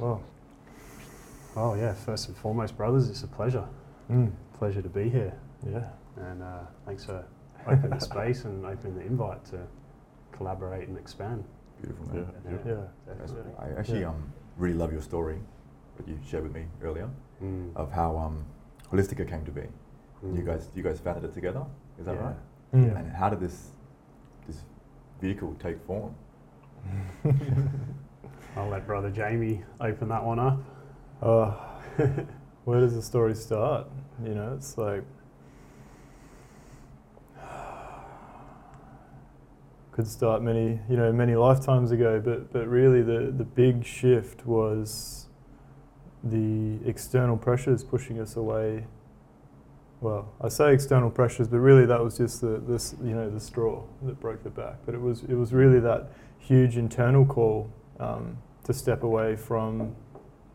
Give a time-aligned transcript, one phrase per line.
[0.00, 0.22] Well,
[1.56, 3.64] Oh yeah, first and foremost, brothers, it's a pleasure.
[4.10, 5.32] mm, Pleasure to be here,
[5.68, 5.88] yeah.
[6.16, 7.24] and uh, thanks for
[7.66, 9.58] opening the space and opening the invite to
[10.32, 11.44] collaborate and expand.
[11.82, 12.20] Beautiful, Yeah.
[12.44, 12.60] man.
[12.66, 12.74] Yeah.
[13.06, 13.52] That's- definitely.
[13.58, 14.08] I actually Yeah.
[14.10, 15.38] um, really love your story
[15.96, 17.08] that you shared with me earlier
[17.42, 18.44] Mm, of how um,
[18.92, 19.62] Holistika came to be.
[20.24, 20.36] mm.
[20.36, 21.64] You guys, you guys founded it together.
[21.98, 22.22] Is that Yeah.
[22.26, 22.36] right?
[22.74, 22.96] Mm.
[22.96, 23.70] And how did this
[24.46, 24.62] this
[25.20, 26.14] vehicle take form?
[28.56, 30.58] I'll let brother Jaime open that one up.
[31.22, 31.52] Uh,
[32.64, 33.86] where does the story start?
[34.24, 35.04] You know, it's like
[39.92, 42.20] could start many, you know, many lifetimes ago.
[42.20, 45.26] But but really, the the big shift was
[46.24, 48.86] the external pressures pushing us away.
[50.00, 53.38] Well, I say external pressures, but really that was just the this you know the
[53.38, 54.78] straw that broke the back.
[54.84, 59.94] But it was it was really that huge internal call um, to step away from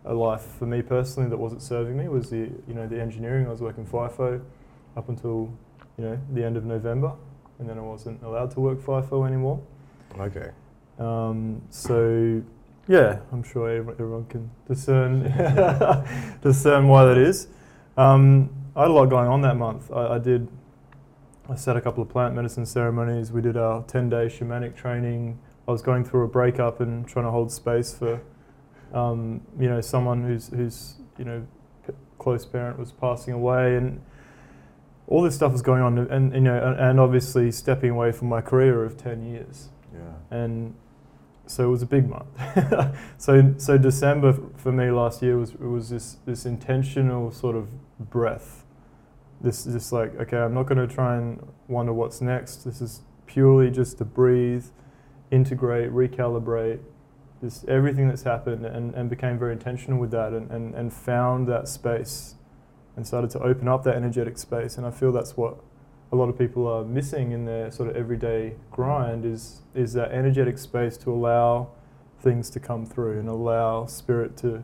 [0.04, 3.48] a life for me personally that wasn't serving me was the you know the engineering.
[3.48, 4.42] I was working FIFO
[4.98, 5.52] up until
[5.98, 7.14] you know the end of November,
[7.60, 9.62] and then I wasn't allowed to work FIFO anymore.
[10.20, 10.52] Okay.
[11.00, 12.42] Um, so
[12.88, 15.24] yeah, I'm sure everyone, can discern
[16.42, 17.48] discern why that is.
[17.98, 19.92] Um, I had a lot going on that month.
[19.92, 20.48] I, I did.
[21.50, 23.32] I set a couple of plant medicine ceremonies.
[23.32, 25.38] We did our 10 day shamanic training.
[25.68, 28.22] I was going through a breakup and trying to hold space for,
[28.94, 31.46] um, you know, someone who's who's you know,
[31.88, 34.02] p- close parent was passing away, and
[35.08, 35.98] all this stuff was going on.
[35.98, 40.38] And you know, and, and obviously stepping away from my career of 10 years Yeah.
[40.38, 40.76] and
[41.48, 42.28] so it was a big month.
[43.18, 47.68] so so December for me last year was it was this this intentional sort of
[48.00, 48.64] breath.
[49.42, 52.64] This this like okay, I'm not going to try and wonder what's next.
[52.66, 54.66] This is purely just to breathe,
[55.36, 56.80] integrate, recalibrate.
[57.42, 61.48] This everything that's happened and, and became very intentional with that and, and, and found
[61.48, 62.36] that space
[62.96, 65.56] and started to open up that energetic space and I feel that's what
[66.12, 70.12] a lot of people are missing in their sort of everyday grind is is that
[70.12, 71.68] energetic space to allow
[72.22, 74.64] things to come through and allow spirit to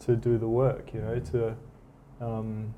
[0.00, 0.94] to do the work.
[0.94, 1.56] You know, to
[2.20, 2.74] um,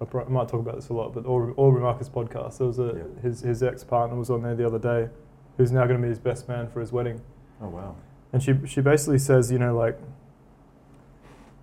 [0.00, 2.58] I might talk about this a lot, but Aubrey, Aubrey Marcus podcast.
[2.58, 3.22] There was a Yeah.
[3.22, 5.08] his his ex partner was on there the other day,
[5.56, 7.20] who's now going to be his best man for his wedding.
[7.60, 7.96] Oh wow.
[8.32, 9.98] And she she basically says, you know, like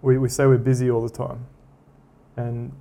[0.01, 1.45] we, we say we're busy all the time.
[2.35, 2.73] And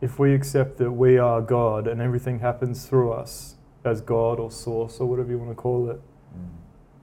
[0.00, 4.50] if we accept that we are God and everything happens through us as God or
[4.50, 6.00] source or whatever you want to call it,
[6.36, 6.48] Mm.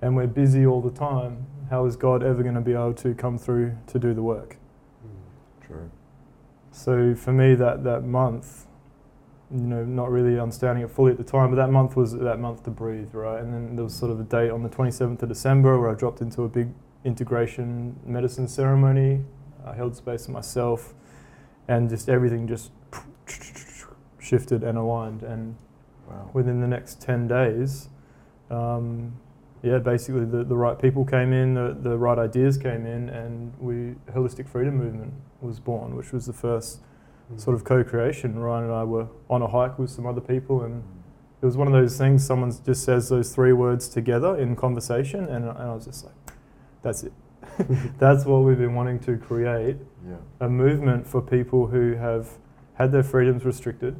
[0.03, 3.15] and we're busy all the time, how is God ever going to be able to
[3.15, 4.57] come through to do the work?
[5.03, 5.65] Mm.
[5.65, 5.89] True.
[6.71, 8.64] So for me, that, that month,
[9.55, 12.39] you know, not really understanding it fully at the time, but that month was that
[12.39, 13.41] month to breathe, right?
[13.41, 15.93] And then there was sort of a date on the 27th of December where I
[15.93, 16.69] dropped into a big
[17.05, 19.23] integration medicine ceremony.
[19.65, 20.93] I held space for myself,
[21.67, 22.71] and just everything just
[24.19, 25.23] shifted and aligned.
[25.23, 25.55] And
[26.07, 26.29] Wow.
[26.33, 27.89] within the next 10 days,
[28.51, 29.13] um,
[29.63, 33.53] yeah, basically the, the right people came in, the, the right ideas came in, and
[33.59, 36.81] we Holistic Freedom Movement was born, which was the first.
[37.37, 38.37] Sort of co-creation.
[38.39, 40.85] Ryan and I were on a hike with some other people, and Mm.
[41.41, 42.25] it was one of those things.
[42.25, 46.13] Someone just says those three words together in conversation, and, and I was just like,
[46.81, 47.13] "That's it.
[47.99, 49.77] That's what we've been wanting to create."
[50.07, 50.17] Yeah.
[50.39, 52.37] a movement for people who have
[52.75, 53.95] had their freedoms restricted,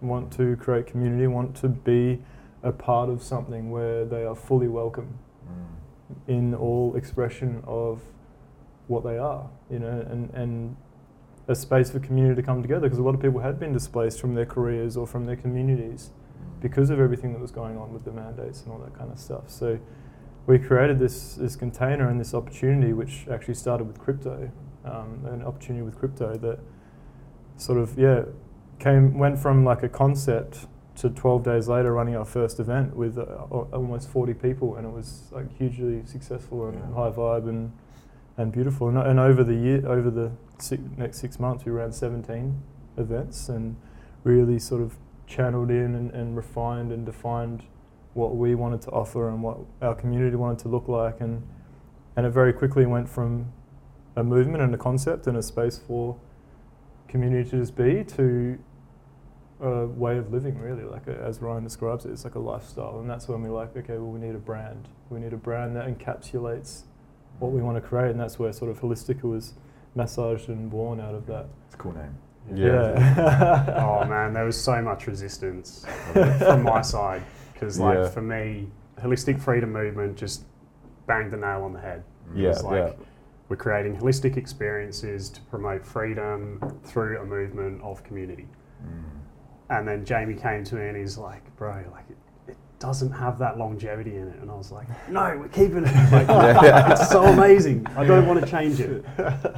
[0.00, 2.20] want to create community, want to be
[2.64, 5.18] a part of something where they are fully welcome
[5.48, 6.28] Mm.
[6.28, 8.00] in all expression of
[8.88, 10.76] what they are, you know, and, and
[11.48, 14.20] a space for community to come together because a lot of people had been displaced
[14.20, 16.60] from their careers or from their communities Mm.
[16.60, 19.18] because of everything that was going on with the mandates and all that kind of
[19.18, 19.44] stuff.
[19.48, 19.78] So
[20.46, 24.50] we created this this container and this opportunity, which actually started with crypto,
[24.84, 26.58] um, an opportunity with crypto that
[27.56, 28.22] sort of yeah
[28.78, 33.18] came went from like a concept to 12 days later running our first event with
[33.18, 33.22] uh,
[33.72, 36.94] almost 40 people and it was like hugely successful and Yeah.
[36.94, 37.72] high vibe and
[38.36, 41.92] and beautiful and, and over the year over the six, next six months we ran
[41.92, 42.60] 17
[42.96, 43.76] events and
[44.24, 47.64] really sort of channeled in and, and refined and defined
[48.14, 51.20] what we wanted to offer and what our community wanted to look like.
[51.20, 51.46] And
[52.16, 53.52] and it very quickly went from
[54.16, 56.16] a movement and a concept and a space for
[57.08, 58.58] community to just be to
[59.60, 62.98] a way of living really like a, as Ryan describes it it's like a lifestyle.
[63.00, 64.88] And that's when we're like okay well we need a brand.
[65.10, 66.84] We need a brand that encapsulates
[67.38, 68.10] what we want to create.
[68.10, 69.54] And that's where sort of holistika was
[69.96, 72.14] massaged and born out of that It's a cool name.
[72.54, 75.84] yeah, oh man, there was so much resistance
[76.38, 77.22] from my side
[77.52, 78.08] because, like, Yeah.
[78.08, 78.68] for me,
[79.00, 80.44] holistic freedom movement just
[81.06, 82.04] banged the nail on the head.
[82.34, 83.04] Yeah, It's like, yeah.
[83.48, 88.46] we're creating holistic experiences to promote freedom through a movement of community.
[88.84, 89.02] Mm.
[89.70, 92.05] And then Jaime came to me and he's like, bro, like it, it
[92.78, 94.36] doesn't have that longevity in it.
[94.40, 95.94] And I was like, no, we're keeping it.
[96.12, 97.86] Like, it's so amazing.
[97.96, 99.04] I don't want to change it.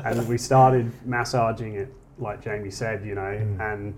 [0.05, 3.61] And we started massaging it, like Jaime said, you know, Mm.
[3.61, 3.95] and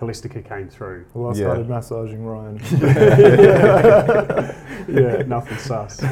[0.00, 1.06] Holistika came through.
[1.14, 1.44] Well, I Yeah.
[1.44, 2.58] started massaging Ryan.
[4.88, 6.02] yeah, nothing sus.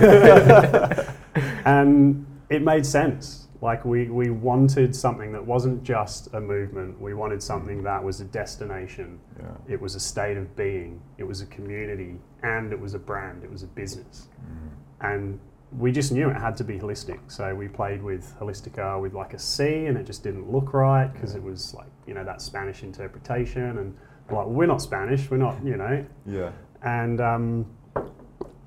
[1.64, 3.48] and it made sense.
[3.62, 6.98] Like we, we wanted something that wasn't just a movement.
[7.00, 9.20] We wanted something that was a destination.
[9.38, 9.44] Yeah.
[9.68, 11.00] It was a state of being.
[11.18, 13.44] It was a community, and it was a brand.
[13.44, 14.28] It was a business.
[14.42, 14.70] Mm.
[15.02, 15.40] And
[15.78, 17.18] we just knew it had to be holistic.
[17.28, 21.12] So we played with Holistica with like a C, and it just didn't look right
[21.12, 23.76] because it was like you know that Spanish interpretation.
[23.78, 23.94] And
[24.30, 25.30] like we're not Spanish.
[25.30, 26.50] We're not you know Yeah.
[26.82, 27.66] and um,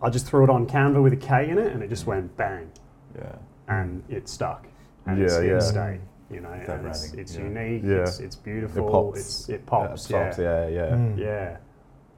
[0.04, 2.36] I just threw it on Canva with a K in it, and it just went
[2.38, 2.69] bang,
[3.16, 3.36] Yeah.
[3.68, 4.68] and it stuck,
[5.06, 5.54] and Yeah, it's here yeah.
[5.60, 6.00] to stay.
[6.32, 7.44] You know, and it's, it's yeah.
[7.44, 7.98] unique, Yeah.
[7.98, 9.20] it's, it's beautiful, It pops.
[9.20, 10.90] it's it pops, yeah, yeah, pops, yeah, yeah.
[10.96, 11.18] Mm.
[11.18, 11.58] yeah.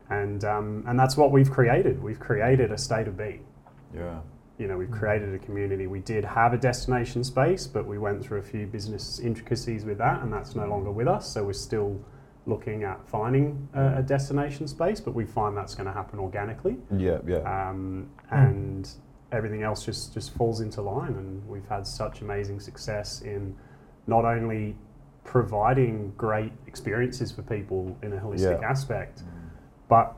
[0.09, 2.01] And um, and that's what we've created.
[2.01, 3.43] We've created a state of being.
[3.93, 4.19] Yeah.
[4.57, 4.99] You know, we've Mm.
[4.99, 5.87] created a community.
[5.87, 9.97] We did have a destination space, but we went through a few business intricacies with
[9.97, 11.27] that, and that's no longer with us.
[11.27, 11.99] So we're still
[12.45, 16.77] looking at finding a, a destination space, but we find that's going to happen organically.
[16.95, 17.37] Yeah, yeah.
[17.69, 18.87] um, and
[19.31, 21.13] everything else just just falls into line.
[21.13, 23.55] And we've had such amazing success in
[24.07, 24.75] not only
[25.23, 28.69] providing great experiences for people in a holistic Yeah.
[28.69, 29.49] aspect, Mm.
[29.89, 30.15] but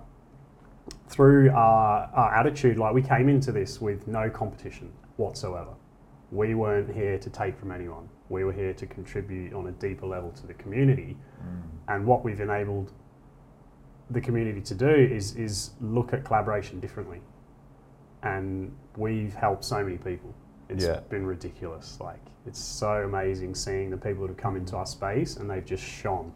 [1.07, 5.71] through our, our attitude, like we came into this with no competition whatsoever.
[6.31, 8.09] We weren't here to take from anyone.
[8.27, 11.17] We were here to contribute on a deeper level to the community.
[11.41, 11.61] Mm.
[11.87, 12.91] And what we've enabled
[14.09, 17.21] the community to do is, is look at collaboration differently.
[18.35, 20.33] And we've helped so many people.
[20.69, 20.99] It's Yeah.
[21.09, 21.99] been ridiculous.
[22.01, 25.65] Like, it's so amazing seeing the people that have come into our space and they've
[25.65, 26.31] just shone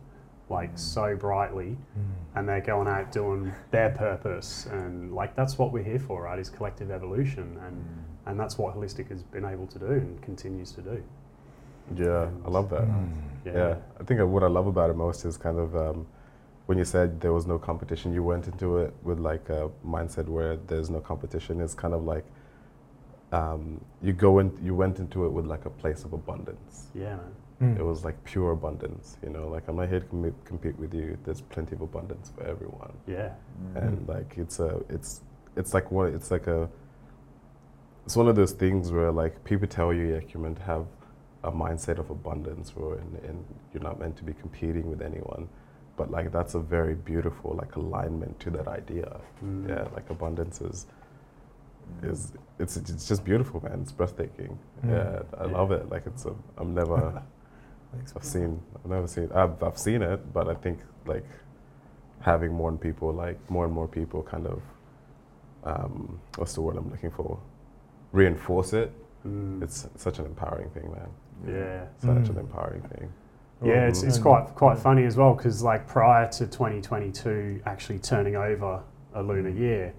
[0.50, 0.80] like Mm.
[0.80, 2.02] so brightly Mm.
[2.36, 4.66] and they're going out doing their purpose.
[4.68, 6.40] And like, that's what we're here for, right?
[6.40, 7.58] Is collective evolution.
[7.66, 8.30] And, Mm.
[8.30, 11.04] and that's what Holistic has been able to do and continues to do.
[11.96, 12.84] Yeah, I love that.
[12.88, 13.10] Mm.
[13.46, 13.76] Yeah.
[14.00, 16.06] I think what I love about it most is kind of um,
[16.72, 20.26] when you said there was no competition, you went into it with like a mindset
[20.30, 21.60] where there's no competition.
[21.60, 22.24] It's kind of like
[23.34, 26.88] um, you go in, you went into it with like a place of abundance.
[26.96, 27.76] Yeah, man.
[27.76, 27.80] Mm.
[27.80, 29.50] It was like pure abundance, you know.
[29.50, 31.18] Like I'm not here to com- compete with you.
[31.26, 33.32] There's plenty of abundance for everyone, Yeah.
[33.62, 33.84] Mm.
[33.84, 35.24] and like it's a, it's,
[35.58, 36.70] it's like one, it's like a,
[38.06, 40.86] it's one of those things where like people tell you like you're meant to have
[41.44, 45.50] a mindset of abundance, or and, and you're not meant to be competing with anyone,
[46.02, 49.10] but like that's a very beautiful like alignment to that idea.
[49.46, 49.70] Mm.
[49.70, 50.88] Yeah, like abundance is
[52.02, 53.80] is it's it's just beautiful, man.
[53.84, 54.58] It's breathtaking.
[54.86, 54.90] Mm.
[54.94, 55.58] Yeah, I Yeah.
[55.58, 55.90] love it.
[55.94, 57.22] Like it's a, I'm never.
[58.16, 58.52] I've seen.
[58.76, 59.30] I've never seen.
[59.42, 61.28] I've I've seen it, but I think like
[62.22, 64.60] having more and people, like more and more people, kind of.
[65.64, 67.38] Um, what's the word I'm looking for?
[68.14, 68.92] Reinforce it.
[69.28, 69.62] Mm.
[69.62, 71.10] It's such an empowering thing, man.
[71.48, 71.86] yeah.
[72.00, 72.46] Such an Mm.
[72.46, 73.08] empowering thing.
[73.64, 78.00] Yeah, it's, it's And- quite quite funny as well because like prior to 2022 actually
[78.00, 78.82] turning over
[79.14, 79.94] a lunar year,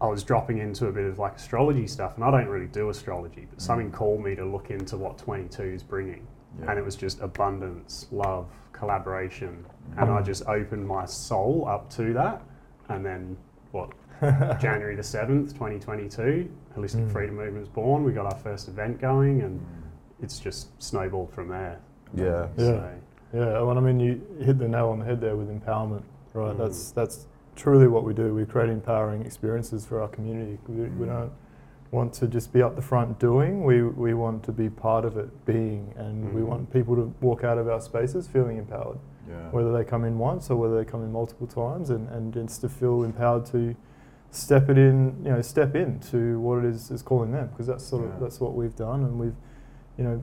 [0.00, 2.88] I was dropping into a bit of like astrology stuff, and I don't really do
[2.90, 3.94] astrology, but something Mm.
[3.94, 6.26] called me to look into what 22 is bringing,
[6.58, 6.70] Yeah.
[6.70, 9.64] and it was just abundance, love, collaboration,
[9.96, 10.24] and I Mm.
[10.24, 12.42] just opened my soul up to that,
[12.88, 13.36] and then
[13.70, 13.92] what
[14.60, 17.10] January the 7th, 2022, Holistic Mm.
[17.12, 18.02] Freedom Movement was born.
[18.02, 19.64] We got our first event going, and Mm.
[20.24, 21.78] it's just snowballed from there.
[22.14, 22.48] Yeah.
[22.56, 22.64] Yeah.
[22.66, 22.90] So,
[23.34, 26.02] Yeah, well, I mean, you hit the nail on the head there with empowerment,
[26.34, 26.54] right?
[26.54, 26.58] Mm.
[26.58, 27.26] That's that's
[27.56, 28.34] truly what we do.
[28.34, 30.58] We create empowering experiences for our community.
[30.68, 31.08] We, we Mm.
[31.08, 31.32] don't
[31.90, 33.64] want to just be up the front doing.
[33.64, 36.46] We we want to be part of it, being, and we Mm.
[36.46, 39.50] want people to walk out of our spaces feeling empowered, Yeah.
[39.50, 42.60] whether they come in once or whether they come in multiple times, and and just
[42.62, 43.74] to feel empowered to
[44.30, 47.84] step it in, you know, step into what it is is calling them, because that's
[47.84, 48.14] sort Yeah.
[48.14, 49.36] of that's what we've done, and we've,
[49.98, 50.22] you know,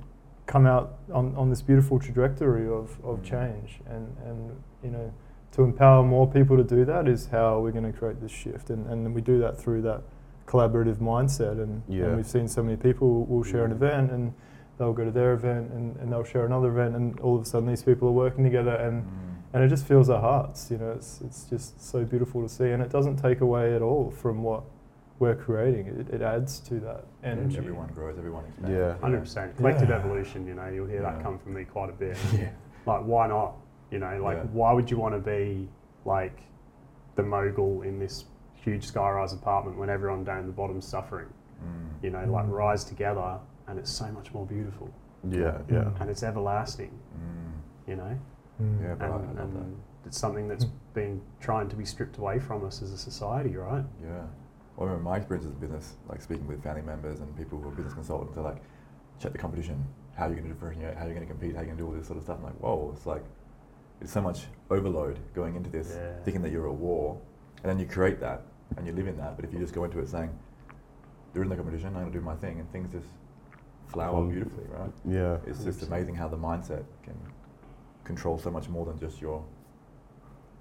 [0.50, 3.24] come out on, on this beautiful trajectory of, of Mm.
[3.24, 4.40] change and, and
[4.84, 5.14] you know
[5.52, 8.70] to empower more people to do that is how we're going to create this shift
[8.72, 10.02] and, and we do that through that
[10.48, 12.06] collaborative mindset and, Yeah.
[12.06, 13.76] and we've seen so many people will share an Mm.
[13.80, 14.34] event and
[14.80, 17.46] they'll go to their event and, and they'll share another event and all of a
[17.46, 19.10] sudden these people are working together and, Mm.
[19.54, 22.70] and it just fills our hearts you know it's, it's just so beautiful to see
[22.72, 24.64] and it doesn't take away at all from what
[25.20, 28.72] we're creating it, it adds to that energy Everyone grows, everyone expands.
[28.72, 28.98] Yeah.
[29.00, 29.56] Hundred percent.
[29.58, 29.96] Collective Yeah.
[29.98, 32.18] evolution, you know, you'll hear that come from me quite a bit.
[32.34, 32.50] Yeah.
[32.86, 33.56] Like, why not?
[33.92, 34.44] You know, like, Yeah.
[34.54, 35.70] why would you want to be
[36.06, 36.42] like
[37.16, 41.28] the mogul in this huge skyrise apartment when everyone down the bottom's suffering?
[41.62, 42.04] Mm.
[42.04, 42.52] You know, like Mm.
[42.54, 44.90] rise together and it's so much more beautiful
[45.24, 45.84] Yeah, yeah.
[45.84, 46.02] Mm.
[46.02, 46.92] and it's everlasting.
[47.18, 47.90] Mm.
[47.90, 48.18] You know,
[48.62, 48.82] Mm.
[48.84, 52.66] Yeah, bro, I and, and it's something that's been trying to be stripped away from
[52.66, 53.86] us as a society, right?
[54.04, 54.24] Yeah.
[54.80, 57.68] Well, I remember my experiences in business, like speaking with family members and people who
[57.68, 58.62] are business consultants, they're like,
[59.20, 59.84] check the competition.
[60.16, 60.96] How are you going to differentiate?
[60.96, 61.54] How are you going to compete?
[61.54, 62.38] How are you going to do all this sort of stuff?
[62.38, 63.26] I'm like, whoa, it's like,
[64.00, 66.14] it's so much overload going into this, Yeah.
[66.24, 67.20] thinking that you're at war.
[67.62, 68.44] And then you create that
[68.78, 69.36] and you live in that.
[69.36, 70.30] But if you just go into it saying,
[71.34, 73.08] there is no competition, I'm going to do my thing, and things just
[73.88, 74.92] flower beautifully, right?
[75.06, 75.40] Yeah.
[75.46, 77.18] It's just amazing how the mindset can
[78.06, 79.44] control so much more than just your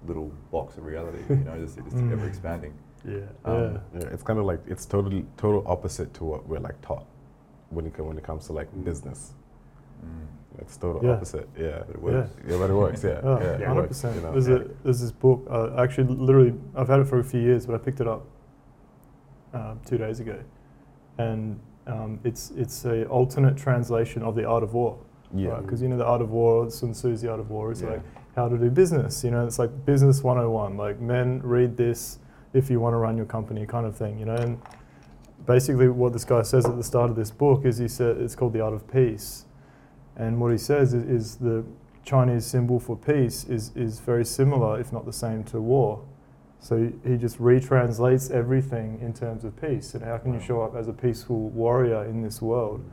[0.05, 1.19] little box of reality.
[1.29, 2.11] You know, it's, it's Mm.
[2.11, 2.73] ever expanding.
[3.05, 3.19] Yeah.
[3.45, 7.05] Um, Yeah, it's kind of like it's totally total opposite to what we're like taught
[7.69, 8.83] when it when it comes to like Mm.
[8.83, 9.33] business.
[10.05, 10.61] Mm.
[10.61, 11.11] It's total Yeah.
[11.13, 11.47] opposite.
[11.57, 12.03] Yeah, But it Yeah.
[12.11, 12.31] works.
[12.47, 13.03] yeah, but it works.
[13.03, 13.73] Yeah, Oh, yeah, it Yeah.
[13.75, 14.15] works, percent.
[14.15, 14.31] you know.
[14.31, 15.47] There's a there's this book.
[15.49, 18.23] Uh, actually, literally, I've had it for a few years, but I picked it up
[19.53, 20.35] uh, two days ago,
[21.17, 24.97] and um, it's it's a alternate translation of the Art of War.
[25.33, 27.81] Yeah, Because you know the Art of War, Sun Tzu's The Art of War is
[27.81, 27.89] Yeah.
[27.91, 28.01] like
[28.35, 29.23] how to do business.
[29.23, 30.75] You know, it's like business 101.
[30.77, 32.19] Like men read this
[32.53, 34.19] if you want to run your company, kind of thing.
[34.19, 34.61] You know, and
[35.45, 38.35] basically what this guy says at the start of this book is he said it's
[38.35, 39.45] called the Art of Peace,
[40.15, 41.63] and what he says is, is the
[42.03, 46.01] Chinese symbol for peace is is very similar, if not the same, to war.
[46.59, 50.61] So he- he just retranslates everything in terms of peace and how can you show
[50.61, 52.83] up as a peaceful warrior in this world.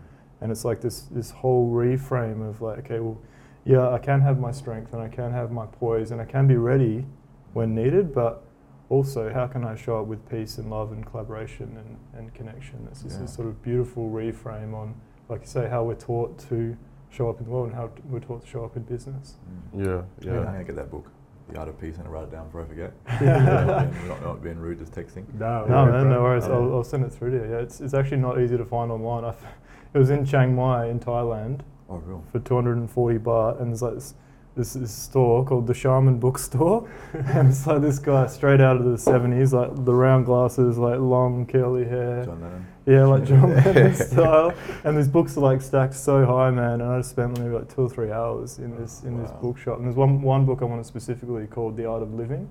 [0.41, 3.19] And it's like this this whole reframe of like, okay, well,
[3.65, 6.47] yeah, I can have my strength and I can have my poise and I can
[6.47, 7.07] be ready
[7.55, 8.45] when needed, but
[8.89, 12.87] also how can I show up with peace and love and collaboration and, and connection?
[12.91, 13.23] It's just Yeah.
[13.23, 14.95] this sort of beautiful reframe on,
[15.29, 16.77] like you say, how we're taught to
[17.11, 19.37] show up in the world and how t- we're taught to show up in business.
[19.75, 19.79] Mm.
[19.79, 19.87] yeah,
[20.21, 20.33] Yeah.
[20.33, 20.45] I'm yeah.
[20.45, 21.11] going to get that book,
[21.49, 22.93] The Art of Peace, and I write it down before I forget.
[23.21, 23.83] Yeah.
[23.83, 25.25] And not, not being rude, just texting.
[25.35, 26.45] No, No, yeah, man, no worries.
[26.45, 27.53] I'll, I'll send it through to you.
[27.53, 29.25] Yeah, it's, it's actually not easy to find online.
[29.25, 29.45] I f-
[29.95, 32.23] it was in Chiang Mai in Thailand Oh, real?
[32.31, 34.15] for 240 baht, and there's like this,
[34.57, 38.85] this, this store called the Shaman Bookstore, and it's like this guy straight out of
[38.85, 42.67] the 70s, like the round glasses, like long curly hair, John Lennon.
[42.87, 44.55] yeah, like John Lennon style.
[44.85, 46.81] And these books are like stacked so high, man.
[46.81, 49.77] And I just spent maybe like two or three hours in this in this bookshop.
[49.77, 52.49] And there's one one book I wanted specifically called The Art of Living,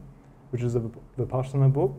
[0.52, 0.82] which is a
[1.18, 1.96] Vipassana book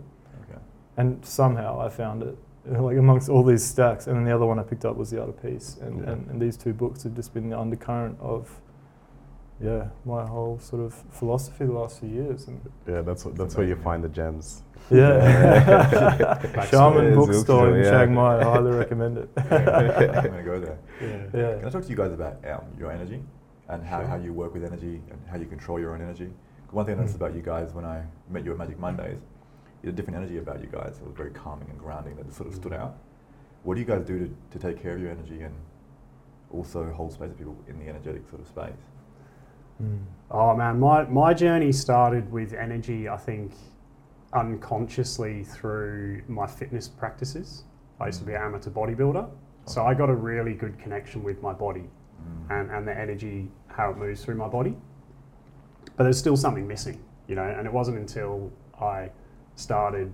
[0.49, 0.59] Okay.
[0.99, 2.37] and somehow I found it
[2.67, 4.07] like amongst all these stacks.
[4.07, 6.13] And then the other one I picked up was The Art of Peace, and, Yeah.
[6.13, 8.61] and, and these two books have just been the undercurrent of
[9.61, 12.47] yeah my whole sort of philosophy the last few years.
[12.49, 14.63] And Yeah, that's what, that's where you find the gems.
[14.91, 16.39] yeah,
[16.71, 17.91] Shaman Bookstore in yeah.
[17.91, 18.39] Chiang Mai.
[18.41, 19.29] I highly recommend it.
[19.51, 20.79] Yeah, I'm going to go there.
[21.01, 21.41] Yeah.
[21.41, 21.59] yeah.
[21.59, 23.21] Can I talk to you guys about um, your energy
[23.69, 24.09] and how, Sure.
[24.09, 26.31] how you work with energy and how you control your own energy?
[26.71, 27.23] One thing I noticed Mm.
[27.23, 29.19] about you guys when I met you at Magic Mondays,
[29.83, 30.99] you had a different energy about you guys.
[31.01, 32.97] It was very calming and grounding that sort of stood out.
[33.65, 35.55] What do you guys do to, to take care of your energy and
[36.51, 38.83] also hold space for people in the energetic sort of space?
[39.83, 39.99] Mm.
[40.31, 43.53] Oh man, my, my journey started with energy, I think,
[44.33, 47.65] unconsciously through my fitness practices.
[48.01, 49.29] I used to be an amateur bodybuilder,
[49.67, 51.85] so I got a really good connection with my body
[52.17, 52.61] Mm.
[52.61, 54.75] and, and the energy, how it moves through my body.
[55.97, 59.11] But there's still something missing, you know, and it wasn't until I
[59.55, 60.13] started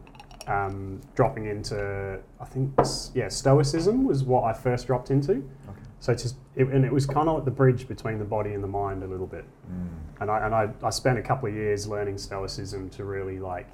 [0.48, 2.72] um, dropping into, I think,
[3.14, 5.32] yeah, Stoicism was what I first dropped into.
[5.68, 5.81] Okay.
[6.02, 8.62] So just, it, and it was kind of like the bridge between the body and
[8.62, 9.44] the mind a little bit.
[9.70, 9.88] Mm.
[10.20, 13.68] And I, and I, I spent a couple of years learning Stoicism to really like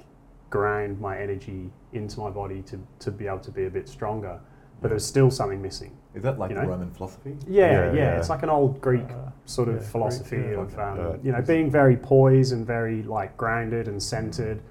[0.51, 4.39] grind my energy into my body to, to be able to be a bit stronger.
[4.79, 5.97] But there's still something missing.
[6.13, 6.69] Is that like You the know?
[6.69, 7.35] Roman philosophy?
[7.47, 8.17] Yeah, Yeah, yeah, yeah.
[8.19, 10.61] It's like an old Greek Uh, sort of yeah, Greek, philosophy yeah.
[10.61, 11.15] of um, Yeah.
[11.23, 14.61] you know being very poised and very like grounded and centered,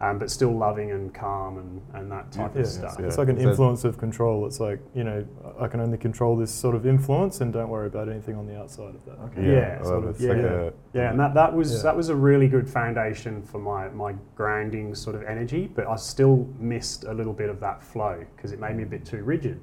[0.00, 2.96] um, but still loving and calm and, and that type Yeah, of it's, stuff.
[2.98, 3.06] yeah.
[3.06, 4.44] it's like an So- influence of control.
[4.46, 5.24] It's like you know,
[5.58, 8.58] I can only control this sort of influence, and don't worry about anything on the
[8.58, 9.18] outside of that.
[9.26, 9.52] Okay.
[9.52, 10.50] Yeah, well, sort of, yeah, like yeah.
[10.50, 11.82] a- Yeah, and that, that was Yeah.
[11.82, 15.96] that was a really good foundation for my, my grounding sort of energy, but I
[15.96, 19.22] still missed a little bit of that flow because it made me a bit too
[19.22, 19.60] rigid.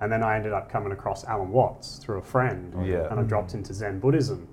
[0.00, 3.08] And then I ended up coming across Alan Watts through a friend, Yeah.
[3.10, 4.48] and I dropped into Zen Buddhism.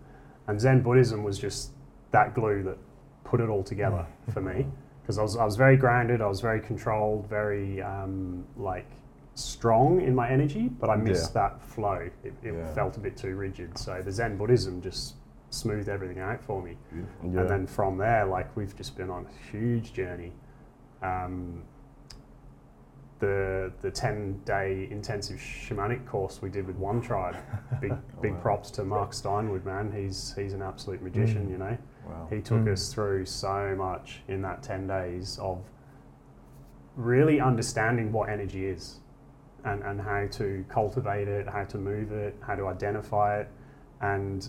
[0.48, 1.72] And Zen Buddhism was just
[2.12, 2.78] that glue that
[3.24, 4.66] put it all together for me
[5.10, 8.86] because I was, I was very grounded, I was very controlled, very um, like
[9.34, 11.94] strong in my energy, but I missed that flow.
[12.24, 12.72] It, it Yeah.
[12.76, 13.76] felt a bit too rigid.
[13.76, 15.16] So the Zen Buddhism just
[15.50, 16.78] smoothed everything out for me.
[16.94, 17.02] Yeah.
[17.40, 20.32] And then from there, like we've just been on a huge journey.
[21.02, 21.64] Um,
[23.18, 27.36] the the ten day intensive shamanic course we did with One Tribe.
[27.82, 28.40] Big Oh, big wow.
[28.42, 29.92] props to Mark Steinwood, man.
[29.92, 31.52] He's he's an absolute magician, Mm.
[31.52, 31.78] you know.
[32.10, 32.28] Wow.
[32.30, 32.72] He took Mm.
[32.74, 35.60] us through so much in that ten days of
[36.96, 39.00] really understanding what energy is.
[39.66, 43.50] and, and how to cultivate it, how to move it, how to identify it.
[44.00, 44.48] And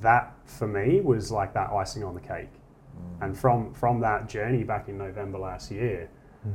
[0.00, 2.52] that for me was like that icing on the cake.
[2.96, 3.24] Mm.
[3.24, 6.08] And from, from that journey back in November last year,
[6.46, 6.52] Mm.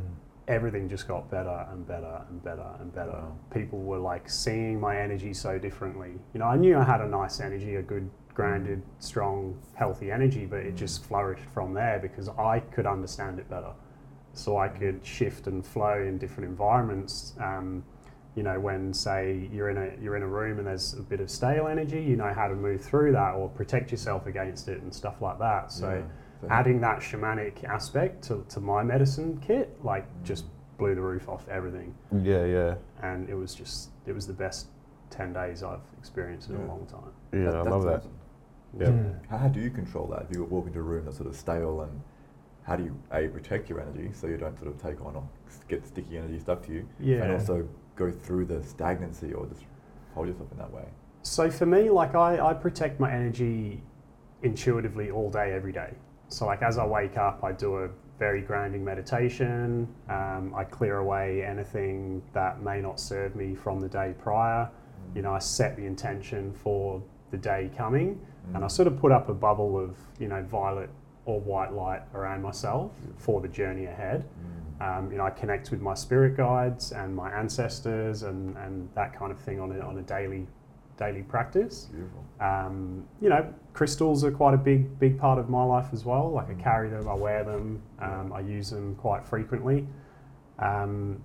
[0.48, 3.12] everything just got better and better and better and better.
[3.12, 3.36] Wow.
[3.54, 6.12] People were like seeing my energy so differently.
[6.34, 10.46] You know, I knew I had a nice energy, a good, grounded, strong, healthy energy,
[10.46, 10.78] but it Mm.
[10.78, 13.72] just flourished from there because I could understand it better.
[14.34, 17.36] So I could shift and flow in different environments.
[17.40, 17.84] Um,
[18.36, 21.20] you know, when say you're in a you're in a room and there's a bit
[21.20, 24.82] of stale energy, you know how to move through that or protect yourself against it
[24.82, 25.72] and stuff like that.
[25.72, 26.02] So Yeah.
[26.50, 30.24] Adding that shamanic aspect to, to my medicine kit like Mm.
[30.24, 30.46] just
[30.78, 34.68] blew the roof off everything Yeah, yeah, and it was just it was the best
[35.12, 36.66] 10 days i've experienced in Yeah.
[36.66, 37.52] a long time yeah.
[37.60, 38.04] I love that.
[38.76, 38.98] Awesome.
[38.98, 39.04] Yeah.
[39.04, 39.30] Mm.
[39.30, 40.28] How, how do you control that?
[40.30, 42.02] If you walk into a room that's sort of stale, and
[42.66, 45.28] how do you a protect your energy so you don't sort of take on or
[45.68, 49.62] get sticky energy stuck to you, yeah and also go through the stagnancy or just
[50.14, 50.86] hold yourself in that way?
[51.24, 53.82] so for me like I, I protect my energy
[54.44, 55.94] intuitively all day every day
[56.28, 57.90] so like as i wake up i do a
[58.20, 63.88] very grounding meditation um, i clear away anything that may not serve me from the
[63.88, 64.70] day prior
[65.16, 67.02] you know i set the intention for
[67.32, 68.20] the day coming
[68.52, 68.56] Mm.
[68.56, 70.90] and I sort of put up a bubble of you know violet
[71.26, 74.26] or white light around myself for the journey ahead.
[74.26, 74.98] Mm.
[74.98, 79.18] Um, you know, I connect with my spirit guides and my ancestors and, and that
[79.18, 80.46] kind of thing on a, on a daily
[80.98, 81.90] daily practice.
[82.42, 86.30] Um, you know, crystals are quite a big big part of my life as well.
[86.32, 86.64] Like I Mm.
[86.64, 89.88] carry them, I wear them, um, I use them quite frequently.
[90.60, 91.22] Um,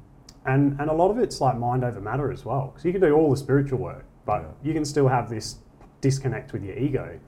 [0.47, 2.69] and, and a lot of it's like mind over matter as well.
[2.69, 4.49] Because you can do all the spiritual work, but Yeah.
[4.69, 5.57] you can still have this
[6.01, 7.19] disconnect with your ego.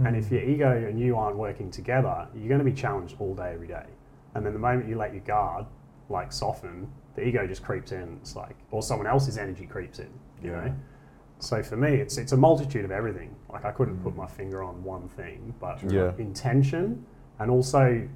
[0.00, 0.06] Mm.
[0.08, 3.34] And if your ego and you aren't working together, you're going to be challenged all
[3.34, 3.86] day, every day.
[4.34, 5.66] And then the moment you let your guard
[6.08, 8.18] like soften, the ego just creeps in.
[8.20, 10.08] It's like, or someone else's energy creeps in.
[10.42, 10.64] You Yeah.
[10.64, 10.74] know.
[11.38, 13.34] So for me, it's it's a multitude of everything.
[13.52, 14.18] Like I couldn't put Mm.
[14.18, 16.12] my finger on one thing, but Yeah.
[16.18, 17.04] intention
[17.38, 18.06] and also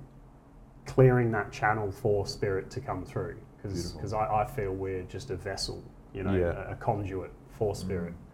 [0.86, 3.36] clearing that channel for spirit to come through.
[3.62, 4.12] Because.
[4.12, 5.82] I, I feel we're just a vessel,
[6.14, 6.68] you know, Yeah.
[6.68, 8.12] a, a conduit for spirit.
[8.12, 8.25] Mm.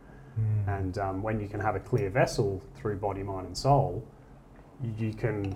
[0.67, 4.05] And um, when you can have a clear vessel through body, mind, and soul,
[4.97, 5.55] you can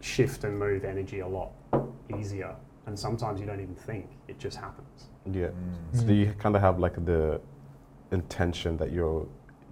[0.00, 1.50] shift and move energy a lot
[2.18, 2.54] easier.
[2.86, 5.08] And sometimes you don't even think, it just happens.
[5.32, 5.46] Yeah.
[5.46, 6.00] Mm.
[6.00, 7.40] So do you kind of have like the
[8.12, 9.26] intention that you're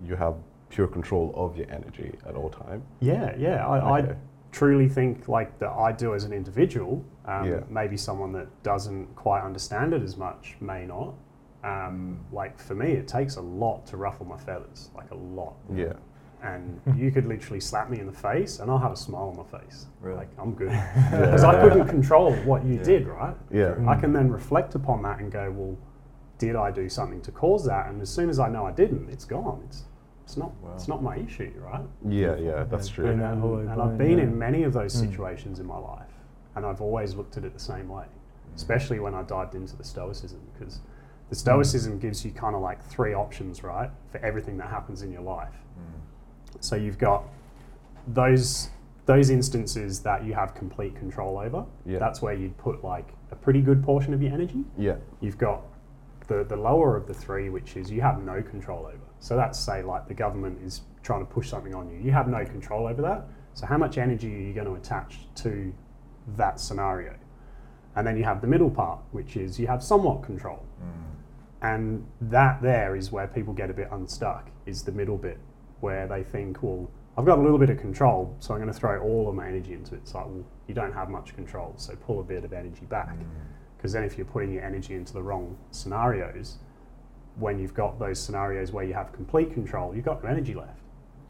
[0.05, 0.35] you have
[0.70, 2.83] pure control of your energy at all time?
[3.00, 3.66] Yeah, yeah.
[3.66, 4.11] I, Okay.
[4.12, 4.16] I
[4.50, 7.05] truly think like that I do as an individual.
[7.26, 7.61] Um, Yeah.
[7.68, 11.14] Maybe someone that doesn't quite understand it as much may not.
[11.64, 15.55] Um, like for me, it takes a lot to ruffle my feathers, like a lot.
[15.75, 15.92] Yeah.
[16.44, 19.37] and you could literally slap me in the face and I'll have a smile on
[19.37, 19.87] my face.
[20.01, 20.16] Really?
[20.16, 20.70] Like, I'm good.
[21.12, 22.83] Because I couldn't control what you Yeah.
[22.83, 23.37] did, right?
[23.53, 23.77] Yeah.
[23.87, 25.77] I can then reflect upon that and go, well,
[26.38, 27.87] did I do something to cause that?
[27.88, 29.62] And as soon as I know I didn't, it's gone.
[29.68, 29.85] It's,
[30.25, 30.72] it's, not, Wow.
[30.75, 31.85] it's not my issue, right?
[32.09, 33.07] Yeah, yeah, that's true.
[33.07, 34.25] And And, that and I've been yeah.
[34.25, 35.09] in many of those Mm.
[35.09, 36.11] situations in my life,
[36.57, 38.07] and I've always looked at it the same way,
[38.57, 40.81] especially when I dived into the Stoicism, because
[41.33, 45.11] the Stoicism gives you kind of like three options, right, for everything that happens in
[45.11, 45.55] your life.
[45.79, 46.62] Mm.
[46.62, 47.25] So you've got
[48.07, 48.68] those
[49.07, 51.64] those instances that you have complete control over.
[51.87, 52.01] Yeah.
[52.01, 54.62] That's where you'd put like a pretty good portion of your energy.
[54.77, 54.97] Yeah.
[55.23, 55.62] You've got
[56.29, 59.07] the, the lower of the three, which is you have no control over.
[59.21, 61.97] So that's say like the government is trying to push something on you.
[61.97, 63.25] You have no control over that.
[63.55, 65.73] So how much energy are you going to attach to
[66.37, 67.14] that scenario?
[67.97, 70.62] And then you have the middle part, which is you have somewhat control.
[70.79, 71.12] Mm.
[71.62, 75.38] And that there is where people get a bit unstuck, is the middle bit,
[75.81, 78.79] where they think, well, I've got a little bit of control, so I'm going to
[78.79, 79.98] throw all of my energy into it.
[79.98, 83.16] It's like, well, you don't have much control, so pull a bit of energy back.
[83.16, 83.27] Mm.
[83.77, 86.59] Because then if you're putting your energy into the wrong scenarios,
[87.37, 90.81] when you've got those scenarios where you have complete control, you've got no energy left.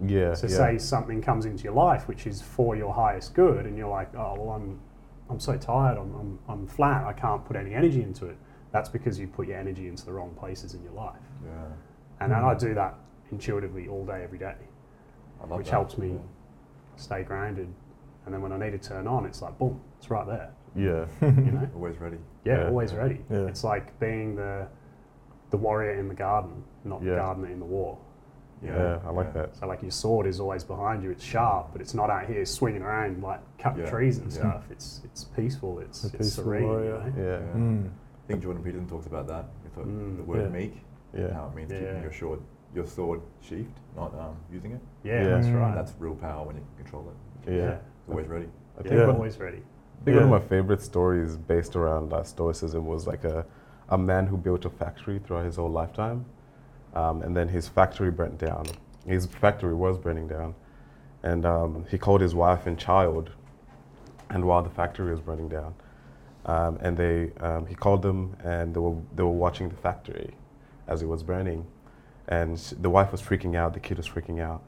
[0.05, 0.35] Yeah.
[0.35, 0.57] So yeah.
[0.57, 4.15] say something comes into your life which is for your highest good, and you're like,
[4.15, 4.81] oh well, I'm,
[5.31, 8.37] I'm so tired, I'm, I'm, I'm flat, I can't put any energy into it.
[8.73, 11.17] That's because you put your energy into the wrong places in your life.
[11.45, 11.51] Yeah.
[12.21, 12.45] And then Mm.
[12.51, 12.95] I do that
[13.31, 14.55] intuitively all day, every day,
[15.43, 15.73] I love which that.
[15.73, 16.19] helps me Yeah.
[16.97, 17.69] stay grounded.
[18.25, 20.51] And then when I need to turn on, it's like boom, it's right there.
[20.75, 21.07] yeah.
[21.21, 22.19] You know, Always ready.
[22.45, 22.69] yeah, Yeah.
[22.69, 23.25] always ready.
[23.31, 23.47] Yeah.
[23.47, 24.67] It's like being the
[25.51, 27.99] the warrior in the garden, not the gardener in the war.
[28.63, 29.55] Yeah, I like that.
[29.57, 31.11] So like your sword is always behind you.
[31.11, 34.39] It's sharp, but it's not out here swinging around like cutting Yeah, trees and yeah.
[34.39, 34.71] stuff.
[34.71, 35.81] It's it's peaceful.
[35.81, 36.63] It's, it's peaceful serene.
[36.63, 36.99] you warrior.
[37.01, 37.13] know?
[37.19, 37.39] Yeah.
[37.41, 37.61] Yeah.
[37.61, 37.91] Mm.
[38.25, 40.17] I think Jordan Peterson talks about that with the, Mm.
[40.17, 40.49] the word Yeah.
[40.59, 41.33] meek, Yeah.
[41.35, 41.79] how it means Yeah.
[41.81, 42.41] keeping your sword,
[42.75, 44.81] your sword sheathed, not um, using it.
[45.03, 45.29] Yeah, Yeah.
[45.31, 45.61] that's Mm.
[45.61, 45.75] right.
[45.75, 47.51] That's real power when you can control it.
[47.53, 47.71] Yeah.
[47.73, 48.49] It's always ready.
[48.79, 49.07] I think, Yeah.
[49.07, 49.59] one, always ready.
[50.01, 53.45] I think one of my favorite stories based around uh, stoicism was like a,
[53.89, 56.25] a man who built a factory throughout his whole lifetime,
[56.95, 58.65] um, and then his factory burnt down.
[59.07, 60.55] His factory was burning down,
[61.23, 63.31] and um, he called his wife and child,
[64.31, 65.75] and while the factory was burning down,
[66.47, 70.31] um, and they um, he called them and they were they were watching the factory
[70.89, 71.65] as it was burning,
[72.29, 74.63] and the wife was freaking out, the kid was freaking out,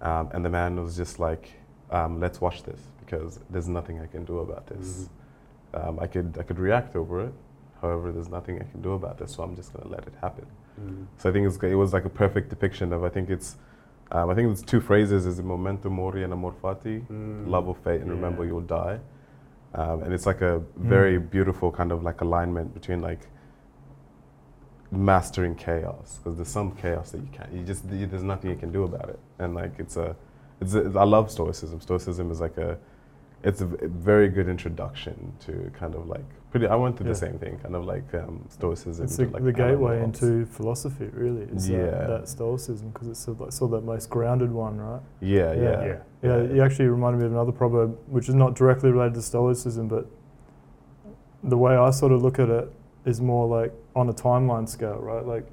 [0.00, 1.50] um, and the man was just like,
[1.90, 5.08] um, "Let's watch this because there's nothing I can do about this.
[5.74, 7.32] Um, I could I could react over it,
[7.80, 10.46] however, there's nothing I can do about this, so I'm just gonna let it happen."
[10.80, 11.06] Mm.
[11.18, 13.56] So I think it's, it was like a perfect depiction of I think it's
[14.10, 17.46] um, I think it's two phrases is memento mori and amor fati, Mm.
[17.48, 18.98] love of fate and remember you'll die.
[19.74, 23.26] Um, and it's like a very beautiful kind of like alignment between like
[24.90, 28.70] mastering chaos because there's some chaos that you can't you just there's nothing you can
[28.70, 29.18] do about it.
[29.38, 30.14] And like it's a
[30.60, 31.80] it's a, I love stoicism.
[31.80, 32.78] Stoicism is like a
[33.44, 37.14] it's a v- very good introduction to kind of like pretty I went through the
[37.14, 41.42] same thing kind of like um, stoicism It's the, like the gateway into philosophy, really.
[41.52, 41.78] It's Yeah.
[41.86, 45.00] that, that stoicism because it's sort of, like, sort of that most grounded one, right?
[45.20, 45.84] yeah yeah Yeah.
[45.84, 45.96] Yeah.
[46.22, 49.88] Yeah, you actually reminded me of another proverb, which is not directly related to Stoicism,
[49.88, 50.06] but
[51.42, 52.70] the way I sort of look at it
[53.04, 55.26] is more like on a timeline scale, right?
[55.26, 55.46] Like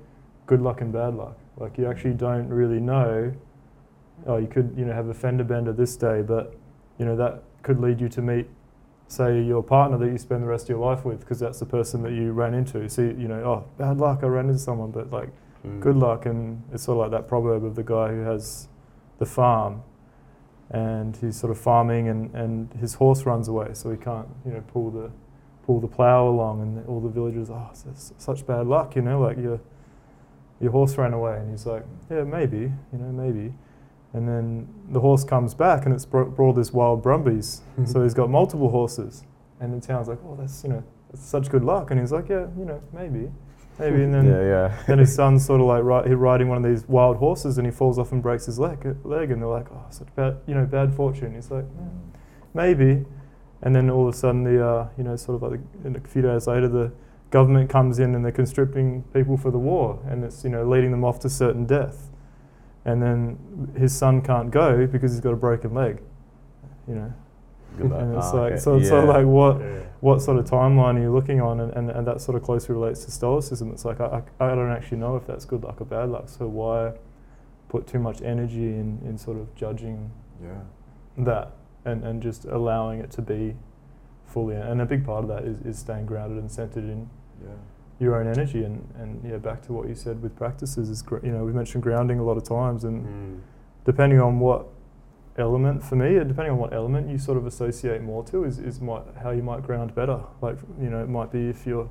[0.45, 1.37] good luck and bad luck.
[1.57, 3.31] Like you actually don't really know.
[4.27, 6.55] Oh, you could you know have a fender bender this day, but
[6.99, 8.47] you know that could lead you to meet,
[9.07, 11.65] say, your partner that you spend the rest of your life with, because that's the
[11.65, 12.87] person that you ran into.
[12.89, 15.29] So you know, oh, bad luck, I ran into someone, but like
[15.65, 15.81] Mm.
[15.81, 18.69] good luck and it's sort of like that proverb of the guy who has
[19.17, 19.83] the farm
[20.69, 24.53] and he's sort of farming and, and his horse runs away so he can't you
[24.53, 25.11] know pull the
[25.65, 29.19] pull the plow along and all the villagers oh it's such bad luck you know
[29.19, 29.59] like your
[30.61, 33.53] your horse ran away and he's like yeah maybe you know maybe
[34.13, 37.61] and then the horse comes back and it's brought, brought this wild brumbies.
[37.73, 37.85] Mm-hmm.
[37.85, 39.23] So he's got multiple horses.
[39.59, 41.91] And the town's like oh that's you know that's such good luck.
[41.91, 43.29] And he's like yeah you know maybe
[43.77, 44.03] maybe.
[44.03, 44.83] And then yeah yeah.
[44.87, 47.71] then his son's sort of like ri- riding one of these wild horses and he
[47.71, 49.31] falls off and breaks his leg, uh, leg.
[49.31, 51.35] And they're like, oh, such bad, you know, bad fortune.
[51.35, 51.87] He's like, "Yeah,
[52.53, 53.05] maybe.
[53.61, 56.07] And then all of a sudden, the, uh, you know, sort of like the, a
[56.07, 56.91] few days later, the
[57.29, 59.99] government comes in and they're conscripting people for the war.
[60.07, 62.08] And it's, you know, leading them off to certain death.
[62.85, 63.37] And then
[63.77, 66.01] his son can't go because he's got a broken leg,
[66.87, 67.13] you know.
[67.77, 68.01] Good luck.
[68.01, 68.59] And it's Ah, like, okay.
[68.61, 69.13] so it's sort of Yeah.
[69.17, 69.79] like what, Yeah.
[69.99, 72.73] what sort of timeline are you looking on and, and, and that sort of closely
[72.73, 75.81] relates to stoicism it's like I, I, I don't actually know if that's good luck
[75.81, 76.93] or bad luck so why
[77.67, 80.09] put too much energy in, in sort of judging
[80.41, 80.61] Yeah.
[81.19, 81.51] that
[81.85, 83.55] and, and just allowing it to be
[84.25, 87.09] fully and a big part of that is, is staying grounded and centered in
[87.43, 87.49] Yeah.
[87.99, 91.31] Your own energy and, and yeah back to what you said with practices is you
[91.31, 93.39] know we've mentioned grounding a lot of times and Mm.
[93.85, 94.67] depending on what
[95.37, 98.79] element for me depending on what element you sort of associate more to is, is
[98.81, 101.89] might, how you might ground better like you know it might be if you're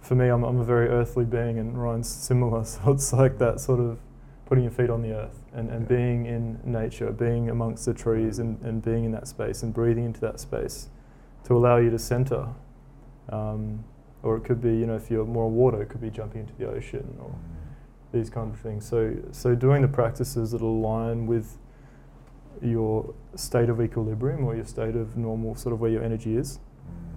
[0.00, 3.60] for me I'm, I'm a very earthly being and Ryan's similar so it's like that
[3.60, 3.98] sort of
[4.46, 5.96] putting your feet on the earth and, and Yeah.
[5.96, 10.04] being in nature being amongst the trees and, and being in that space and breathing
[10.04, 10.88] into that space
[11.44, 12.48] to allow you to center
[13.30, 13.84] um,
[14.22, 16.52] or it could be you know if you're more water it could be jumping into
[16.58, 17.34] the ocean or
[18.12, 18.86] these kind of things.
[18.88, 21.58] So, so doing the practices that align with
[22.62, 26.58] your state of equilibrium or your state of normal, sort of where your energy is.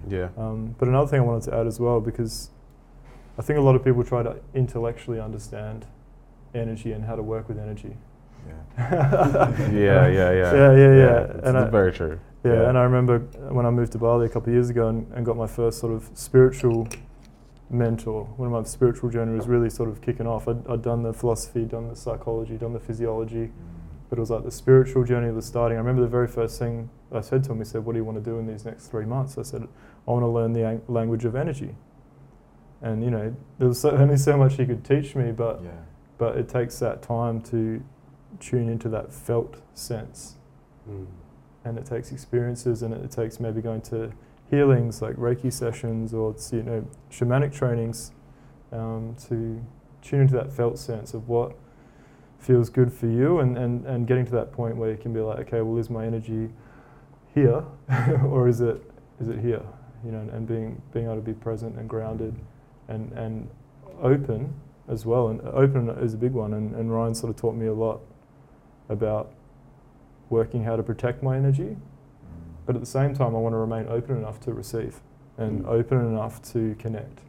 [0.06, 2.50] yeah Um, but another thing I wanted to add as well, because
[3.38, 5.86] I think a lot of people try to intellectually understand
[6.54, 7.96] energy and how to work with energy.
[8.46, 8.54] Yeah.
[9.72, 11.20] yeah yeah yeah Yeah, yeah, yeah.
[11.20, 13.20] it's, And it's I- very true Yeah, and I remember
[13.52, 15.78] when I moved to Bali a couple of years ago and, and got my first
[15.78, 16.88] sort of spiritual
[17.70, 18.24] mentor.
[18.36, 21.64] When my spiritual journey was really sort of kicking off, I'd, I'd done the philosophy,
[21.64, 23.52] done the psychology, done the physiology,
[24.10, 25.76] but it was like the spiritual journey was starting.
[25.76, 28.04] I remember the very first thing I said to him, he said, What do you
[28.04, 29.38] want to do in these next three months?
[29.38, 31.74] I said, I want to learn the ang- language of energy.
[32.80, 35.70] And, you know, there was so, only so much he could teach me, but, Yeah.
[36.18, 37.82] but it takes that time to
[38.40, 40.36] tune into that felt sense
[40.90, 41.06] Mm.
[41.64, 44.12] And it takes experiences and it, takes maybe going to
[44.50, 48.12] healings like Reiki sessions or you know shamanic trainings
[48.72, 49.64] um, to
[50.02, 51.56] tune into that felt sense of what
[52.38, 55.20] feels good for you and, and, and getting to that point where you can be
[55.20, 56.50] like okay well is my energy
[57.34, 57.64] here
[58.24, 58.82] or is it
[59.20, 59.62] is it here?
[60.04, 62.34] You know and, and being being able to be present and grounded
[62.88, 63.48] and and
[64.02, 64.52] open
[64.88, 65.28] as well.
[65.28, 66.54] And open is a big one.
[66.54, 68.00] And, and Ryan sort of taught me a lot
[68.88, 69.32] about
[70.32, 71.76] working how to protect my energy
[72.64, 75.00] but at the same time, I want to remain open enough to receive
[75.36, 75.68] and Mm.
[75.68, 77.20] open enough to connect.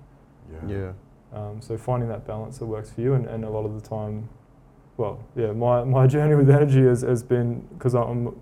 [0.52, 0.76] Yeah.
[0.76, 0.92] yeah
[1.34, 3.82] Um, so finding that balance that works for you, and, and a lot of the
[3.82, 4.30] time,
[4.98, 8.40] well, yeah, my, my journey with energy has, has been because I'm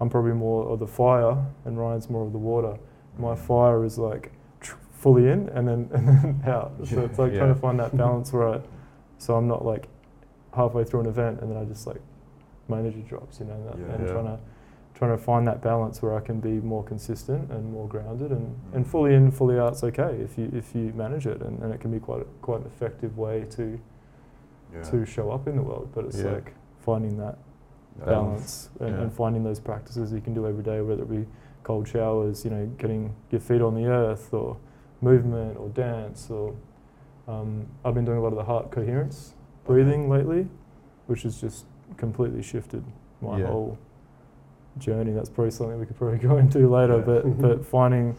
[0.00, 2.76] I'm probably more of the fire, and Ryan's more of the water.
[3.18, 6.72] My fire is like tr- fully in and then and then out.
[6.84, 8.60] So it's like trying to find that balance where I,
[9.18, 9.86] so I'm not like
[10.54, 12.02] halfway through an event and then I just like
[12.68, 13.94] my energy drops, you know, that, Yeah.
[13.94, 14.12] and Yeah.
[14.12, 14.38] trying to
[14.94, 18.56] trying to find that balance where I can be more consistent and more grounded and,
[18.72, 18.88] and Mm.
[18.88, 21.90] fully in, fully out's okay if you if you manage it and, and it can
[21.90, 23.78] be quite a, quite an effective way to
[24.74, 24.82] Yeah.
[24.84, 25.90] to show up in the world.
[25.94, 27.36] But it's like finding that
[28.06, 31.26] balance and, and finding those practices you can do every day, whether it be
[31.62, 34.56] cold showers, you know, getting your feet on the earth, or
[35.02, 36.54] movement, or dance, or
[37.28, 40.48] um, I've been doing a lot of the heart coherence breathing lately,
[41.06, 42.84] which is just completely shifted
[43.22, 43.46] my Yeah.
[43.46, 43.78] whole
[44.78, 45.12] journey.
[45.12, 47.02] That's probably something we could probably go into later, Yeah.
[47.04, 48.16] but but finding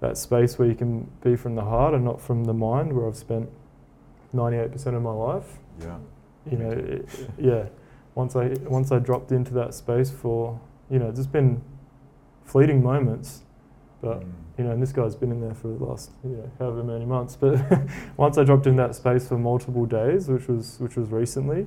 [0.00, 3.06] that space where you can be from the heart and not from the mind, where
[3.06, 3.48] I've spent
[4.34, 5.98] 98% of my life Yeah.
[6.50, 7.66] you know, it, yeah.
[8.14, 10.58] Once I once I dropped into that space for,
[10.90, 11.62] you know, there's been
[12.44, 13.42] fleeting moments,
[14.00, 14.26] but Mm.
[14.58, 17.06] you know, and this guy's been in there for the last, you know, however many
[17.06, 17.36] months.
[17.36, 17.60] But
[18.16, 21.66] once I dropped in that space for multiple days, which was which was recently.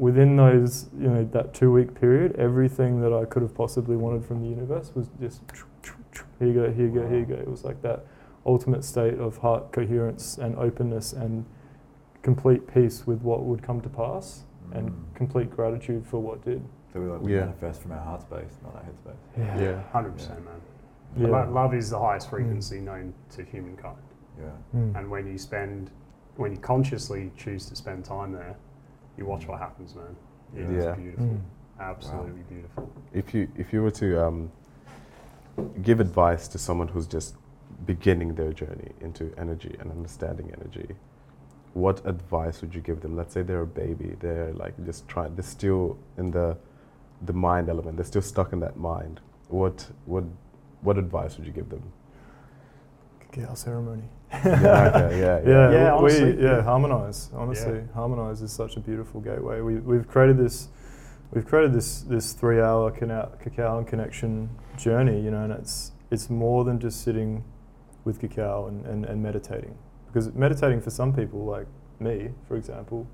[0.00, 4.24] Within those, you know, that two week period, everything that I could have possibly wanted
[4.24, 5.42] from the universe was just
[6.38, 7.34] here you go, here you go, here you go.
[7.34, 8.06] It was like that
[8.46, 11.44] ultimate state of heart coherence and openness and
[12.22, 15.14] complete peace with what would come to pass and Mm.
[15.14, 16.62] complete gratitude for what did.
[16.92, 17.40] So we like we Yeah.
[17.40, 19.22] manifest from our heart space, not our head space.
[19.36, 19.82] Yeah.
[19.92, 20.54] Hundred percent, man.
[21.16, 21.28] Yeah.
[21.28, 23.96] Lo- Love is the highest frequency known to humankind,
[24.38, 24.46] Yeah.
[24.74, 24.96] Mm.
[24.96, 25.90] and when you spend,
[26.36, 28.56] when you consciously choose to spend time there,
[29.16, 30.16] you watch what happens, man.
[30.56, 30.94] It is Yeah.
[30.94, 31.40] beautiful, Mm.
[31.78, 32.90] absolutely beautiful.
[33.12, 34.50] If you if you were to um,
[35.82, 37.34] give advice to someone who's just
[37.86, 40.94] beginning their journey into energy and understanding energy,
[41.74, 43.16] what advice would you give them?
[43.16, 46.56] Let's say they're a baby, they're like just trying, they're still in the
[47.22, 49.20] the mind element, they're still stuck in that mind.
[49.48, 50.24] What what
[50.82, 51.82] what advice would you give them?
[53.32, 54.08] Cacao ceremony.
[54.32, 56.42] Yeah, okay, yeah, Yeah, Yeah, we, honestly.
[56.42, 57.30] yeah, harmonize.
[57.34, 57.92] Honestly, Yeah.
[57.94, 59.60] harmonize is such a beautiful gateway.
[59.60, 60.68] We, we've created this,
[61.32, 65.20] we've created this this three hour cacao and connection journey.
[65.20, 67.44] You know, and it's it's more than just sitting
[68.04, 69.76] with cacao and, and, and meditating.
[70.06, 71.66] Because meditating for some people, like
[72.00, 73.06] me, for example,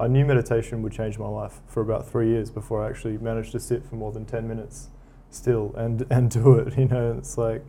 [0.00, 3.52] I knew meditation would change my life for about three years before I actually managed
[3.52, 4.88] to sit for more than ten minutes
[5.30, 6.74] still and and do it.
[6.78, 7.64] You know, it's like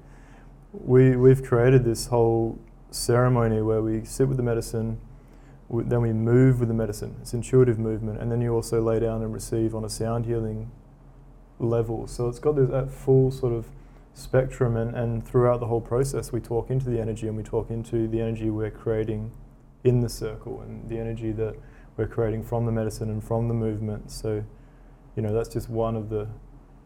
[0.71, 2.59] we we've created this whole
[2.95, 4.99] ceremony where we sit with the medicine,
[5.69, 7.15] w- then we move with the medicine.
[7.21, 10.71] It's intuitive movement, and then you also lay down and receive on a sound healing
[11.59, 12.07] level.
[12.07, 13.67] So it's got this, that full sort of
[14.13, 17.69] spectrum, and, and throughout the whole process, we talk into the energy and we talk
[17.69, 19.31] into the energy we're creating
[19.83, 21.55] in the circle and the energy that
[21.97, 24.09] we're creating from the medicine and from the movement.
[24.09, 24.43] So,
[25.15, 26.27] you know, that's just one of the,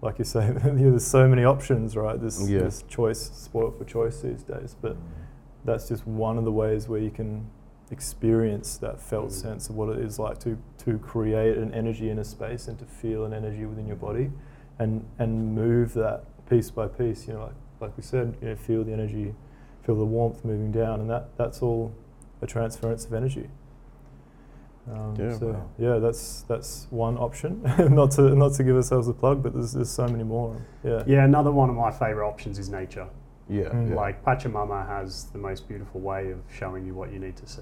[0.02, 2.20] like you say, there's so many options, right?
[2.20, 2.60] This, Yeah.
[2.62, 4.76] this choice, spoiled for choice these days.
[4.82, 4.98] But.
[5.66, 7.46] That's just one of the ways where you can
[7.92, 9.42] experience that felt Mm.
[9.42, 12.78] sense of what it is like to to create an energy in a space and
[12.80, 14.30] to feel an energy within your body
[14.78, 18.56] and and move that piece by piece you know like like we said you know
[18.56, 19.34] feel the energy
[19.84, 21.92] feel the warmth moving down and that that's all
[22.42, 23.50] a transference of energy
[24.92, 25.70] um, Yeah, so wow.
[25.78, 29.74] yeah that's that's one option not to not to give ourselves a plug but there's,
[29.74, 33.08] there's so many more yeah Yeah, another one of my favorite options is nature.
[33.50, 33.96] Yeah, Mm.
[33.96, 37.62] Like Pachamama has the most beautiful way of showing you what you need to see.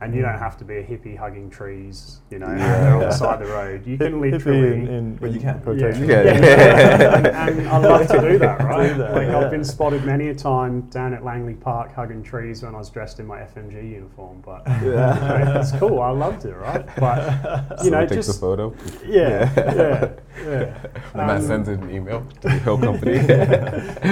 [0.00, 2.80] And you don't have to be a hippie hugging trees, you know, Yeah.
[2.80, 3.84] they're on the side of the road.
[3.84, 4.72] You can Hippie literally.
[4.74, 5.60] in, in, But you in can.
[5.60, 6.08] quotation.
[6.08, 6.18] Yeah.
[7.16, 8.88] and, and I love to do that, right?
[8.92, 9.38] Do that, like yeah.
[9.38, 12.90] I've been spotted many a time down at Langley Park hugging trees when I was
[12.90, 14.40] dressed in my FMG uniform.
[14.46, 15.58] But Yeah.
[15.60, 16.00] it's cool.
[16.00, 16.86] I loved it, right?
[16.96, 18.74] But you Someone know, takes just a photo.
[19.04, 20.10] yeah, yeah,
[20.46, 20.78] yeah.
[21.12, 23.18] The man Um, sends an email to the whole company.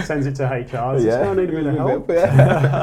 [0.03, 0.97] Sends it to HR.
[0.99, 1.21] Says, Yeah.
[1.27, 2.11] "Oh, I need a bit of help.
[2.11, 2.25] Yeah.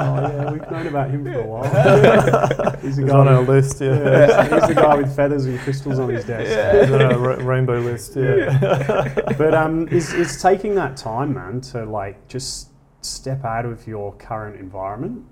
[0.07, 2.77] oh yeah, we've known about him for a while.
[2.95, 3.93] He's a He's guy on our list, yeah.
[3.95, 6.79] yeah, he's the guy with feathers and crystals on his desk.
[6.79, 9.13] He's on our ra- rainbow list, yeah.
[9.37, 12.69] But um, it's, it's taking that time, man, to like just
[13.01, 15.25] step out of your current environment.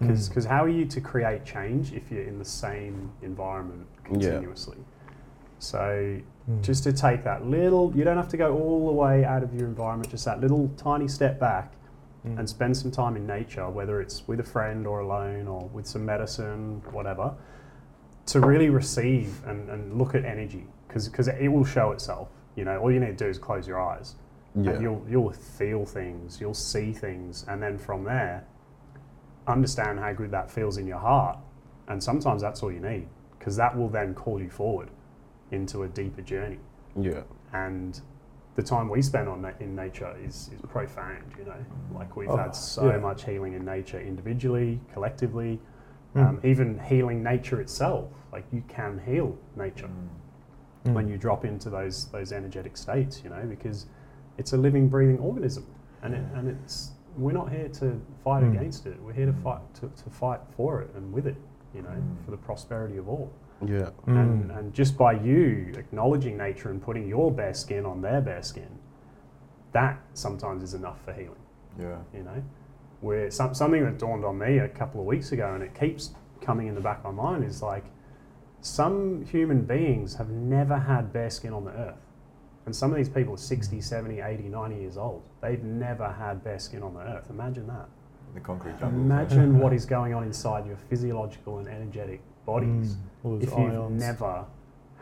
[0.00, 0.46] Because Mm.
[0.46, 4.76] how are you to create change if you're in the same environment continuously?
[5.58, 6.62] So Mm.
[6.62, 9.52] just to take that little, you don't have to go all the way out of
[9.54, 11.72] your environment, just that little tiny step back
[12.28, 12.38] Mm.
[12.38, 15.86] and spend some time in nature, whether it's with a friend or alone or with
[15.86, 17.34] some medicine, whatever,
[18.26, 22.28] to really receive and, and look at energy because it will show itself.
[22.56, 24.16] You know, all you need to do is close your eyes
[24.54, 24.72] Yeah.
[24.72, 28.44] and you'll, you'll feel things, you'll see things, and then from there,
[29.46, 31.38] understand how good that feels in your heart.
[31.88, 34.90] And sometimes that's all you need because that will then call you forward
[35.50, 36.58] into a deeper journey
[37.00, 37.22] yeah.
[37.52, 38.00] and
[38.58, 41.22] the time we spend on na- in nature is, is profound.
[41.38, 42.98] You know, like we've Oh, had so yeah.
[42.98, 45.60] much healing in nature, individually, collectively,
[46.16, 46.26] Mm.
[46.28, 48.10] um, even healing nature itself.
[48.32, 49.88] Like you can heal nature
[50.84, 50.92] Mm.
[50.94, 53.22] when you drop into those those energetic states.
[53.22, 53.86] You know, because
[54.38, 55.64] it's a living, breathing organism,
[56.02, 58.54] and it, and it's we're not here to fight Mm.
[58.56, 58.96] against it.
[59.04, 61.36] We're here to fight to, to fight for it and with it.
[61.74, 62.24] You know, Mm.
[62.24, 63.30] for the prosperity of all.
[63.64, 63.90] Yeah.
[64.06, 64.58] And, Mm.
[64.58, 68.78] and just by you acknowledging nature and putting your bare skin on their bare skin,
[69.72, 71.34] that sometimes is enough for healing.
[71.78, 71.98] Yeah.
[72.14, 72.42] You know,
[73.00, 76.14] where some, something that dawned on me a couple of weeks ago, and it keeps
[76.40, 77.84] coming in the back of my mind, is like
[78.60, 82.00] some human beings have never had bare skin on the earth.
[82.66, 85.22] And some of these people are 60, 70, 80, 90 years old.
[85.40, 87.30] They've never had bare skin on the earth.
[87.30, 87.88] Imagine that.
[88.34, 89.00] The concrete jungle.
[89.00, 92.20] Imagine what is going on inside your physiological and energetic
[92.52, 93.24] bodies Mm.
[93.24, 94.00] All those if you've ions.
[94.08, 94.44] never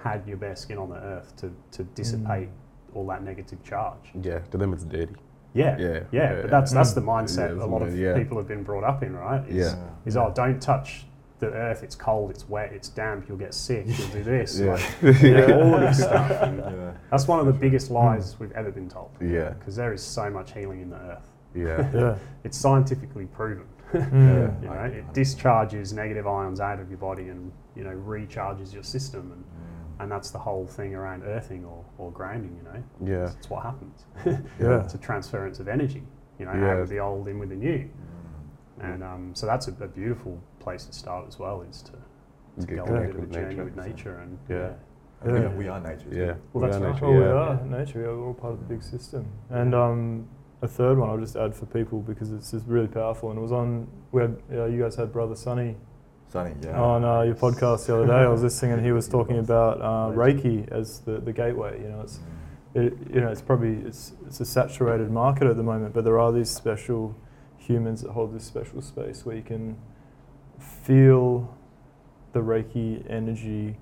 [0.02, 2.96] had your bare skin on the earth to, to dissipate Mm.
[2.96, 4.06] all that negative charge.
[4.20, 4.38] Yeah.
[4.52, 5.14] To them, it's dirty.
[5.54, 6.94] Yeah, Yeah, yeah, yeah, but that's that's Mm.
[7.00, 8.14] the mindset Yeah, a lot of yeah.
[8.14, 9.42] people have been brought up in, right?
[9.48, 9.85] Is, Yeah.
[10.04, 11.06] is oh, don't touch
[11.38, 11.82] the earth.
[11.82, 12.30] It's cold.
[12.30, 12.72] It's wet.
[12.72, 13.28] It's damp.
[13.28, 13.85] You'll get sick.
[13.87, 14.50] You'll do this.
[14.61, 14.72] Yeah.
[14.72, 16.30] Like, you know, all of this stuff.
[16.30, 16.92] Yeah.
[17.11, 19.11] that's one of the biggest lies we've ever been told.
[19.20, 19.50] Yeah.
[19.59, 21.28] Because there is so much healing in the earth.
[21.54, 21.90] Yeah.
[21.94, 22.14] Yeah.
[22.44, 23.66] It's scientifically proven.
[23.92, 24.62] Mm.
[24.62, 28.83] You know, it discharges negative ions out of your body and you know recharges your
[28.83, 30.03] system, and, Mm.
[30.03, 32.57] and that's the whole thing around earthing or, or grounding.
[32.57, 32.83] You know,
[33.18, 33.31] Yeah.
[33.37, 34.05] it's what happens.
[34.61, 34.83] Yeah.
[34.83, 36.03] it's a transference of energy.
[36.38, 36.72] You know, Yeah.
[36.72, 37.88] out of the old in with the new,
[38.81, 38.94] Mm.
[38.94, 41.62] and um, so that's a, a beautiful place to start as well.
[41.62, 41.92] Is to,
[42.61, 43.64] to Get go on a bit of a journey nature.
[43.64, 44.72] with nature and Yeah.
[45.22, 45.46] And we, Yeah.
[45.46, 46.09] are, we are nature.
[46.12, 46.35] Yeah.
[46.53, 46.94] Well, that's We are right.
[46.94, 47.33] nature, Oh, we yeah.
[47.33, 48.01] are nature.
[48.16, 49.27] We're all part of the big system.
[49.49, 50.29] And um,
[50.62, 53.31] a third one I'll just add for people because it's just really powerful.
[53.31, 53.88] And it was on.
[54.12, 55.77] We had uh, you guys had brother Sonny
[56.29, 56.81] Sunny, yeah.
[56.81, 58.12] on uh, your podcast the other day.
[58.12, 61.81] I was listening and he was talking about uh, Reiki as the, the gateway.
[61.81, 62.21] You know, it's
[62.75, 66.19] it, you know it's probably it's it's a saturated market at the moment, but there
[66.19, 67.14] are these special
[67.57, 69.77] humans that hold this special space where you can
[70.59, 71.57] feel
[72.33, 73.77] the Reiki energy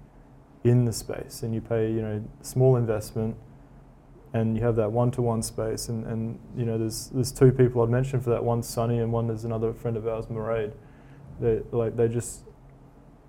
[0.64, 3.36] in the space, and you pay you know small investment,
[4.34, 7.88] and you have that one-to-one space, and, and you know there's there's two people I'd
[7.88, 8.44] mentioned for that.
[8.44, 10.72] One Sunny, and one there's another friend of ours, Mairead.
[11.40, 12.42] They like they just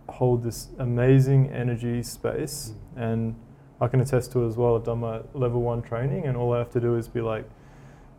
[0.10, 3.02] hold this amazing energy space, mm.
[3.02, 3.36] and
[3.80, 4.76] I can attest to it as well.
[4.76, 7.48] I've done my level one training, and all I have to do is be like,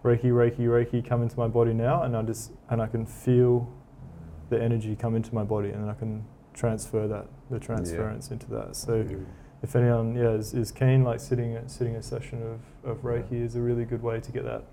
[0.04, 3.68] Reiki, Reiki, Reiki, come into my body now, and I just and I can feel
[4.48, 8.46] the energy come into my body, and then I can transfer that the transference into
[8.50, 8.76] that.
[8.76, 9.04] So
[9.62, 13.42] if anyone yeah is, is keen, like sitting a, sitting a session of, of Reiki
[13.44, 14.64] is a really good way to get that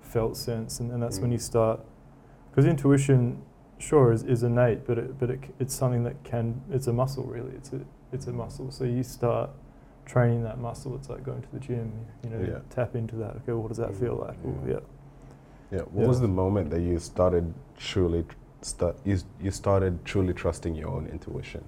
[0.00, 1.34] felt sense, and, and that's when Mm.
[1.34, 1.80] you start
[2.50, 3.40] because intuition,
[3.78, 7.24] sure, is, is innate, but it, but it, it's something that can it's a muscle
[7.24, 7.52] really.
[7.52, 7.80] It's a
[8.12, 8.70] it's a muscle.
[8.70, 9.48] So you start
[10.04, 10.94] training that muscle.
[10.96, 11.92] It's like going to the gym.
[12.24, 12.58] You know, Yeah.
[12.68, 13.36] tap into that.
[13.36, 14.36] Okay, what does that feel like?
[14.44, 14.72] Ooh, Yeah.
[14.74, 14.80] yeah.
[15.70, 15.78] Yeah.
[15.92, 16.08] What Yeah.
[16.08, 20.88] was the moment that you started truly tr- start you, you started truly trusting your
[20.90, 21.64] own intuition?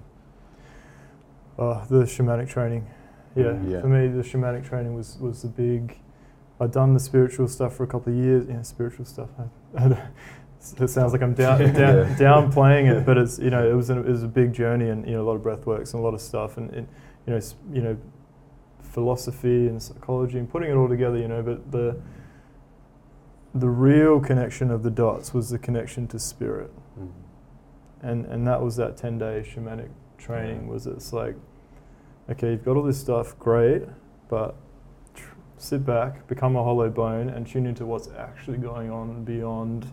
[1.57, 2.85] Uh, the shamanic training.
[3.35, 3.43] Yeah.
[3.45, 3.81] Mm, yeah.
[3.81, 5.99] For me, the shamanic training was, was the big.
[6.59, 8.45] I'd done the spiritual stuff for a couple of years.
[8.49, 9.29] Yeah, spiritual stuff.
[9.37, 10.07] I, I
[10.79, 12.15] it sounds like I'm down, down, Yeah.
[12.17, 15.05] downplaying it, but it's you know it was an, it was a big journey and
[15.05, 16.87] you know a lot of breath works and a lot of stuff and, and
[17.27, 17.39] you know
[17.71, 17.97] you know
[18.81, 21.17] philosophy and psychology and putting it all together.
[21.17, 21.97] You know, but the
[23.53, 27.09] the real connection of the dots was the connection to spirit Mm.
[28.01, 31.35] and and that was that 10 day shamanic training was it's like
[32.29, 33.83] okay you've got all this stuff great
[34.29, 34.55] but
[35.13, 39.87] tr- sit back become a hollow bone and tune into what's actually going on beyond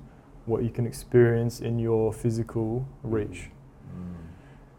[0.47, 3.51] what you can experience in your physical reach
[3.95, 4.15] Mm.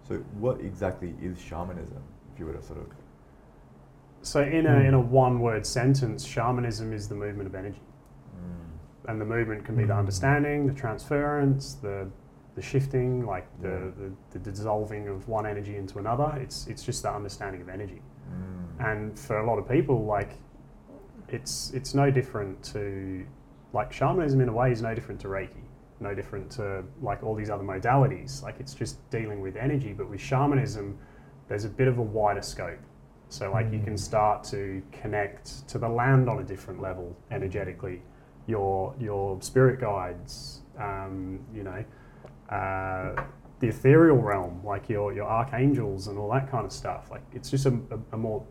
[0.07, 2.01] So, what exactly is shamanism?
[2.33, 2.87] If you were to sort of.
[4.23, 4.85] So in a Mm.
[4.87, 7.81] in a one word sentence, shamanism is the movement of energy.
[8.35, 9.09] Mm.
[9.09, 9.99] and the movement can be the Mm.
[9.99, 12.07] understanding, the transference, the
[12.55, 14.07] the shifting, like the, Yeah.
[14.31, 16.33] the, the dissolving of one energy into another.
[16.37, 18.01] It's it's just the understanding of energy.
[18.29, 18.91] Mm.
[18.91, 20.31] And for a lot of people, like
[21.29, 23.25] it's it's no different to
[23.73, 25.63] like shamanism in a way is no different to Reiki,
[25.99, 28.43] no different to like all these other modalities.
[28.43, 30.97] Like it's just dealing with energy, but with shamanism,
[31.47, 32.79] there's a bit of a wider scope.
[33.29, 33.99] So like you can Mm.
[33.99, 38.03] start to connect to the land on a different level energetically.
[38.45, 41.83] Your your spirit guides, um, you know,
[42.49, 43.23] uh,
[43.59, 47.09] the ethereal realm, like your your archangels and all that kind of stuff.
[47.11, 48.43] Like it's just a, a, a more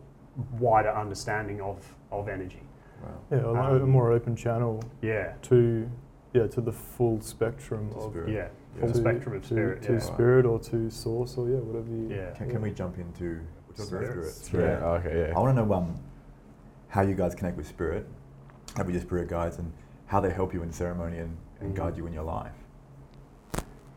[0.59, 1.77] wider understanding of
[2.11, 2.61] of energy.
[3.03, 3.09] Wow.
[3.31, 5.89] yeah a, lo- a Um, more open channel Yeah, to
[6.33, 8.29] yeah to the full spectrum To of spirit.
[8.29, 8.79] yeah, Yeah.
[8.79, 9.81] full to- spectrum of spirit.
[9.83, 9.99] to yeah.
[9.99, 12.31] spirit or to source or yeah whatever you Yeah.
[12.31, 14.31] Can, can we jump into we're talking about Spirit.
[14.33, 14.81] spirit?
[14.81, 15.05] Right.
[15.05, 15.33] Okay.
[15.35, 15.99] I want to know um,
[16.87, 18.07] how you guys connect with spirit
[18.77, 19.71] have with your spirit guides and
[20.07, 21.75] how they help you in ceremony and, and Mm.
[21.75, 22.53] guide you in your life.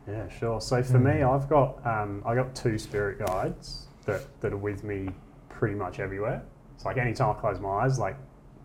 [0.09, 0.61] Yeah, sure.
[0.61, 1.35] So for me, Mm.
[1.35, 5.09] I've got um, I got two spirit guides that, that are with me
[5.49, 6.43] pretty much everywhere.
[6.75, 8.17] It's like anytime I close my eyes, like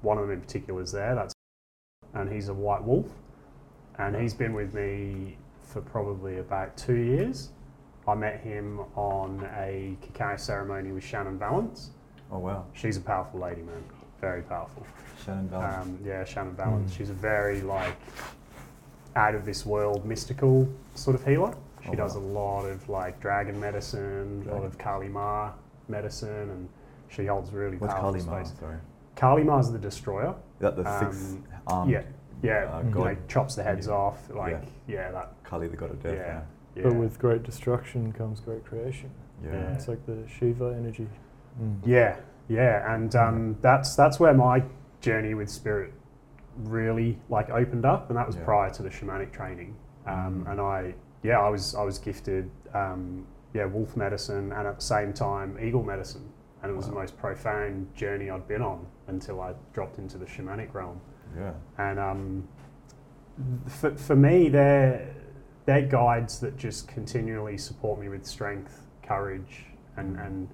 [0.01, 1.15] one of them in particular is there.
[1.15, 1.33] That's
[2.13, 3.07] and he's a white wolf,
[3.97, 7.49] and he's been with me for probably about two years.
[8.07, 11.91] I met him on a cacao ceremony with Shannon Valance.
[12.31, 13.83] Oh wow, She's a powerful lady, man.
[14.19, 14.85] Very powerful.
[15.25, 15.83] Shannon Valance.
[15.87, 16.91] Um, yeah, Shannon Valance.
[16.91, 16.97] Mm.
[16.97, 17.95] She's a very like
[19.15, 21.53] out of this world mystical sort of healer.
[21.83, 22.21] She Oh, does wow.
[22.21, 25.51] a lot of like dragon medicine, a lot of Kali Ma
[25.87, 26.69] medicine, and
[27.09, 28.43] she holds really What's powerful Kali Ma?
[28.43, 28.59] space.
[28.59, 28.77] Sorry,
[29.15, 30.29] Kali Ma's the destroyer.
[30.55, 31.91] is that the six Um, armed?
[31.91, 32.01] yeah,
[32.43, 32.69] yeah.
[32.71, 33.93] Uh, god, Like chops the heads Yeah.
[33.93, 34.29] off.
[34.33, 34.95] Like Yeah.
[35.07, 36.13] yeah, that Kali, the god of death.
[36.15, 36.41] yeah,
[36.75, 36.83] yeah.
[36.83, 39.09] But with great destruction comes great creation.
[39.43, 39.53] Yeah.
[39.53, 39.73] Yeah.
[39.73, 41.07] It's like the Shiva energy.
[41.61, 41.79] Mm.
[41.83, 42.15] Yeah,
[42.47, 44.63] yeah, and um, that's that's where my
[45.01, 45.93] journey with spirit
[46.67, 48.43] really like opened up, and that was Yeah.
[48.45, 49.75] prior to the shamanic training.
[50.05, 50.51] Um, Mm.
[50.51, 54.81] And I, yeah, I was I was gifted, um, yeah, wolf medicine, and at the
[54.85, 56.27] same time eagle medicine,
[56.61, 60.25] and it was the most profound journey I'd been on until I dropped into the
[60.25, 60.99] shamanic realm.
[61.37, 61.53] Yeah.
[61.77, 62.47] And um,
[63.67, 65.13] for, for me, they're,
[65.65, 69.65] they're guides that just continually support me with strength, courage,
[69.97, 70.47] and, and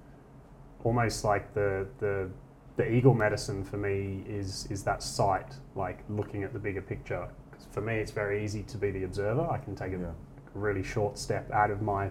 [0.84, 2.30] almost like the, the,
[2.78, 7.28] the eagle medicine for me is, is that sight, like looking at the bigger picture.
[7.72, 9.46] for me, it's very easy to be the observer.
[9.50, 10.12] I can take a Yeah.
[10.54, 12.10] really short step out of my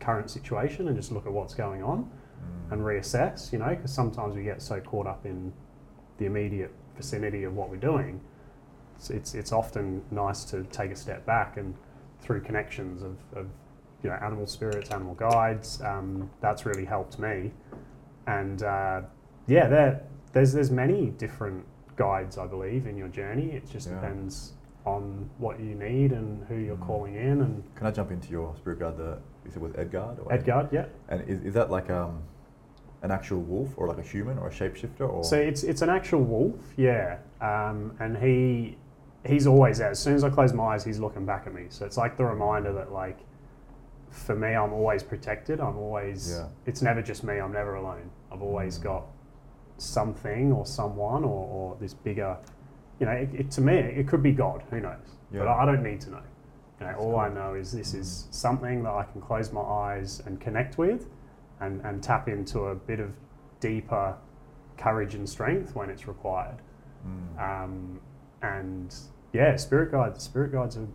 [0.00, 2.72] current situation and just look at what's going on Mm.
[2.72, 5.52] and reassess, you know, because sometimes we get so caught up in
[6.18, 8.20] the immediate vicinity of what we're doing.
[8.96, 11.74] It's, it's, it's often nice to take a step back and
[12.20, 13.46] through connections of, of
[14.02, 17.52] you know, animal spirits, animal guides, um, that's really helped me.
[18.26, 19.02] And uh,
[19.48, 21.64] yeah, there, there's, there's many different
[21.96, 23.50] guides, I believe, in your journey.
[23.52, 23.94] It just Yeah.
[23.94, 24.52] depends
[24.86, 26.86] on what you need and who you're Mm.
[26.86, 27.40] calling in.
[27.42, 28.96] And Can I jump into your spirit guide?
[28.96, 30.18] The you said was Edgard.
[30.20, 30.86] Or Edgard, yeah.
[31.08, 32.22] And is, is that like um,
[33.02, 35.24] an actual wolf or like a human or a shapeshifter or?
[35.24, 37.18] So it's it's an actual wolf, yeah.
[37.40, 38.76] Um, and he
[39.26, 39.90] he's always there.
[39.90, 41.66] As soon as I close my eyes, he's looking back at me.
[41.70, 43.18] So it's like the reminder that like
[44.10, 45.60] for me, I'm always protected.
[45.60, 46.30] I'm always.
[46.38, 46.46] Yeah.
[46.66, 47.38] It's never just me.
[47.40, 48.10] I'm never alone.
[48.32, 48.82] I've always Mm.
[48.84, 49.06] got
[49.78, 52.36] something or someone or, or this bigger.
[53.00, 54.62] You know, it, it, to me, it could be God.
[54.70, 55.16] Who knows?
[55.32, 56.22] But I, I don't need to know.
[56.80, 60.20] You know, all I know is this is something that I can close my eyes
[60.26, 61.06] and connect with,
[61.60, 63.12] and, and tap into a bit of
[63.60, 64.16] deeper
[64.76, 66.58] courage and strength when it's required.
[67.06, 67.64] Mm.
[67.64, 68.00] Um,
[68.42, 68.94] and
[69.32, 70.22] yeah, spirit guides.
[70.22, 70.86] Spirit guides are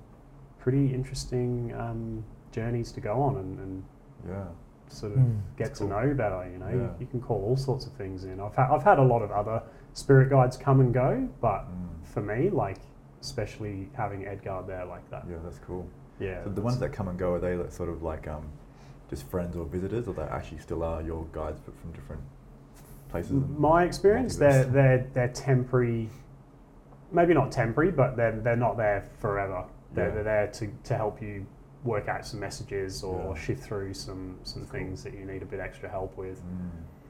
[0.59, 3.84] pretty interesting um, journeys to go on and, and
[4.27, 4.45] yeah.
[4.93, 5.39] Sort of Mm.
[5.57, 5.89] get to cool.
[5.89, 6.47] know better.
[6.51, 6.89] You know, you, Yeah.
[6.99, 8.39] you can call all sorts of things in.
[8.39, 9.61] I've had I've had a lot of other
[9.93, 12.05] spirit guides come and go, but Mm.
[12.05, 12.77] for me, like
[13.21, 15.23] especially having Edgar there like that.
[15.29, 15.85] Yeah, that's cool.
[16.19, 16.43] Yeah.
[16.43, 18.43] So the ones that come and go are they sort of like um,
[19.09, 22.21] just friends or visitors, or they actually still are your guides but from different
[23.09, 23.31] places?
[23.57, 26.09] My experience, they're, they're, they're temporary,
[27.11, 29.65] maybe not temporary, but they're, they're not there forever.
[29.93, 30.13] They're, Yeah.
[30.15, 31.45] they're there to, to help you
[31.84, 33.41] work out some messages or Yeah.
[33.41, 34.79] shift through some, some That's cool.
[34.79, 36.41] things that you need a bit extra help with.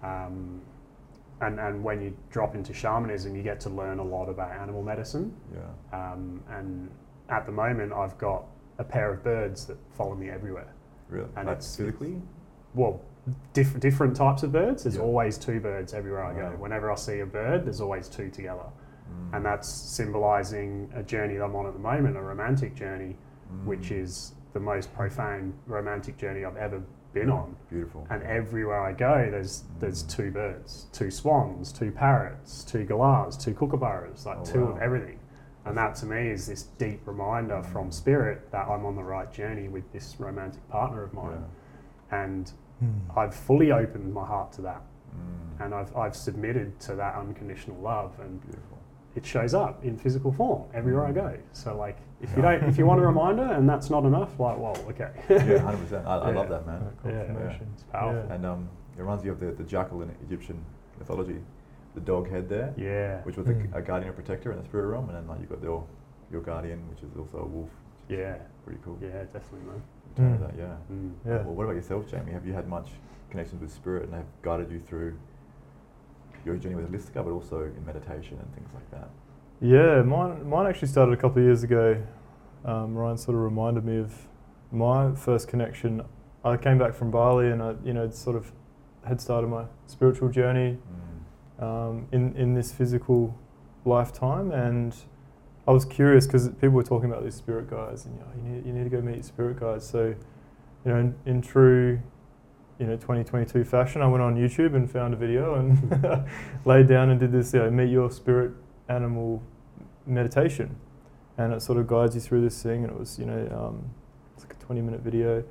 [0.03, 0.27] Mm.
[0.27, 0.61] Um,
[1.41, 4.81] and, and when you drop into shamanism, you get to learn a lot about animal
[4.81, 5.35] medicine.
[5.53, 5.61] Yeah.
[6.11, 6.89] Um, and
[7.29, 8.45] at the moment, I've got
[8.79, 10.73] a pair of birds that follow me everywhere.
[11.09, 11.27] Really?
[11.35, 12.21] And like it's- physically?
[12.73, 13.01] well,
[13.53, 14.83] diff- different types of birds.
[14.83, 15.01] There's Yeah.
[15.03, 16.49] always two birds everywhere I go.
[16.49, 16.55] Wow.
[16.57, 18.65] Whenever I see a bird, there's always two together.
[19.31, 19.37] Mm.
[19.37, 23.15] And that's symbolizing a journey that I'm on at the moment, a romantic journey,
[23.65, 24.01] which Mm.
[24.03, 26.81] is the most profound romantic journey I've ever
[27.13, 27.55] been on.
[27.69, 28.07] Beautiful.
[28.09, 33.53] And everywhere I go, there's there's two birds, two swans, two parrots, two galahs, two
[33.53, 34.71] kookaburras, like Oh, two wow.
[34.71, 35.19] of everything.
[35.65, 37.93] And that to me is this deep reminder from Mm.
[37.93, 41.45] spirit that I'm on the right journey with this romantic partner of mine.
[42.11, 42.51] And
[42.83, 43.17] Mm.
[43.17, 44.81] I've fully opened my heart to that,
[45.15, 45.65] Mm.
[45.65, 48.77] and I've, I've submitted to that unconditional love, and Beautiful.
[49.15, 51.15] it shows up in physical form everywhere I Mm.
[51.15, 51.37] go.
[51.53, 54.57] So like, if you don't, if you want a reminder and that's not enough, like,
[54.57, 55.09] well, okay.
[55.29, 56.07] yeah, hundred percent.
[56.07, 56.37] I, I Yeah.
[56.39, 56.81] love that, man.
[57.05, 57.57] Yeah.
[57.73, 58.25] It's powerful.
[58.27, 58.35] Yeah.
[58.35, 60.63] And um, it reminds me of the, the jackal in Egyptian
[60.97, 61.37] mythology,
[61.95, 63.73] the dog head there, yeah, which was Mm.
[63.73, 65.85] a, a guardian or protector in the spirit realm, and then like you got your
[66.31, 67.69] your guardian, which is also a wolf.
[68.09, 68.97] yeah, Pretty cool.
[69.01, 69.81] yeah, definitely, man.
[70.15, 70.39] Tell me Mm.
[70.39, 70.75] that, yeah.
[70.91, 71.11] Mm.
[71.25, 71.31] Yeah.
[71.43, 72.31] Well, what about yourself, Jaime?
[72.31, 72.89] Have you had much
[73.29, 75.15] connections with spirit, and have guided you through
[76.45, 79.09] your journey with Holistika, but also in meditation and things like that?
[79.61, 82.01] Yeah, mine, mine actually started a couple of years ago.
[82.65, 84.13] Um, Ryan sort of reminded me of
[84.71, 86.01] my first connection.
[86.43, 88.51] I came back from Bali and I, you know, sort of
[89.05, 90.77] had started my spiritual journey
[91.59, 91.63] Mm.
[91.63, 93.37] um, in, in this physical
[93.85, 94.95] lifetime, and
[95.67, 98.43] I was curious because people were talking about these spirit guides, and you, know, you
[98.55, 99.85] need you need to go meet spirit guides.
[99.85, 100.15] So,
[100.85, 101.99] you know, in, in true,
[102.79, 106.25] you know, 2022 fashion, I went on YouTube and found a video and
[106.65, 108.51] laid down and did this, you know, meet your spirit
[108.89, 109.41] animal
[110.05, 110.75] meditation,
[111.37, 112.83] and it sort of guides you through this thing.
[112.83, 113.89] And it was, you know, um,
[114.35, 115.43] it's like a 20 minute video,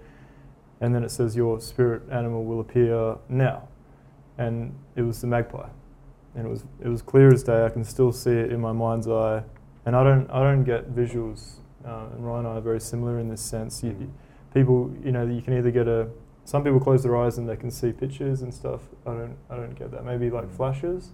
[0.80, 3.68] and then it says your spirit animal will appear now,
[4.38, 5.68] and it was the magpie,
[6.34, 7.64] and it was it was clear as day.
[7.64, 9.42] I can still see it in my mind's eye
[9.84, 11.56] and I don't I don't get visuals.
[11.84, 13.82] Uh, and Ryan and I are very similar in this sense.
[13.82, 14.10] You, Mm.
[14.54, 16.08] people, you know, you can either get a.
[16.44, 18.82] Some people close their eyes and they can see pictures and stuff.
[19.04, 20.04] I don't I don't get that.
[20.04, 20.50] Maybe like Mm.
[20.56, 21.12] flashes.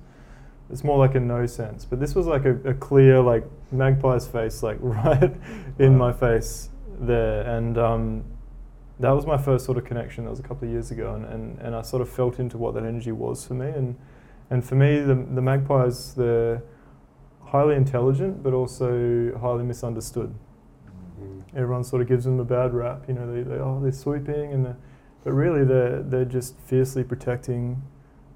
[0.71, 1.85] It's more like a no sense.
[1.85, 5.35] But this was like a, a clear like magpie's face, like right
[5.79, 6.11] in Wow.
[6.11, 6.69] my face
[7.01, 8.25] there, and um,
[9.01, 10.25] that was my first sort of connection.
[10.25, 12.59] That was a couple of years ago, and, and, and I sort of felt into
[12.59, 13.69] what that energy was for me.
[13.69, 13.97] And
[14.51, 16.63] and for me, the the magpies, they're
[17.47, 20.35] highly intelligent, but also highly misunderstood.
[21.21, 21.43] Mm.
[21.57, 23.05] Everyone sort of gives them a bad rap.
[23.09, 24.77] You know, they, they oh they're sweeping, and they're,
[25.25, 27.83] but really they're they're just fiercely protecting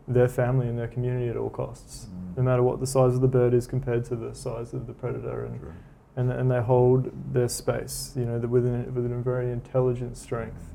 [0.08, 2.36] their family and their community at all costs, Mm.
[2.38, 4.92] no matter what the size of the bird is compared to the size of the
[4.92, 5.72] predator, and True.
[6.16, 8.12] and, and they hold their space.
[8.16, 10.74] You know, within within a very intelligent strength,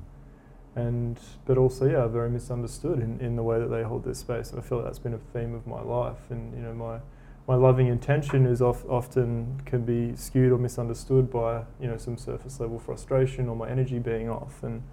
[0.76, 4.52] and but also yeah, very misunderstood in, in the way that they hold their space.
[4.52, 7.00] And I feel like that's been a theme of my life, and you know my
[7.48, 12.18] my loving intention is of, often can be skewed or misunderstood by you know some
[12.18, 14.84] surface level frustration or my energy being off, and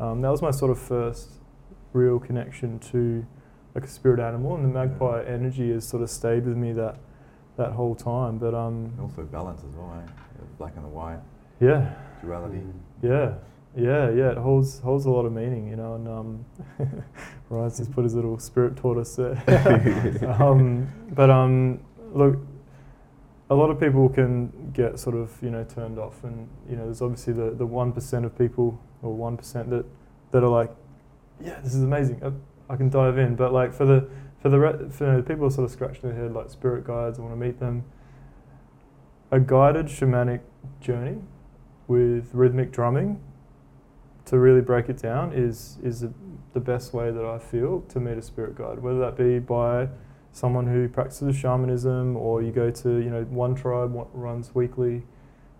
[0.00, 1.30] um, that was my sort of first
[1.92, 3.24] real connection to
[3.74, 6.96] like a spirit animal, and the magpie energy has sort of stayed with me that
[7.56, 8.38] that whole time.
[8.38, 10.10] But um, And also balance as well, eh?
[10.58, 11.18] Black and the white,
[11.60, 12.58] yeah, duality.
[12.58, 12.72] Mm.
[13.02, 13.34] yeah,
[13.76, 14.30] yeah, yeah.
[14.30, 15.94] It holds holds a lot of meaning, you know.
[15.94, 16.44] And um,
[17.50, 19.42] Ryan's just put his little spirit tortoise there.
[20.40, 21.80] um, but um,
[22.12, 22.38] look,
[23.50, 26.84] a lot of people can get sort of you know turned off, and you know,
[26.84, 29.84] there's obviously the the one percent of people or one percent that
[30.30, 30.70] that are like,
[31.42, 32.20] yeah, this is amazing.
[32.68, 33.36] I, can dive in.
[33.36, 34.08] But like for the
[34.40, 37.22] for the re- for the people sort of scratching their head like spirit guides, I
[37.22, 37.84] want to meet them.
[39.30, 40.40] A guided shamanic
[40.80, 41.18] journey
[41.88, 43.20] with rhythmic drumming
[44.26, 46.12] to really break it down is is the,
[46.52, 49.88] the best way that I feel to meet a spirit guide, whether that be by
[50.32, 55.04] someone who practices shamanism or you go to you know one tribe runs weekly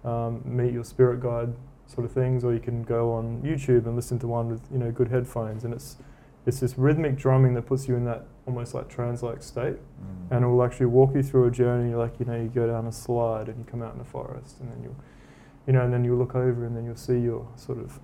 [0.05, 1.55] um, meet your spirit guide
[1.86, 4.78] sort of things or you can go on YouTube and listen to one with you
[4.78, 5.96] know good headphones and it's
[6.47, 10.36] it's this rhythmic drumming that puts you in that almost like trance-like state Mm.
[10.36, 12.86] and it will actually walk you through a journey like you know you go down
[12.86, 14.95] a slide and you come out in a forest and then you
[15.66, 17.99] you know and then you look over and then you'll see your sort of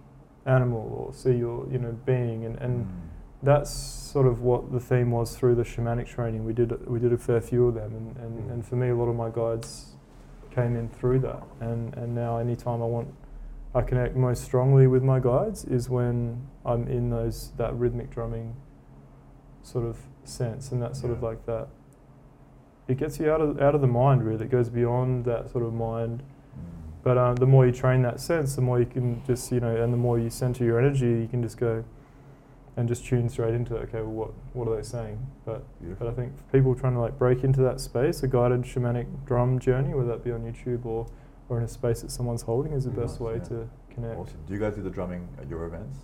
[0.47, 2.89] animal or see your you know being and, and Mm.
[3.43, 7.13] that's sort of what the theme was through the shamanic training we did we did
[7.13, 8.53] a fair few of them and, and, Mm.
[8.53, 9.97] and for me a lot of my guides
[10.51, 13.09] came in through that and and now anytime I want
[13.75, 18.57] I connect most strongly with my guides is when I'm in those that rhythmic drumming
[19.63, 21.69] sort of sense and that sort of like that.
[22.89, 24.45] It gets you out of out of the mind really.
[24.45, 26.23] It goes beyond that sort of mind.
[26.23, 26.93] Mm.
[27.05, 29.77] but um, the more you train that sense the more you can just you know
[29.77, 31.85] and the more you center your energy you can just go
[32.77, 33.83] and just tune straight into it.
[33.83, 35.25] Okay well what what are they saying?
[35.45, 36.07] But Beautiful.
[36.07, 39.07] but I think for people trying to like break into that space, a guided shamanic
[39.27, 41.07] drum journey, whether that be on YouTube or,
[41.51, 43.39] or in a space that someone's holding, is the Nice, best way yeah.
[43.45, 44.19] to connect.
[44.19, 44.39] Awesome.
[44.47, 45.99] Do you guys do the drumming at your events?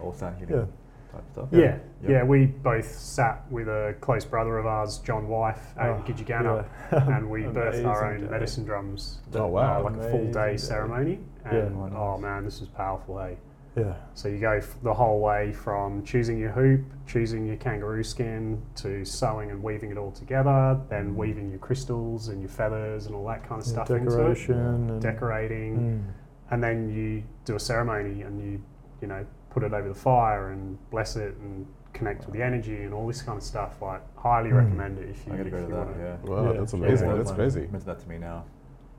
[0.00, 1.12] All sound healing Yeah.
[1.12, 1.48] type stuff?
[1.50, 1.80] Yeah, Yep.
[2.08, 2.22] yeah.
[2.22, 7.16] We both sat with a close brother of ours, John Wife, at Oh, Gidgegannup, yeah.
[7.16, 8.26] and we birthed our own day.
[8.28, 9.20] medicine drums.
[9.34, 9.80] Oh, wow.
[9.80, 10.56] uh, like a full day day.
[10.58, 11.18] ceremony.
[11.46, 11.54] Yeah.
[11.54, 13.38] And Oh, oh man, this was powerful, hey.
[13.76, 13.94] Yeah.
[14.14, 18.60] So you go f- the whole way from choosing your hoop, choosing your kangaroo skin,
[18.76, 21.16] to sewing and weaving it all together, then Mm.
[21.16, 24.10] weaving your crystals and your feathers and all that kind of Yeah, stuff into it,
[24.10, 26.52] decoration and decorating, Mm.
[26.52, 28.60] and then you do a ceremony and you,
[29.00, 32.82] you know, put it over the fire and bless it and connect with the energy
[32.82, 33.80] and all this kind of stuff.
[33.82, 34.56] Like, highly Mm.
[34.64, 35.32] recommend it if you.
[35.32, 36.16] I gotta if go to you that, wanna- yeah.
[36.24, 36.58] Wow, Yeah.
[36.58, 37.08] that's amazing.
[37.08, 37.14] Yeah.
[37.16, 37.60] That's Someone crazy.
[37.62, 38.44] Mentioned that to me now.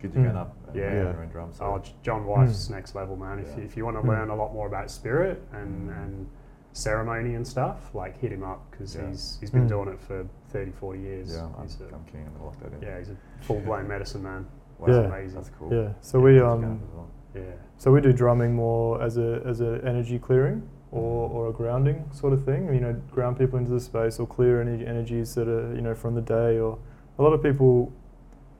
[0.01, 0.23] Good Mm.
[0.23, 0.81] get up and Yeah.
[0.85, 1.11] make Yeah.
[1.13, 1.55] your own drums.
[1.57, 1.65] So.
[1.65, 2.71] Oh, John Wife's Mm.
[2.71, 3.39] next level, man.
[3.39, 3.57] If, Yeah.
[3.57, 4.07] you, if you want to Mm.
[4.07, 6.03] learn a lot more about spirit and, Mm.
[6.03, 6.27] and
[6.73, 9.07] ceremony and stuff, like hit him up because Yeah.
[9.07, 9.69] he's he's been Mm.
[9.69, 11.35] doing it for 30, 40 years.
[11.35, 12.21] yeah, I'm, he's a, I'm keen.
[12.25, 12.81] I'm gonna lock that in.
[12.81, 14.45] yeah, he's a full blown medicine man.
[14.79, 14.99] Wow, Yeah.
[15.01, 15.35] amazing.
[15.35, 15.73] That's cool.
[15.73, 15.89] Yeah.
[16.01, 17.07] So we um get up as well.
[17.35, 17.41] Yeah.
[17.77, 22.05] so we do drumming more as a as a energy clearing or, or a grounding
[22.11, 22.73] sort of thing.
[22.73, 25.93] You know, ground people into the space or clear any energies that are you know
[25.93, 26.59] from the day.
[26.59, 26.77] Or
[27.19, 27.91] a lot of people,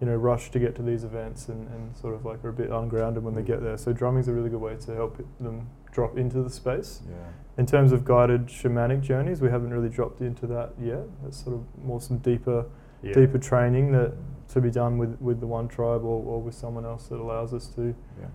[0.02, 2.54] you know, rush to get to these events and, and sort of like are a
[2.54, 3.78] bit ungrounded when they get there.
[3.78, 7.02] So drumming is a really good way to help them drop into the space.
[7.08, 7.16] Yeah.
[7.58, 11.04] In terms of guided shamanic journeys, we haven't really dropped into that yet.
[11.24, 12.66] That's sort of more some deeper
[13.04, 13.14] Yeah.
[13.14, 14.14] deeper training that
[14.50, 17.54] to be done with, with the one tribe or, or with someone else that allows
[17.54, 18.28] us to Yeah.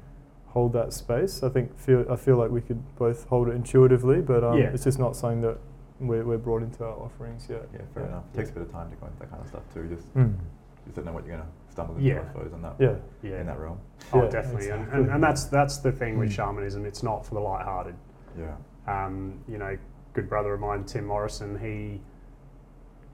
[0.46, 1.42] hold that space.
[1.42, 4.66] I think feel I feel like we could both hold it intuitively, but um, Yeah.
[4.72, 5.58] it's just not something that
[5.98, 7.68] we're, we're brought into our offerings yet.
[7.72, 8.24] Yeah, fair enough.
[8.34, 9.88] It takes a bit of time to go into that kind of stuff too.
[9.88, 10.34] Just Mm.
[10.86, 12.20] You don't know what you're gonna stumble into, Yeah.
[12.20, 12.94] I suppose, in that Yeah.
[13.22, 13.40] Yeah.
[13.40, 13.78] in that realm.
[14.12, 14.70] Oh, Yeah, definitely.
[14.70, 15.02] And, exactly.
[15.04, 16.32] and, and that's that's the thing with Mm.
[16.32, 16.84] shamanism.
[16.86, 17.94] It's not for the light-hearted.
[18.38, 18.54] Yeah.
[18.86, 19.76] Um, you know,
[20.12, 22.00] good brother of mine, Tim Morrison, he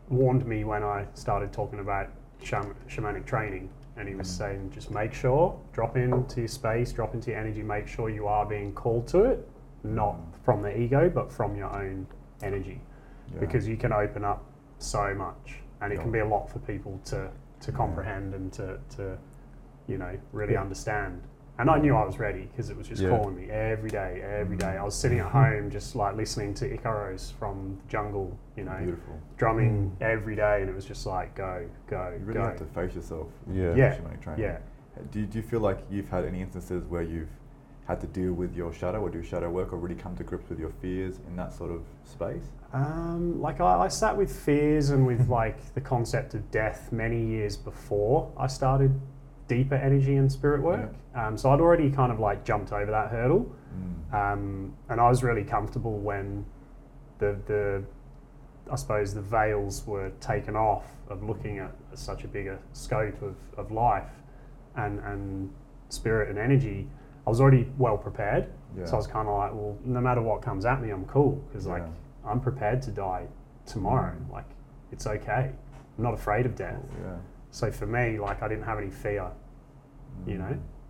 [0.09, 2.09] warned me when I started talking about
[2.43, 4.39] sham- shamanic training, and he was Mm.
[4.39, 8.27] saying, just make sure, drop into your space, drop into your energy, make sure you
[8.27, 9.49] are being called to it,
[9.85, 10.45] not Mm.
[10.45, 12.07] from the ego, but from your own
[12.43, 12.81] energy,
[13.33, 13.41] yeah.
[13.41, 14.45] because you can open up
[14.79, 17.31] so much, and it can be a lot for people to
[17.63, 19.19] to comprehend and to to
[19.87, 21.23] you know really understand.
[21.59, 23.11] And I knew I was ready because it was just Yeah.
[23.11, 24.79] calling me every day, every day.
[24.79, 28.77] I was sitting at home just like listening to Icaros from the jungle, you know,
[28.79, 29.19] beautiful.
[29.37, 30.03] drumming Mm.
[30.03, 32.47] every day, and it was just like go, go, You really go.
[32.47, 33.29] have to face yourself.
[33.51, 33.75] Yeah.
[33.75, 33.99] Yeah.
[34.39, 34.59] Yeah.
[35.11, 37.29] Do you, do you feel like you've had any instances where you've
[37.87, 40.49] had to deal with your shadow or do shadow work or really come to grips
[40.49, 42.45] with your fears in that sort of space?
[42.73, 47.25] Um, like I, I sat with fears and with like the concept of death many
[47.25, 49.01] years before I started
[49.49, 50.95] deeper energy and spirit work.
[51.15, 53.55] Um, so I'd already kind of like jumped over that hurdle.
[53.75, 54.33] Mm.
[54.33, 56.45] Um, and I was really comfortable when
[57.19, 57.85] the, the,
[58.71, 63.37] I suppose, the veils were taken off of looking at such a bigger scope of,
[63.59, 64.11] of life
[64.77, 65.53] and, and
[65.89, 66.89] spirit and energy.
[67.27, 68.49] I was already well prepared.
[68.77, 68.85] yeah.
[68.85, 71.33] So I was kind of like, well, no matter what comes at me, I'm cool
[71.49, 72.31] because like Yeah.
[72.31, 73.27] I'm prepared to die
[73.67, 74.15] tomorrow.
[74.15, 74.33] Mm.
[74.33, 74.47] Like
[74.91, 75.51] it's okay.
[75.99, 76.83] I'm not afraid of death.
[77.05, 77.17] yeah.
[77.51, 79.31] So for me, like I didn't have any fear.
[80.27, 80.45] You know,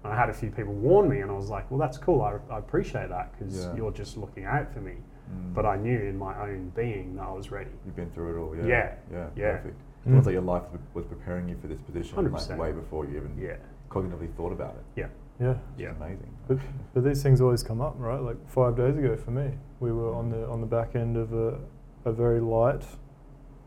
[0.05, 0.11] Mm.
[0.11, 2.22] I had a few people warn me, and I was like, well, that's cool.
[2.22, 3.74] I, I appreciate that because Yeah.
[3.76, 4.95] you're just looking out for me.
[5.33, 5.55] Mm.
[5.55, 7.70] But I knew in my own being that I was ready.
[7.87, 8.64] You've been through it all, yeah.
[8.66, 8.95] Yeah.
[9.12, 9.53] Yeah, Yeah.
[9.59, 9.76] perfect.
[9.78, 9.83] Mm.
[9.99, 10.62] It's almost like your life
[10.95, 12.59] was preparing you for this position like 100%.
[12.59, 13.57] way before you even Yeah.
[13.91, 14.85] cognitively thought about it.
[14.97, 15.07] Yeah.
[15.43, 15.90] Yeah.
[15.90, 16.28] is amazing.
[16.49, 16.59] But,
[16.95, 18.20] but these things always come up, right?
[18.20, 21.32] Like five days ago for me, we were on the on the back end of
[21.32, 21.59] a,
[22.05, 22.84] a very light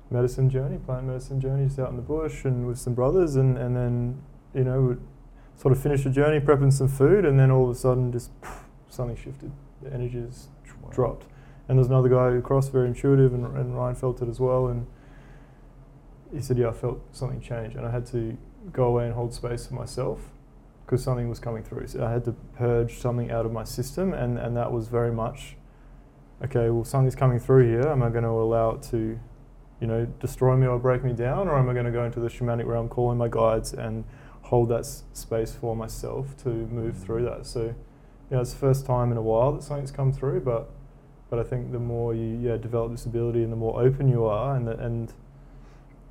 [0.10, 3.58] medicine journey, plant medicine journey, just out in the bush and with some brothers, and,
[3.58, 4.22] and then
[4.54, 4.96] you know we
[5.58, 8.32] sort of finished the journey, prepping some food, and then all of a sudden just
[8.90, 9.52] something shifted.
[9.82, 10.50] The energy just
[10.82, 10.90] Wow.
[10.92, 11.26] dropped,
[11.68, 14.86] and there's another guy across, very intuitive, and, and Ryan felt it as well, and
[16.34, 18.38] he said, "Yeah, I felt something change," and I had to
[18.72, 20.20] go away and hold space for myself
[20.86, 21.88] because something was coming through.
[21.88, 25.12] So I had to purge something out of my system, and, and that was very
[25.12, 25.56] much
[26.44, 26.70] okay.
[26.70, 27.88] Well, something's coming through here.
[27.88, 29.20] Am I going to allow it to,
[29.82, 32.20] you know, destroy me or break me down, or am I going to go into
[32.20, 34.04] the shamanic realm, call in my guides, and
[34.44, 37.38] hold that s- space for myself to move through mm.
[37.38, 37.48] that?
[37.48, 37.76] So, you
[38.32, 40.70] know, it's the first time in a while that something's come through, but
[41.32, 44.26] but I think the more you yeah develop this ability and the more open you
[44.26, 45.12] are, and the, and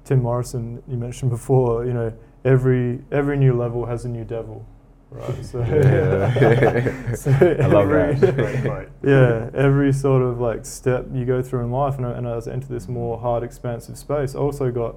[0.05, 2.13] Tim Morrison you mentioned before, you know,
[2.45, 4.65] every every new level has a new devil,
[5.11, 5.45] right?
[5.45, 7.15] So, Yeah.
[7.15, 8.89] so I love every- that.
[9.03, 12.49] Yeah, every sort of like step you go through in life, and, I- and as
[12.49, 14.97] I enter this more hard, expansive space, I also got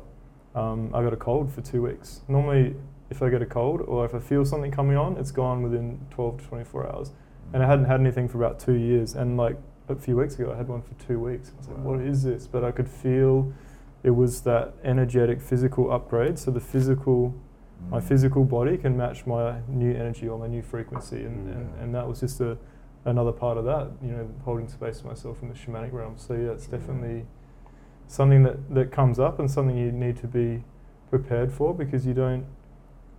[0.55, 2.21] um, I got a cold for two weeks.
[2.27, 2.75] Normally,
[3.09, 5.99] if I get a cold or if I feel something coming on, it's gone within
[6.09, 7.11] 12 to 24 hours.
[7.53, 9.13] And I hadn't had anything for about two years.
[9.15, 9.55] And like
[9.87, 11.51] a few weeks ago, I had one for two weeks.
[11.53, 11.83] I was like, Wow.
[11.91, 12.47] what is this?
[12.47, 13.53] But I could feel
[14.07, 16.39] it was that energetic physical upgrade.
[16.39, 17.35] So the physical,
[17.91, 18.03] my Mm.
[18.11, 21.25] physical body can match my new energy or my new frequency.
[21.25, 21.81] And, and, Mm.
[21.83, 22.57] and that was just a,
[23.03, 26.13] another part of that, you know, holding space for myself in the shamanic realm.
[26.15, 26.77] So yeah, it's Yeah.
[26.77, 27.25] definitely
[28.07, 30.63] something that, that comes up and something you need to be
[31.09, 32.45] prepared for because you don't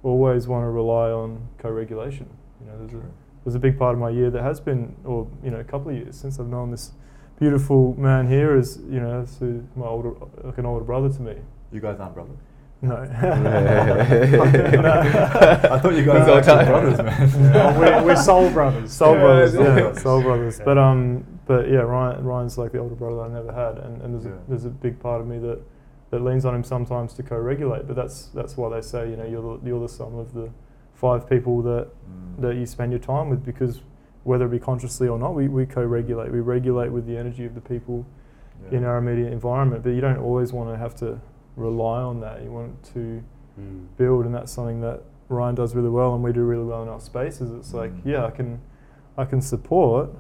[0.03, 2.29] always want to rely on co-regulation.
[2.61, 3.07] You know, there's a,
[3.45, 5.91] there's a big part of my year that has been, or you know, a couple
[5.91, 6.93] of years since I've known this
[7.39, 10.13] beautiful man here is, you know, as a- my older,
[10.43, 11.35] like an older brother to me.
[11.73, 12.37] You guys aren't brothers?
[12.81, 12.95] No.
[14.49, 17.55] I thought you guys He's all were actually brothers, man.
[17.57, 18.93] Oh, we're, we're soul brothers.
[18.93, 20.03] Soul Yeah, brothers, soul yeah, brothers.
[20.03, 20.59] soul brothers.
[20.59, 20.65] Yeah.
[20.65, 24.15] But um, but yeah, Ryan, Ryan's like the older brother I never had, and, and
[24.15, 24.33] there's Yeah.
[24.33, 25.59] a there's a big part of me that
[26.11, 27.87] that leans on him sometimes to co-regulate.
[27.87, 30.49] But that's that's why they say you know you're the, you're the sum of the
[30.95, 32.41] five people that Mm.
[32.43, 33.81] that you spend your time with because
[34.29, 36.31] whether it be consciously or not, we, we co-regulate.
[36.31, 38.05] We regulate with the energy of the people
[38.71, 38.79] Yeah.
[38.79, 39.83] in our immediate environment.
[39.85, 41.19] But you don't always want to have to
[41.57, 42.43] rely on that.
[42.43, 43.23] You want to
[43.59, 43.87] Mm.
[43.97, 46.89] build, and that's something that Ryan does really well, and we do really well in
[46.89, 47.51] our spaces.
[47.53, 48.01] It's like, Mm.
[48.05, 48.61] yeah, I can,
[49.17, 50.11] I can support,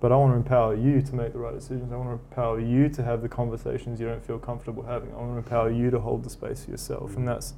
[0.00, 1.92] but I want to empower you to make the right decisions.
[1.92, 5.10] I want to empower you to have the conversations you don't feel comfortable having.
[5.12, 7.32] I want to empower you to hold the space for yourself, and Mm.
[7.32, 7.54] that's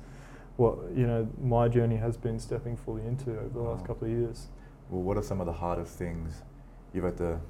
[0.56, 4.12] what you know my journey has been stepping fully into over the last couple of
[4.12, 4.48] years.
[4.92, 6.42] Well, what are some of the hardest things
[6.92, 7.40] you've had to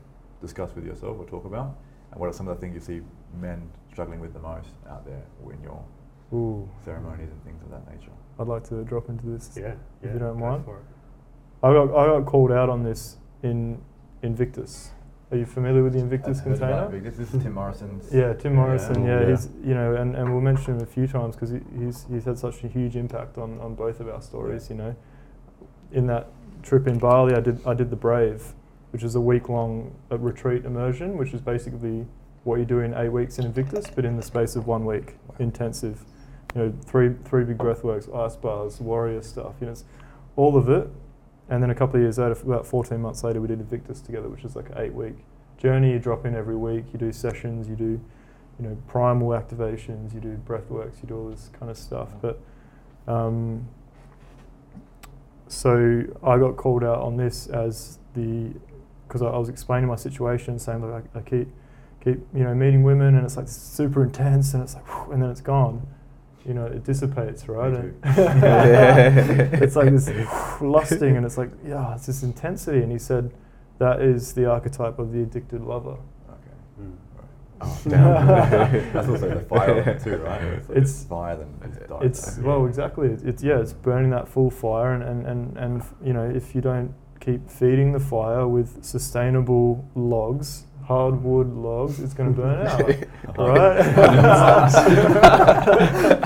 [0.40, 1.76] discuss with yourself or talk about?
[2.12, 3.04] And what are some of the things you see
[3.40, 5.82] men struggling with the most out there or in your
[6.32, 8.12] Ooh, ceremonies and things of that nature.
[8.38, 9.50] I'd like to drop into this.
[9.56, 10.64] Yeah, If yeah, you don't go mind.
[10.64, 10.84] for it.
[11.64, 13.82] I got I got called out on this in
[14.22, 14.90] Invictus.
[15.32, 16.96] Are you familiar with the Invictus I've heard about container?
[16.96, 17.18] Invictus.
[17.18, 18.12] This is Tim Morrison's.
[18.14, 19.04] Yeah, Tim Morrison.
[19.04, 19.08] Yeah.
[19.10, 19.30] Yeah, oh, Yeah.
[19.30, 22.24] he's you know, and, and we'll mention him a few times because he, he's he's
[22.24, 24.70] had such a huge impact on, on both of our stories.
[24.70, 24.96] You know,
[25.90, 26.28] in that
[26.62, 28.54] trip in Bali, I did I did the Brave,
[28.90, 32.06] which is a week long uh, retreat immersion, which is basically
[32.44, 35.16] what you do in eight weeks in Invictus, but in the space of one week,
[35.38, 36.04] intensive.
[36.54, 39.54] You know, three three big breathworks, ice bars, warrior stuff.
[39.60, 39.84] You know, it's
[40.36, 40.88] all of it.
[41.48, 44.28] And then a couple of years later, about 14 months later, we did Invictus together,
[44.28, 45.16] which is like an eight week
[45.58, 45.92] journey.
[45.92, 46.84] You drop in every week.
[46.92, 47.68] You do sessions.
[47.68, 48.00] You do,
[48.58, 50.14] you know, primal activations.
[50.14, 50.98] You do breath works.
[51.02, 52.10] You do all this kind of stuff.
[52.20, 52.40] But
[53.06, 53.68] um,
[55.52, 58.54] so I got called out on this as the
[59.06, 61.48] because I, I was explaining my situation, saying that I, I keep
[62.02, 65.22] keep you know meeting women, and it's like super intense, and it's like, whew, and
[65.22, 65.86] then it's gone.
[66.46, 67.70] You know, it dissipates, right?
[67.70, 67.94] And
[69.62, 70.10] it's like this
[70.62, 72.78] lusting, and it's like, yeah, it's this intensity.
[72.82, 73.30] And he said
[73.78, 75.98] that is the archetype of the addicted lover.
[77.62, 77.70] Okay.
[77.84, 78.26] Oh, damn.
[78.92, 80.42] That's also the fire too, right?
[80.42, 82.04] It's, like It's- fire then it's dark.
[82.04, 83.08] It's well, exactly.
[83.08, 86.54] It's, it's yeah, it's burning that full fire, and, and, and, and you know, if
[86.54, 92.66] you don't keep feeding the fire with sustainable logs, hardwood logs, it's going to burn
[92.66, 92.80] out,
[93.38, 93.82] right?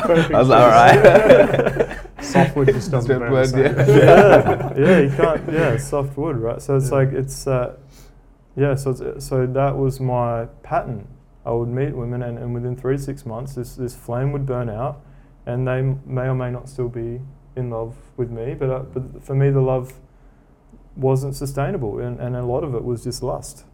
[0.06, 1.98] Perfect I was like, all right.
[2.24, 3.30] Softwood just doesn't burn.
[3.30, 3.98] Burn, the same.
[3.98, 5.52] yeah, yeah, you can't.
[5.52, 6.60] Yeah, soft wood, right?
[6.62, 7.76] So it's like it's, uh,
[8.56, 8.74] yeah.
[8.74, 11.06] So it's, so that was my pattern.
[11.46, 14.44] I would meet women, and, and within three to six months, this this flame would
[14.44, 15.00] burn out,
[15.46, 17.20] and they may or may not still be
[17.54, 18.54] in love with me.
[18.54, 19.94] But uh, but for me, the love
[20.96, 23.64] wasn't sustainable, and, and a lot of it was just lust.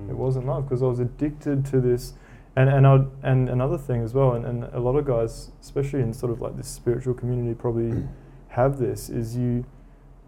[0.00, 0.10] Mm.
[0.10, 2.14] It wasn't love because I was addicted to this.
[2.54, 6.00] And and I and another thing as well, and, and a lot of guys, especially
[6.00, 8.06] in sort of like this spiritual community, probably
[8.48, 9.64] have this is you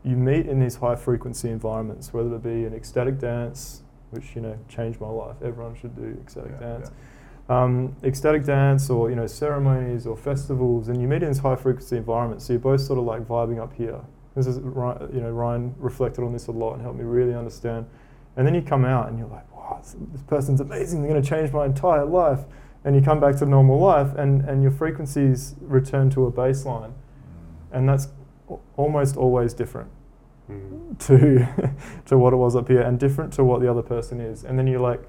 [0.03, 3.84] you meet in these high frequency environments, whether it be an ecstatic dance,
[4.15, 5.37] which you know changed my life.
[5.43, 6.91] Everyone should do ecstatic Yeah, dance.
[7.49, 11.57] Um, ecstatic dance, or you know ceremonies or festivals, and you meet in this high
[11.57, 12.41] frequency environment.
[12.41, 14.01] So you're both sort of like vibing up here.
[14.35, 17.87] This is you know Ryan reflected on this a lot and helped me really understand.
[18.37, 21.03] And then you come out and you're like, wow, this, this person's amazing.
[21.03, 22.41] They're going to change my entire life.
[22.83, 26.93] And you come back to normal life, and, and your frequencies return to a baseline,
[27.73, 28.09] and that's
[28.77, 29.89] almost always different
[30.51, 30.99] Mm.
[31.07, 31.73] to
[32.05, 34.59] to what it was up here and different to what the other person is and
[34.59, 35.03] then you're like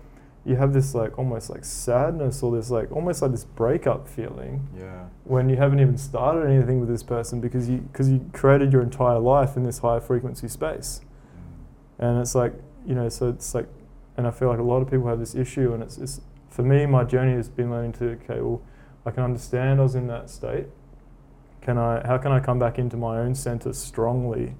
[0.45, 4.65] you have this like almost like sadness or this like almost like this breakup feeling
[4.79, 5.07] Yeah.
[5.25, 8.81] when you haven't even started anything with this person because you because you created your
[8.81, 11.01] entire life in this high frequency space
[11.99, 12.07] Mm.
[12.07, 12.53] and it's like
[12.85, 13.67] you know so it's like
[14.15, 16.63] and i feel like a lot of people have this issue and it's, it's for
[16.63, 18.61] me my journey has been learning to okay well
[19.05, 20.67] i can understand i was in that state
[21.61, 24.53] can i how can i come back into my own center strongly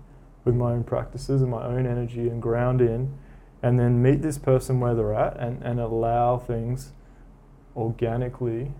[0.46, 3.12] with my own practices and my own energy and ground in
[3.62, 6.93] and then meet this person where they're at and, and allow things
[7.76, 8.72] organically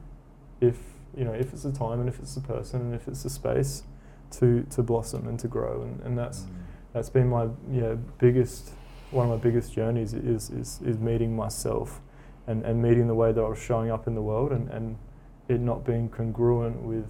[0.62, 0.78] if
[1.18, 3.30] you know if it's a time and if it's a person and if it's a
[3.30, 3.84] space
[4.32, 6.50] to to blossom and to grow and, and that's Mm.
[6.94, 7.48] that's been my
[7.82, 8.72] know, biggest
[9.12, 12.00] one of my biggest journeys is is, is meeting myself
[12.48, 14.98] and, and meeting the way that I was showing up in the world and, and
[15.48, 17.10] it not being congruent with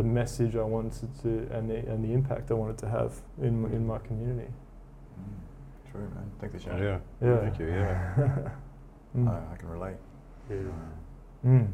[0.00, 3.12] the message I wanted to and the and the impact I wanted to have
[3.46, 4.48] in in my community.
[4.48, 5.90] Mm.
[5.90, 6.26] True, man.
[6.40, 6.82] Thanks for sharing.
[6.82, 6.98] yeah.
[7.22, 7.38] Yeah.
[7.44, 7.66] Thank you.
[7.66, 8.48] Yeah.
[9.16, 9.26] Mm.
[9.28, 9.96] I, I can relate.
[10.48, 10.56] Yeah.
[11.44, 11.66] Mm.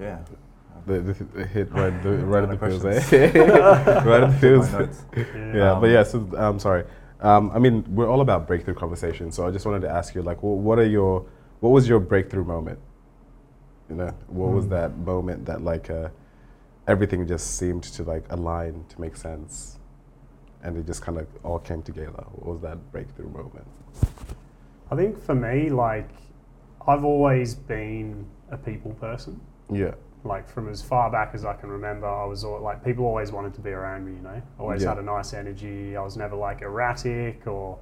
[0.00, 0.18] Yeah.
[0.86, 3.12] The, the, the hit right, the, right at the feels, questions?
[3.12, 3.42] eh?
[4.10, 4.72] right at the feels.
[4.72, 5.04] notes.
[5.14, 6.02] Yeah, Um, but yeah.
[6.04, 6.84] So I'm sorry.
[7.20, 9.34] Um, I mean, we're all about breakthrough conversations.
[9.36, 11.26] So I just wanted to ask you, like, wh- what are your,
[11.60, 12.78] what was your breakthrough moment?
[13.90, 14.70] You know, what was Mm.
[14.70, 16.08] that moment that like uh,
[16.88, 19.78] everything just seemed to like align to make sense,
[20.64, 22.24] and it just kind of all came together?
[22.32, 23.66] What was that breakthrough moment?
[24.90, 26.08] I think for me, like,
[26.86, 29.38] I've always been a people person.
[29.70, 29.92] Yeah.
[30.24, 33.30] Like from as far back as I can remember, I was all, like people always
[33.30, 34.12] wanted to be around me.
[34.14, 34.88] You know, always Yeah.
[34.90, 35.96] had a nice energy.
[35.96, 37.78] I was never like erratic or.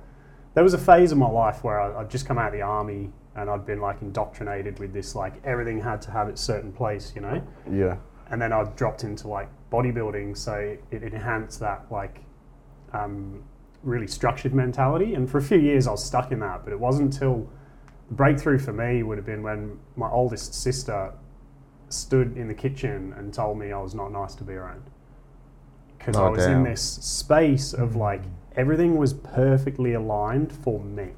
[0.55, 2.63] There was a phase of my life where I, I'd just come out of the
[2.63, 6.73] army and I'd been like indoctrinated with this like everything had to have its certain
[6.73, 7.13] place.
[7.15, 7.97] You know, Yeah.
[8.31, 12.21] And then I dropped into like bodybuilding, so it enhanced that like
[12.93, 13.43] um,
[13.83, 15.15] really structured mentality.
[15.15, 16.65] And for a few years, I was stuck in that.
[16.65, 17.49] But it wasn't until
[18.09, 21.13] the breakthrough for me would have been when my oldest sister
[21.89, 24.83] stood in the kitchen and told me I was not nice to be around
[25.99, 26.59] because I Oh, was damn.
[26.59, 28.23] in this space of like
[28.57, 31.11] everything was perfectly aligned for me.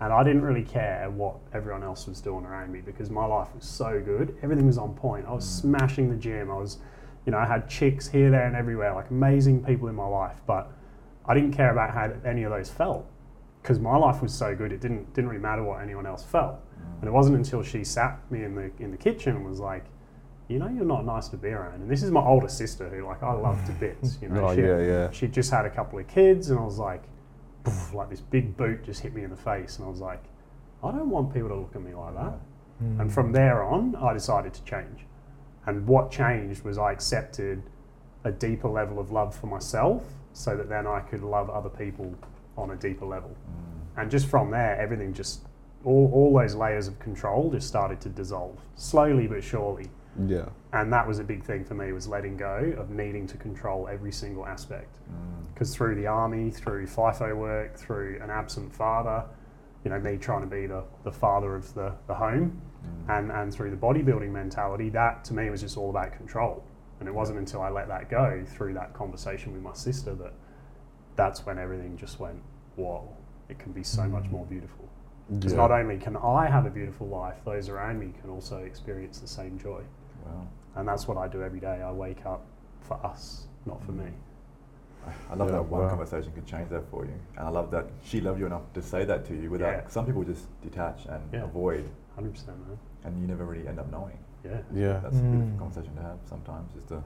[0.00, 3.48] And I didn't really care what everyone else was doing around me because my life
[3.54, 4.36] was so good.
[4.42, 5.24] Everything was on point.
[5.26, 5.60] I was Mm.
[5.62, 6.50] smashing the gym.
[6.50, 6.78] I was,
[7.24, 10.42] you know, I had chicks here, there, and everywhere, like amazing people in my life.
[10.46, 10.70] But
[11.24, 13.06] I didn't care about how any of those felt
[13.62, 14.70] because my life was so good.
[14.70, 16.56] It didn't didn't really matter what anyone else felt.
[16.56, 16.98] Mm.
[17.00, 19.84] And it wasn't until she sat me in the in the kitchen and was like,
[20.48, 21.80] you know, you're not nice to be around.
[21.80, 24.18] And this is my older sister who, like, I love to bits.
[24.22, 25.10] You know, Oh she, yeah, yeah.
[25.10, 27.02] she just had a couple of kids, and I was like,
[27.66, 30.22] poof, like this big boot just hit me in the face, and I was like,
[30.82, 32.38] I don't want people to look at me like that.
[32.82, 33.00] Mm.
[33.00, 35.06] And from there on, I decided to change.
[35.66, 37.62] And what changed was I accepted
[38.24, 42.14] a deeper level of love for myself, so that then I could love other people
[42.56, 43.30] on a deeper level.
[43.30, 44.02] Mm.
[44.02, 45.40] And just from there, everything just
[45.84, 49.88] all, all those layers of control just started to dissolve slowly but surely
[50.26, 50.46] Yeah.
[50.72, 53.88] and that was a big thing for me was letting go of needing to control
[53.88, 55.52] every single aspect Mm.
[55.52, 59.24] because through the army through FIFO work through an absent father
[59.84, 62.60] you know me trying to be the, the father of the, the home
[63.08, 63.18] Mm.
[63.18, 66.62] and, and through the bodybuilding mentality that to me was just all about control
[67.00, 70.32] and it wasn't until I let that go through that conversation with my sister that
[71.16, 72.40] that's when everything just went
[72.76, 73.08] whoa
[73.48, 74.30] it can be so much Mm.
[74.32, 74.88] more beautiful
[75.34, 75.58] because Yeah.
[75.58, 79.26] not only can I have a beautiful life those around me can also experience the
[79.28, 79.82] same joy
[80.26, 80.46] Wow.
[80.76, 81.82] and that's what I do every day.
[81.82, 82.42] I wake up
[82.82, 84.04] for us, not for me.
[85.06, 85.88] I- I love Yeah, that one wow.
[85.88, 87.14] conversation can change that for you.
[87.36, 89.86] And I love that she loved you enough to say that to you without, Yeah.
[89.88, 91.44] some people just detach and Yeah.
[91.44, 91.84] avoid,
[92.16, 92.78] 100%, man.
[93.04, 94.18] and you never really end up knowing.
[94.44, 94.58] Yeah.
[94.72, 94.98] Yeah.
[95.00, 95.58] That's a beautiful Mm.
[95.58, 97.02] conversation to have sometimes, just to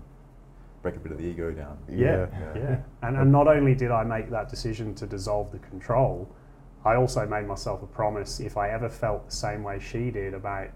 [0.83, 1.77] break a bit of the ego down.
[1.89, 2.27] Yeah.
[2.33, 2.55] Yeah.
[2.55, 2.77] Yeah.
[3.03, 6.27] And, and not only did I make that decision to dissolve the control,
[6.87, 10.33] I also made myself a promise if I ever felt the same way she did
[10.33, 10.69] about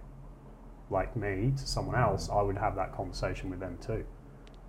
[0.91, 4.05] like me to someone else, I would have that conversation with them too.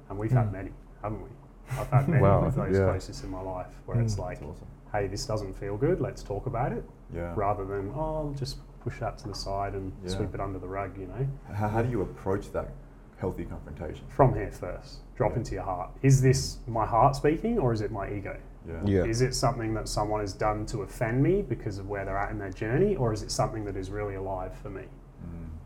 [0.09, 0.53] And we've had Mm.
[0.53, 1.29] many, haven't we?
[1.71, 2.85] I've had many Wow, with those yeah.
[2.85, 4.19] closest in my life where it's Mm.
[4.19, 4.67] like, awesome.
[4.91, 7.33] hey, this doesn't feel good, let's talk about it, Yeah.
[7.35, 10.09] rather than, oh, I'll just push that to the side and Yeah.
[10.09, 11.27] sweep it under the rug, you know?
[11.53, 12.69] How, how do you approach that
[13.17, 14.05] healthy confrontation?
[14.09, 14.99] from here first.
[15.15, 15.37] Drop Yeah.
[15.37, 15.89] into your heart.
[16.01, 18.37] Is this my heart speaking or is it my ego?
[18.67, 18.81] Yeah.
[18.85, 19.03] Yeah.
[19.05, 22.31] Is it something that someone has done to offend me because of where they're at
[22.31, 24.85] in their journey or is it something that is really alive for me?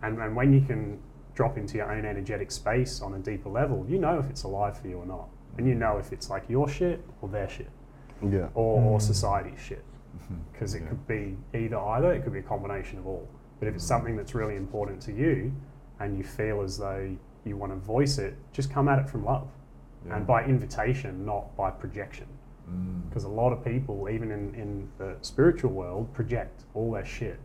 [0.02, 0.08] Mm.
[0.08, 1.00] And, and when you can
[1.36, 4.78] drop into your own energetic space on a deeper level, you know if it's alive
[4.78, 5.28] for you or not.
[5.58, 7.70] And you know if it's like your shit or their shit
[8.22, 8.48] Yeah.
[8.54, 9.02] or, or Mm.
[9.02, 9.84] society's shit.
[10.52, 10.90] Because it Yeah.
[10.90, 13.28] could be either either, it could be a combination of all.
[13.60, 13.88] But if it's Mm.
[13.88, 15.52] something that's really important to you
[16.00, 19.24] and you feel as though you want to voice it, just come at it from
[19.24, 19.48] love
[20.06, 20.18] Yeah.
[20.18, 22.28] and by invitation, not by projection.
[22.70, 23.08] Mm.
[23.10, 27.40] Because a lot of people, even in, in the spiritual world, project all their shit.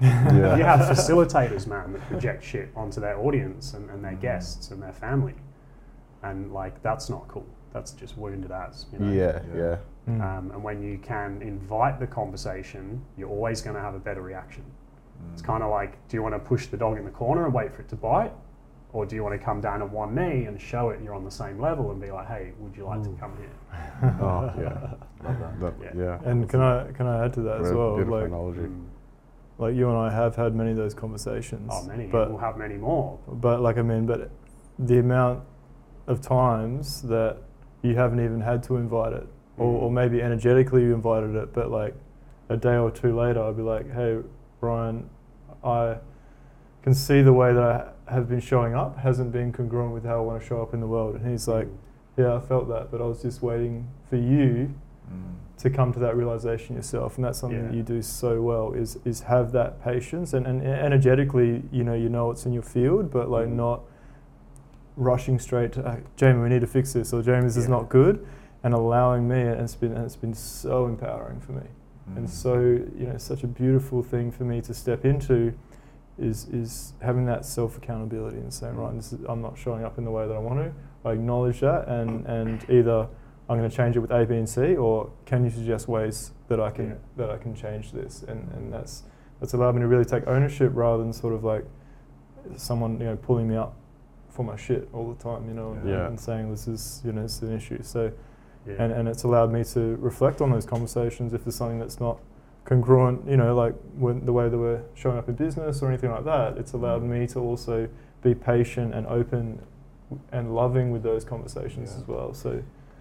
[0.00, 0.56] Yeah.
[0.56, 4.20] You have facilitators, man, that project shit onto their audience and, and their Mm.
[4.20, 5.34] guests and their family.
[6.22, 7.46] And like, that's not cool.
[7.72, 9.12] That's just wounded as, you know?
[9.12, 9.40] Yeah.
[9.54, 9.60] Yeah.
[9.62, 9.76] Yeah.
[10.08, 10.20] Mm.
[10.20, 14.22] Um, and when you can invite the conversation, you're always going to have a better
[14.22, 14.64] reaction.
[15.32, 17.54] It's kind of like, do you want to push the dog in the corner and
[17.54, 18.32] wait for it to bite?
[18.92, 21.24] Or do you want to come down on one knee and show it you're on
[21.24, 23.50] the same level and be like, hey, would you like to come here?
[24.20, 24.94] Oh yeah.
[25.24, 25.60] Love that.
[25.60, 25.90] That, Yeah.
[26.22, 26.30] yeah.
[26.30, 27.94] And can I can I add to that as well?
[27.96, 28.68] Beautiful Like analogy.
[29.58, 31.70] Like you and I have had many of those conversations.
[31.72, 32.06] Oh, many.
[32.06, 33.18] But we'll have many more.
[33.26, 34.30] but like I mean, but
[34.78, 35.42] the amount
[36.06, 37.38] of times that
[37.82, 39.26] you haven't even had to invite it,
[39.58, 39.82] or, Mm.
[39.82, 41.94] or maybe energetically you invited it, but like
[42.48, 44.18] a day or two later, I'd be like, hey,
[44.60, 45.08] Ryan,
[45.64, 45.96] I
[46.82, 50.18] can see the way that I have been showing up hasn't been congruent with how
[50.18, 51.16] I want to show up in the world.
[51.16, 51.76] And he's like, Mm.
[52.18, 54.74] yeah, I felt that, but I was just waiting for you
[55.10, 55.34] Mm.
[55.60, 57.16] To come to that realization yourself.
[57.16, 60.34] And that's something that you do so well is is have that patience.
[60.34, 63.52] And, and energetically you know you know it's in your field but like Mhm.
[63.56, 63.80] not
[64.96, 67.88] rushing straight to "Uh, Jaime we need to fix this or Jaime this is not
[67.88, 68.26] good
[68.62, 71.66] and allowing me and it's been and it's been so empowering for me.
[72.16, 72.30] And Mm.
[72.30, 75.52] so you know such a beautiful thing for me to step into
[76.18, 79.98] is is having that self accountability and saying right this is, I'm not showing up
[79.98, 80.72] in the way that I want to.
[81.08, 83.08] I acknowledge that and and either
[83.48, 86.32] I'm going to change it with A B and C or can you suggest ways
[86.48, 86.94] that I can Yeah.
[87.16, 89.04] that I can change this and and that's
[89.40, 91.64] that's allowed me to really take ownership rather than sort of like
[92.56, 93.74] someone you know pulling me up
[94.30, 96.06] for my shit all the time you know and, Yeah.
[96.06, 98.12] and saying this is you know it's an issue so
[98.66, 98.74] Yeah.
[98.82, 102.18] and, and it's allowed me to reflect on those conversations if there's something that's not
[102.64, 106.24] congruent, you know, like the way that we're showing up in business or anything like
[106.24, 106.58] that.
[106.58, 107.10] It's allowed Mm.
[107.20, 107.88] me to also
[108.22, 109.60] be patient and open
[110.32, 111.98] and loving with those conversations Yeah.
[112.02, 112.34] as well.
[112.34, 112.60] So,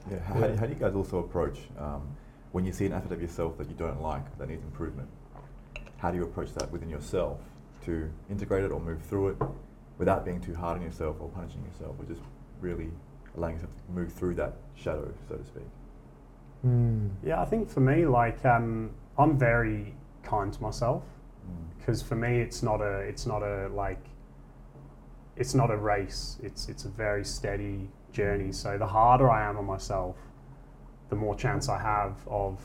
[0.09, 0.19] Yeah.
[0.19, 0.55] How, Yeah.
[0.57, 2.01] how do you guys also approach um,
[2.51, 5.09] when you see an aspect of yourself that you don't like that needs improvement?
[5.97, 7.39] How do you approach that within yourself
[7.85, 9.37] to integrate it or move through it
[9.97, 12.21] without being too hard on yourself or punishing yourself, or just
[12.61, 12.89] really
[13.37, 15.63] allowing yourself to move through that shadow, so to speak?
[17.23, 19.93] Yeah, I think for me, like, um, I'm very
[20.23, 21.03] kind to myself
[21.45, 21.77] Mm.
[21.77, 24.03] because for me it's not a it's not a like
[25.35, 29.57] it's not a race it's it's a very steady journey so the harder i am
[29.57, 30.15] on myself
[31.09, 32.59] the more chance i have of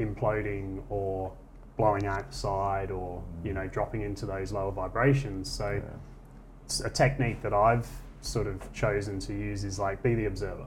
[0.00, 1.32] imploding or
[1.76, 5.96] blowing outside or you know dropping into those lower vibrations so Yeah.
[6.64, 7.88] it's a technique that i've
[8.20, 10.66] sort of chosen to use is like be the observer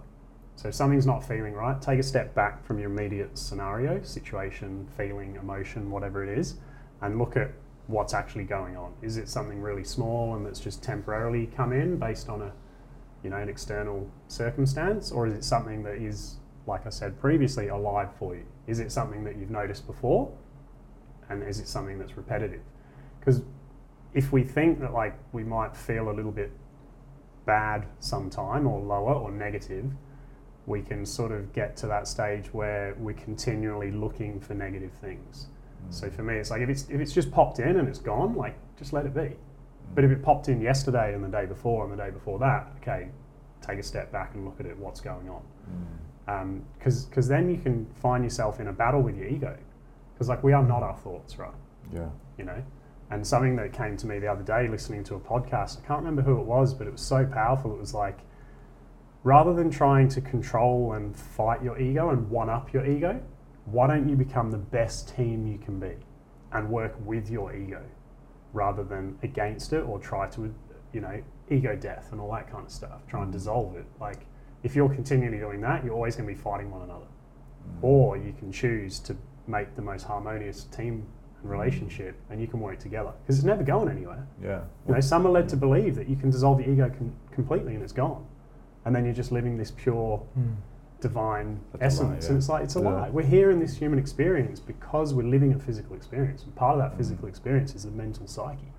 [0.56, 4.88] so if something's not feeling right take a step back from your immediate scenario situation
[4.96, 6.56] feeling emotion whatever it is
[7.02, 7.52] and look at
[7.88, 8.92] what's actually going on.
[9.02, 12.52] Is it something really small and that's just temporarily come in based on a,
[13.24, 17.68] you know, an external circumstance, or is it something that is, like I said previously,
[17.68, 18.46] alive for you?
[18.68, 20.32] Is it something that you've noticed before,
[21.30, 22.62] and is it something that's repetitive?
[23.20, 23.42] Because
[24.14, 26.52] if we think that like we might feel a little bit
[27.46, 29.92] bad sometime or lower or negative,
[30.66, 35.48] we can sort of get to that stage where we're continually looking for negative things.
[35.88, 35.94] Mm.
[35.94, 38.36] So for me, it's like if it's if it's just popped in and it's gone,
[38.36, 39.36] like just let it be.
[39.96, 42.68] But if it popped in yesterday and the day before and the day before that,
[42.82, 43.10] okay,
[43.62, 44.78] take a step back and look at it.
[44.78, 45.42] What's going on?
[46.28, 46.62] Mm.
[46.78, 49.58] Because because then you can find yourself in a battle with your ego.
[50.14, 51.54] Because like we are not our thoughts, right?
[51.94, 52.10] Yeah.
[52.38, 52.64] You know.
[53.10, 56.00] And something that came to me the other day listening to a podcast, I can't
[56.00, 57.74] remember who it was, but it was so powerful.
[57.74, 58.20] It was like,
[59.24, 63.22] rather than trying to control and fight your ego and one up your ego,
[63.64, 65.96] why don't you become the best team you can be
[66.52, 67.82] and work with your ego
[68.54, 70.54] rather than against it or try to,
[70.94, 73.86] you know, ego death and all that kind of stuff, try and dissolve it.
[74.00, 74.26] Like,
[74.64, 77.06] if you're continually doing that, you're always going to be fighting one another.
[77.06, 77.84] Mm.
[77.84, 79.16] Or you can choose to
[79.48, 81.06] make the most harmonious team
[81.42, 84.28] and relationship and you can work together because it's never going anywhere.
[84.44, 84.62] Yeah.
[84.88, 87.76] You know, some are led to believe that you can dissolve your ego com- completely
[87.76, 88.26] and it's gone.
[88.86, 90.56] And then you're just living this pure Mm.
[91.02, 92.24] Divine That's a lie, essence.
[92.26, 92.30] yeah.
[92.30, 92.90] And it's like, it's a Yeah.
[92.90, 93.10] lie.
[93.10, 96.44] We're here in this human experience because we're living a physical experience.
[96.44, 98.72] And part of that physical experience is the mental psyche.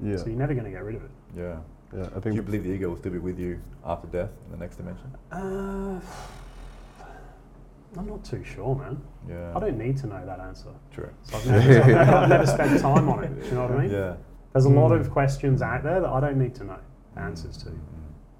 [0.00, 1.10] Yeah, So you're never going to get rid of it.
[1.36, 1.56] Yeah.
[1.94, 2.02] yeah.
[2.14, 2.24] I think.
[2.24, 4.76] Do you believe the ego will still be with you after death in the next
[4.76, 5.10] dimension?
[5.32, 6.00] Uh,
[7.96, 9.00] I'm not too sure, man.
[9.28, 9.52] Yeah.
[9.56, 10.68] I don't need to know that answer.
[10.92, 11.08] True.
[11.22, 13.40] So I've, never, I've, never, I've never spent time on it.
[13.42, 13.90] Do you know what I mean?
[13.90, 14.16] Yeah.
[14.52, 15.00] There's a lot Mm.
[15.00, 16.78] of questions out there that I don't need to know
[17.16, 17.70] answers to.
[17.70, 17.78] Mm.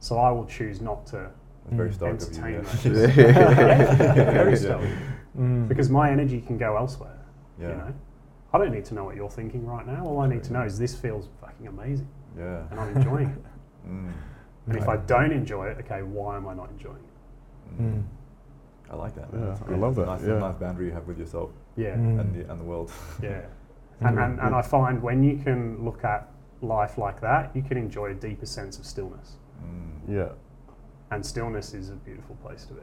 [0.00, 1.32] So I will choose not to That's
[1.70, 1.94] very Mm.
[1.94, 2.92] stoic of you.
[2.92, 3.06] Yeah.
[4.32, 4.90] very stoic.
[5.38, 5.68] Mm.
[5.68, 7.18] Because my energy can go elsewhere.
[7.60, 7.68] Yeah.
[7.68, 7.92] You know,
[8.52, 10.04] I don't need to know what you're thinking right now.
[10.04, 12.08] All I need to know is this feels fucking amazing,
[12.38, 12.62] Yeah.
[12.70, 13.38] and I'm enjoying it.
[13.88, 14.10] Mm.
[14.66, 17.80] And if I don't enjoy it, okay, why am I not enjoying it?
[17.82, 18.02] Mm.
[18.90, 19.28] I like that.
[19.32, 20.38] Yeah, That's I love that, Nice, yeah.
[20.38, 22.18] nice boundary you have with yourself Yeah, Mm.
[22.20, 22.90] and the and the world.
[23.22, 23.42] yeah.
[24.00, 24.24] And, Mm.
[24.24, 26.28] and, and I find when you can look at
[26.62, 29.36] life like that, you can enjoy a deeper sense of stillness.
[29.64, 30.12] Mm.
[30.16, 30.28] yeah,
[31.10, 32.80] And stillness is a beautiful place to be.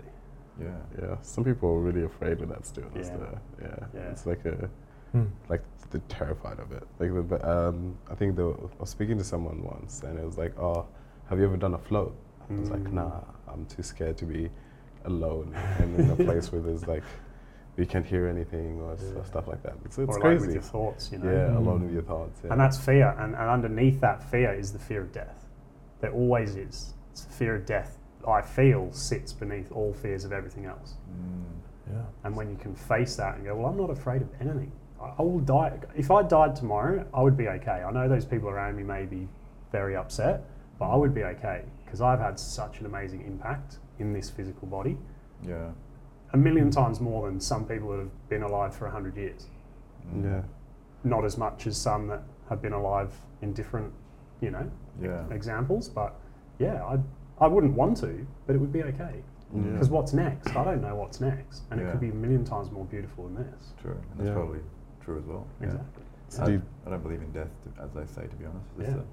[0.62, 0.70] Yeah.
[1.02, 1.16] yeah.
[1.22, 3.10] Some people are really afraid of that stillness.
[3.10, 3.18] Yeah.
[3.18, 3.42] There.
[3.62, 3.86] Yeah.
[4.02, 4.10] Yeah.
[4.12, 4.70] it's like a
[5.16, 5.30] Mm.
[5.48, 5.62] like
[5.92, 6.88] they're terrified of it.
[6.98, 10.26] Like, the, but, um, I think the, I was speaking to someone once, and it
[10.26, 10.88] was like, "Oh,
[11.30, 12.16] have you ever done a float?"
[12.50, 12.94] I was like, Mm.
[12.94, 14.50] "Nah, I'm too scared to be
[15.06, 17.04] alone and in a place where there's like
[17.78, 19.22] you can't hear anything or Yeah.
[19.24, 20.46] stuff like that." It's, it's or alone crazy.
[20.48, 21.32] with your thoughts, you know.
[21.32, 21.58] yeah, Mm.
[21.58, 22.42] alone with your thoughts.
[22.44, 22.52] Yeah.
[22.54, 23.10] And that's fear.
[23.20, 25.46] And, and underneath that fear is the fear of death.
[26.02, 26.96] There always is.
[27.12, 30.96] It's the fear of death I feel sits beneath all fears of everything else.
[31.12, 31.44] Mm.
[31.94, 32.02] Yeah.
[32.24, 34.72] And when you can face that and go, well, I'm not afraid of anything.
[35.02, 35.74] I, I will die.
[35.96, 37.84] If I died tomorrow, I would be okay.
[37.88, 39.28] I know those people around me may be
[39.72, 40.44] very upset,
[40.80, 44.68] but I would be okay because I've had such an amazing impact in this physical
[44.68, 44.98] body.
[45.46, 45.70] Yeah.
[46.34, 49.46] A million times more than some people that have been alive for 100 years.
[50.16, 50.24] Mm.
[50.24, 50.42] yeah,
[51.04, 53.94] Not as much as some that have been alive in different,
[54.42, 54.70] you know,
[55.02, 55.24] Yeah.
[55.32, 56.16] examples, but
[56.60, 56.98] yeah, I
[57.40, 59.24] I wouldn't want to, but it would be okay.
[59.56, 59.62] yeah.
[59.72, 60.56] Because what's next?
[60.56, 63.36] I don't know what's next, and it could be a million times more beautiful than
[63.36, 63.74] this.
[63.82, 63.92] True.
[64.12, 64.34] And that's Yeah.
[64.34, 64.60] probably
[65.02, 65.46] true as well.
[65.60, 65.68] Yeah.
[65.68, 66.04] Exactly.
[66.30, 68.66] So I, do I don't believe in death, to, as they say, to be honest.
[68.80, 68.96] It's Yeah.
[68.96, 69.04] the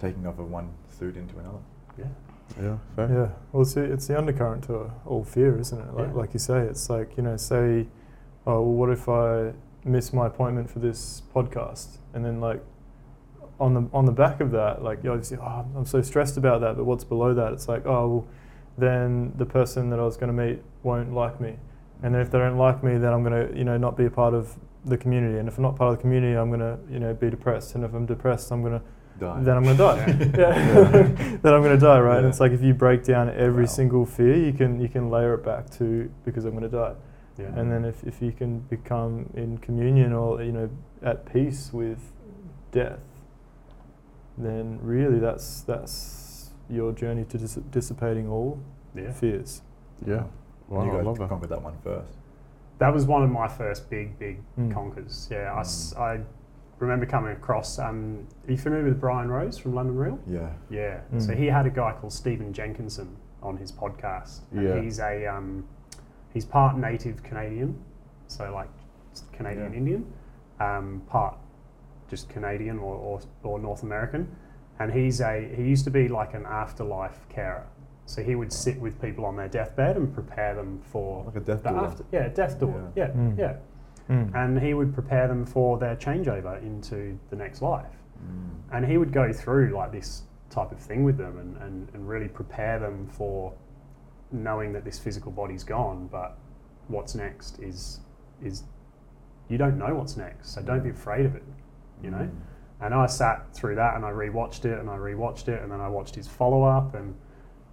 [0.00, 1.58] taking off of one suit into another.
[1.98, 2.04] Yeah.
[2.60, 3.08] yeah, fair.
[3.08, 5.94] Yeah, well, it's, it's the undercurrent to all fear, isn't it?
[5.94, 6.14] Like, Yeah.
[6.14, 7.86] like you say, it's like, you know, say,
[8.46, 9.52] oh, well, what if I
[9.84, 11.98] miss my appointment for this podcast?
[12.14, 12.62] And then, like,
[13.60, 16.60] on the, on the back of that, like, you obviously, oh, I'm so stressed about
[16.60, 17.52] that, but what's below that?
[17.52, 18.26] It's like, oh, well,
[18.76, 21.56] then the person that I was going to meet won't like me.
[22.02, 24.04] And then if they don't like me, then I'm going to, you know, not be
[24.04, 24.54] a part of
[24.84, 25.38] the community.
[25.38, 27.74] And if I'm not part of the community, I'm going to, you know, be depressed.
[27.74, 28.84] And if I'm depressed, I'm going to
[29.18, 29.40] Die.
[29.42, 29.96] then I'm going to die.
[29.96, 30.36] Yeah.
[30.38, 31.36] Yeah.
[31.42, 32.18] then I'm going to die, right?
[32.18, 33.68] And it's like if you break down every Wow.
[33.70, 36.94] single fear, you can you can layer it back to because I'm going to die.
[37.36, 37.46] Yeah.
[37.58, 40.70] And then if, if you can become in communion or you know
[41.02, 41.98] at peace with
[42.70, 43.00] death,
[44.38, 48.58] then really that's that's your journey to dis- dissipating all
[48.94, 49.12] yeah.
[49.12, 49.62] fears.
[50.06, 50.24] Yeah.
[50.68, 51.28] Wow, and you I guys love that.
[51.28, 52.12] conquered that one first.
[52.78, 54.72] that was one of my first big, big Mm.
[54.72, 55.28] conquers.
[55.30, 56.20] Yeah, I s I I,
[56.78, 57.78] remember coming across.
[57.78, 60.18] Um, are you familiar with Brian Rose from London Real?
[60.26, 60.50] Yeah.
[60.70, 61.00] Yeah.
[61.12, 61.20] Mm.
[61.26, 64.40] So he had a guy called Stephen Jenkinson on his podcast.
[64.52, 64.80] And Yeah.
[64.80, 65.64] He's a um,
[66.34, 67.70] he's part native Canadian,
[68.28, 68.68] so like
[69.32, 69.78] Canadian Yeah.
[69.78, 70.02] Indian,
[70.60, 71.34] um, part
[72.08, 74.28] just Canadian or, or, or North American,
[74.78, 77.66] and he's a he used to be like an afterlife carer.
[78.06, 81.40] So he would sit with people on their deathbed and prepare them for Like a
[81.40, 81.82] death the doula.
[81.88, 83.36] after, yeah, death door, yeah, Mm.
[83.38, 83.56] yeah,
[84.08, 84.34] Mm.
[84.34, 88.48] and he would prepare them for their changeover into the next life Mm.
[88.72, 92.08] and he would go through like this type of thing with them and, and, and
[92.08, 93.52] really prepare them for
[94.32, 96.38] knowing that this physical body's gone but
[96.88, 98.00] what's next is
[98.42, 98.64] is
[99.48, 101.42] you don't know what's next so don't be afraid of it
[102.02, 102.30] you know Mm.
[102.80, 105.80] and i sat through that and i rewatched it and i rewatched it and then
[105.80, 107.14] i watched his follow-up and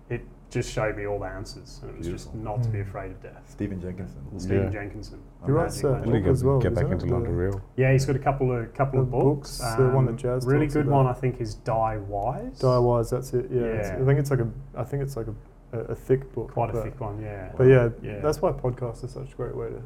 [0.09, 2.53] it just showed me all the answers and it was just Beautiful.
[2.55, 2.87] not to be Mm.
[2.87, 4.21] afraid of death Stephen Jenkinson.
[4.39, 4.69] stephen Yeah.
[4.69, 6.21] jenkinson He writes Magic a Man.
[6.23, 6.59] Book as well.
[6.59, 7.05] get back into?
[7.07, 7.61] London The- Real.
[7.75, 10.45] yeah he's got a couple of couple The of books, books, the one that Jazz
[10.45, 10.95] really good about.
[11.05, 13.49] one i think is die wise Die Wise, that's it.
[13.51, 13.97] Yeah, Yeah.
[14.01, 14.47] I think it's like a.
[14.75, 15.35] I think it's like a,
[15.77, 16.51] a, a thick book.
[16.51, 18.19] quite a but, thick one yeah But yeah, Yeah.
[18.21, 19.81] that's why podcasts are such a great way to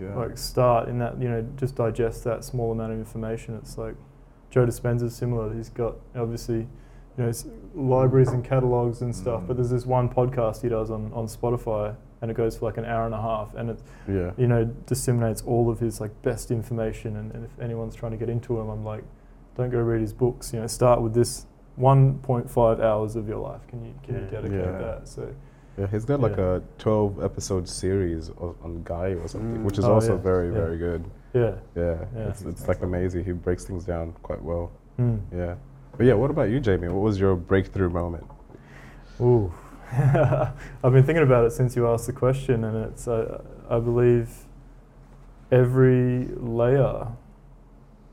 [0.00, 0.14] Yeah.
[0.14, 1.20] like start in that.
[1.20, 3.54] You know, just digest that small amount of information.
[3.56, 3.94] It's like
[4.50, 5.52] Joe Dispenza's similar.
[5.54, 6.66] He's got obviously,
[7.16, 7.32] you know,
[7.74, 9.42] libraries and catalogs and stuff.
[9.42, 9.46] Mm.
[9.48, 12.76] But there's this one podcast he does on on Spotify, and it goes for like
[12.76, 14.32] an hour and a half, and it Yeah.
[14.36, 17.16] you know disseminates all of his like best information.
[17.16, 19.04] And, and if anyone's trying to get into him, I'm like,
[19.56, 20.52] don't go read his books.
[20.52, 21.46] You know, start with this
[21.78, 23.66] 1.5 hours of your life.
[23.68, 24.78] Can you can you dedicate Yeah.
[24.78, 25.08] that?
[25.08, 25.28] So
[25.78, 26.56] Yeah, he's got like Yeah.
[26.56, 29.64] a 12 episode series o- on Gaia or something, Mm.
[29.64, 30.54] which is Oh, also yeah, very, yeah.
[30.54, 31.04] very good.
[31.32, 31.54] yeah.
[31.74, 33.24] Yeah, it's, it's like amazing.
[33.24, 34.70] He breaks things down quite well.
[35.00, 35.18] Mm.
[35.34, 35.54] Yeah.
[35.96, 36.88] But yeah, what about you, Jaime?
[36.88, 38.24] What was your breakthrough moment?
[39.20, 39.52] Ooh,
[39.92, 44.46] I've been thinking about it since you asked the question, and it's uh, I believe
[45.52, 47.08] every layer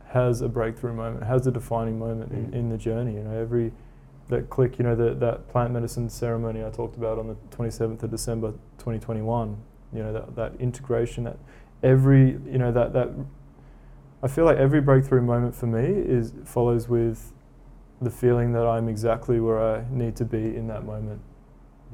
[0.10, 2.54] has a breakthrough moment, has a defining moment in, Mm.
[2.54, 3.14] in the journey.
[3.16, 3.72] You know, every
[4.32, 8.02] that click, you know, that that plant medicine ceremony I talked about on the 27th
[8.04, 9.58] of December 2021.
[9.94, 11.38] You know, that that integration, that
[11.84, 13.10] every, you know, that that
[14.24, 17.34] I feel like every breakthrough moment for me is follows with
[18.02, 21.22] the feeling that I'm exactly where I need to be in that moment.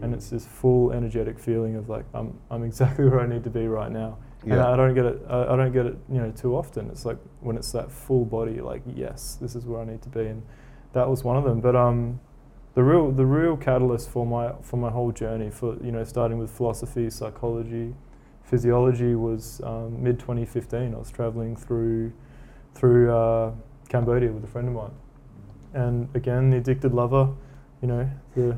[0.01, 3.49] And it's this full energetic feeling of like I'm I'm exactly where I need to
[3.49, 4.17] be right now.
[4.43, 6.89] And I, I don't get it I, I don't get it, you know, too often.
[6.89, 10.09] It's like when it's that full body like yes, this is where I need to
[10.09, 10.43] be and
[10.93, 11.61] that was one of them.
[11.61, 12.19] But um
[12.77, 16.37] the real the real catalyst for my for my whole journey for you know starting
[16.37, 17.95] with philosophy, psychology,
[18.43, 20.93] physiology was um, mid 2015.
[20.93, 22.13] I was traveling through
[22.75, 23.51] through uh,
[23.89, 24.91] Cambodia with a friend of mine,
[25.73, 27.29] and again the addicted lover,
[27.81, 28.55] you know the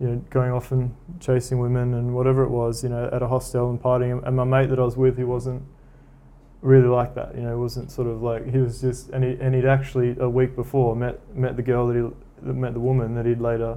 [0.00, 3.28] you know going off and chasing women and whatever it was, you know at a
[3.28, 4.20] hostel and partying.
[4.26, 5.62] And my mate that I was with, he wasn't
[6.60, 7.36] really like that.
[7.36, 10.28] You know, wasn't sort of like he was just and he and he'd actually a
[10.28, 12.02] week before met met the girl that he
[12.42, 13.76] that met the woman that he'd later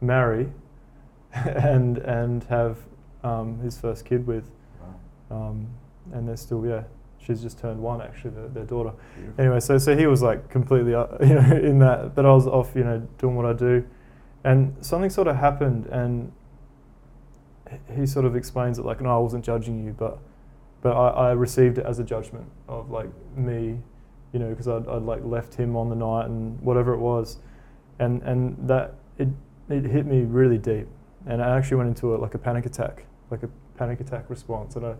[0.00, 0.48] marry
[1.34, 2.78] and and have
[3.24, 4.44] um, his first kid with
[5.30, 5.48] Wow.
[5.48, 5.66] um,
[6.12, 6.82] and they're still yeah
[7.18, 9.40] she's just turned one actually their, their daughter Beautiful.
[9.44, 12.46] anyway so so he was like completely uh, you know in that but I was
[12.46, 13.84] off you know doing what I do
[14.44, 16.32] and something sort of happened and
[17.96, 20.18] he sort of explains it like no I wasn't judging you but
[20.82, 23.78] but I, I received it as a judgment of like me
[24.32, 27.38] you know because I'd, I'd like left him on the night and whatever it was
[27.98, 29.28] and and that it
[29.68, 30.88] it hit me really deep.
[31.26, 34.76] And I actually went into a, like a panic attack like a panic attack response.
[34.76, 34.94] And I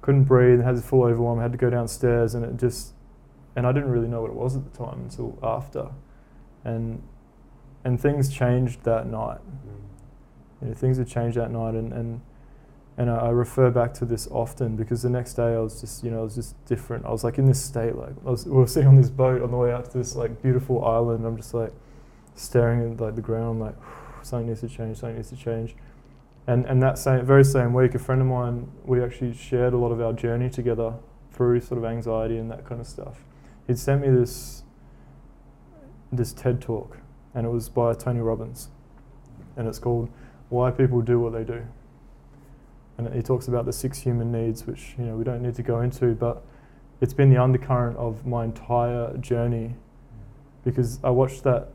[0.00, 2.94] couldn't breathe and had this full overwhelm had to go downstairs and it just
[3.54, 5.90] and I didn't really know what it was at the time until after.
[6.64, 7.02] And
[7.84, 9.38] and things changed that night.
[9.38, 10.62] Mm.
[10.62, 12.20] You know, things had changed that night and, and
[12.96, 16.02] and I, I refer back to this often because the next day I was just
[16.02, 17.04] you know I was just different.
[17.04, 19.42] I was like in this state like I was, we were sitting on this boat
[19.42, 21.24] on the way out to this like beautiful island.
[21.26, 21.72] I'm just like
[22.34, 23.74] staring at like the ground like
[24.22, 25.74] something needs to change something needs to change.
[26.46, 29.76] And and that same very same week a friend of mine we actually shared a
[29.78, 30.94] lot of our journey together
[31.32, 33.24] through sort of anxiety and that kind of stuff.
[33.66, 34.62] He'd sent me this
[36.12, 36.98] this TED talk
[37.34, 38.68] and it was by Tony Robbins
[39.56, 40.08] and it's called
[40.48, 41.64] why people do what they do.
[42.96, 45.62] And he talks about the six human needs which you know we don't need to
[45.62, 46.44] go into but
[47.00, 49.74] it's been the undercurrent of my entire journey
[50.64, 51.72] because I watched that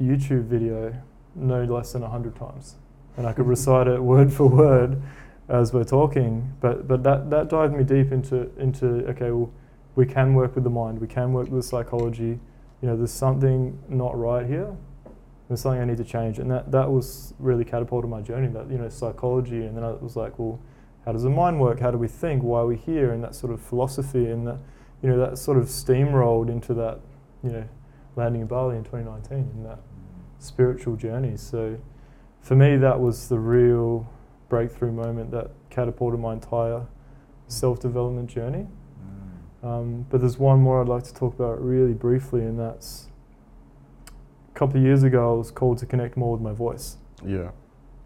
[0.00, 0.94] YouTube video
[1.34, 2.76] no less than 100 times
[3.16, 5.00] and I could recite it word for word
[5.48, 9.50] as we're talking but but that that dived me deep into into okay well
[9.94, 12.38] we can work with the mind we can work with psychology
[12.82, 14.76] you know there's something not right here
[15.48, 18.70] there's something I need to change and that that was really catapulted my journey that
[18.70, 20.60] you know psychology and then I was like well
[21.08, 21.80] how does the mind work?
[21.80, 22.42] How do we think?
[22.42, 23.12] Why are we here?
[23.12, 24.58] And that sort of philosophy and that,
[25.02, 27.00] you know, that sort of steamrolled into that,
[27.42, 27.66] you know,
[28.18, 29.78] landing in Bali in 2019 in that
[30.38, 31.36] spiritual journey.
[31.36, 31.78] So
[32.40, 34.10] for me, that was the real
[34.48, 36.86] breakthrough moment that catapulted my entire
[37.46, 38.66] self development journey.
[39.62, 39.66] Mm.
[39.66, 43.08] Um, but there's one more I'd like to talk about really briefly, and that's
[44.50, 46.96] a couple of years ago, I was called to connect more with my voice.
[47.24, 47.50] Yeah.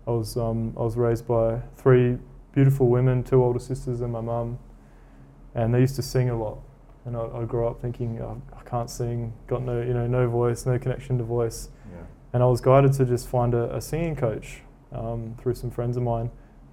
[0.07, 2.19] I was um, I was raised by three
[2.53, 4.59] beautiful women, two older sisters, and my mum,
[5.55, 6.59] and they used to sing a lot.
[7.05, 8.41] And I, I grew up thinking oh,
[8.73, 11.99] can't sing, got no you know no voice, no connection to voice, Yeah.
[12.32, 14.62] and I was guided to just find a, a singing coach
[14.93, 16.31] um, through some friends of mine.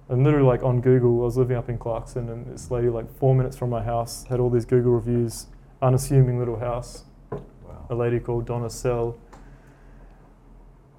[0.08, 3.08] And literally, like on Google, I was living up in Clarkson, and this lady, like
[3.18, 5.46] four minutes from my house, had all these Google reviews,
[5.82, 7.04] unassuming little house,
[7.90, 9.16] a lady called Donna Sell.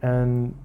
[0.01, 0.55] And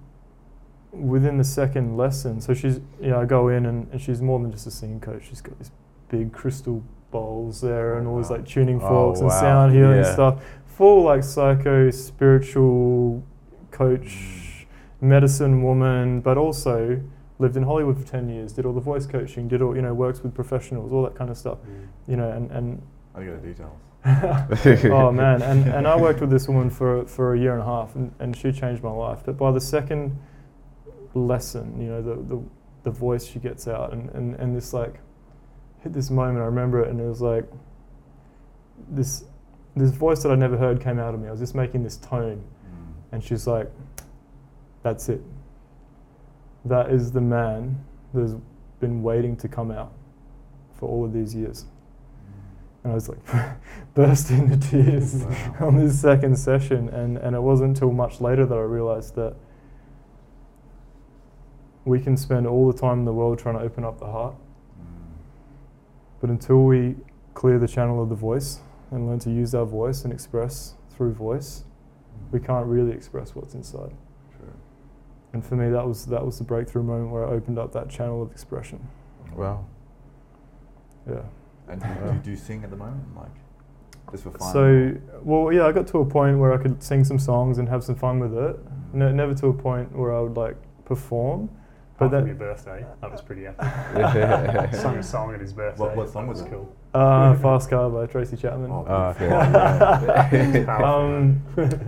[0.93, 4.39] within the second lesson, so she's, you know, I go in and, and she's more
[4.39, 5.25] than just a singing coach.
[5.29, 5.71] She's got this
[6.09, 6.83] big crystal
[7.21, 9.41] bowls there and all these like tuning Oh, forks and wow.
[9.41, 10.13] sound healing Yeah.
[10.19, 10.35] stuff.
[10.67, 13.23] Full like psycho, spiritual
[13.71, 14.67] coach,
[15.01, 17.01] medicine woman, but also
[17.39, 19.95] lived in Hollywood for 10 years, did all the voice coaching, did all, you know,
[19.95, 21.87] works with professionals, all that kind of stuff, Mm.
[22.11, 22.67] you know, and, and
[23.15, 23.81] I get the details.
[25.01, 27.65] oh man, and, and I worked with this woman for for a year and a
[27.75, 29.21] half, and, and she changed my life.
[29.27, 30.17] But by the second
[31.15, 32.39] lesson, you know, the the,
[32.85, 34.95] the voice she gets out, and, and, and this like
[35.87, 36.39] hit this moment.
[36.39, 37.45] I remember it, and it was like
[38.91, 39.25] this
[39.77, 41.29] this voice that I never heard came out of me.
[41.29, 43.13] I was just making this tone, Mm.
[43.13, 43.71] and she's like,
[44.83, 45.23] "That's it.
[46.65, 48.35] That is the man that's
[48.81, 49.93] been waiting to come out
[50.73, 51.67] for all of these years."
[52.83, 53.19] And I was like,
[53.95, 55.55] burst into tears Wow.
[55.69, 56.89] on this second session.
[56.89, 59.35] And, and it wasn't until much later that I realized that
[61.85, 64.37] we can spend all the time in the world trying to open up the heart.
[66.27, 66.97] But until we
[67.35, 68.59] clear the channel of the voice
[68.91, 72.37] and learn to use our voice and express through voice, mm-hmm.
[72.37, 73.95] we can't really express what's inside.
[74.37, 74.53] True.
[75.33, 77.89] And for me, that was, that was the breakthrough moment where I opened up that
[77.89, 78.89] channel of expression.
[79.37, 79.67] Wow.
[81.09, 81.23] Yeah.
[81.69, 82.19] And do, Yeah.
[82.25, 83.31] do, you sing at the moment, like
[84.11, 84.53] just for fun?
[84.53, 87.69] So, well, yeah, I got to a point where I could sing some songs and
[87.69, 88.57] have some fun with it.
[88.57, 88.99] Mm-hmm.
[88.99, 91.51] Ne- never to a point where I would like perform.
[91.99, 94.75] But Apart from that, your birthday, that was pretty epic.
[94.75, 95.83] Sung a song at his birthday.
[95.83, 96.51] What- what song was it?
[96.51, 96.69] cool.
[96.93, 98.71] uh, Fast Car by Tracy Chapman.
[98.71, 99.29] Oh, Ah, okay.
[100.67, 101.43] Powerful, Um,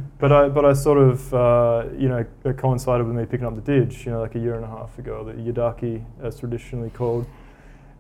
[0.19, 3.55] but I, but I sort of, uh, you know, it coincided with me picking up
[3.55, 6.91] the Didge, you know, like a year and a half ago, the Yidaki, as traditionally
[6.91, 7.27] called,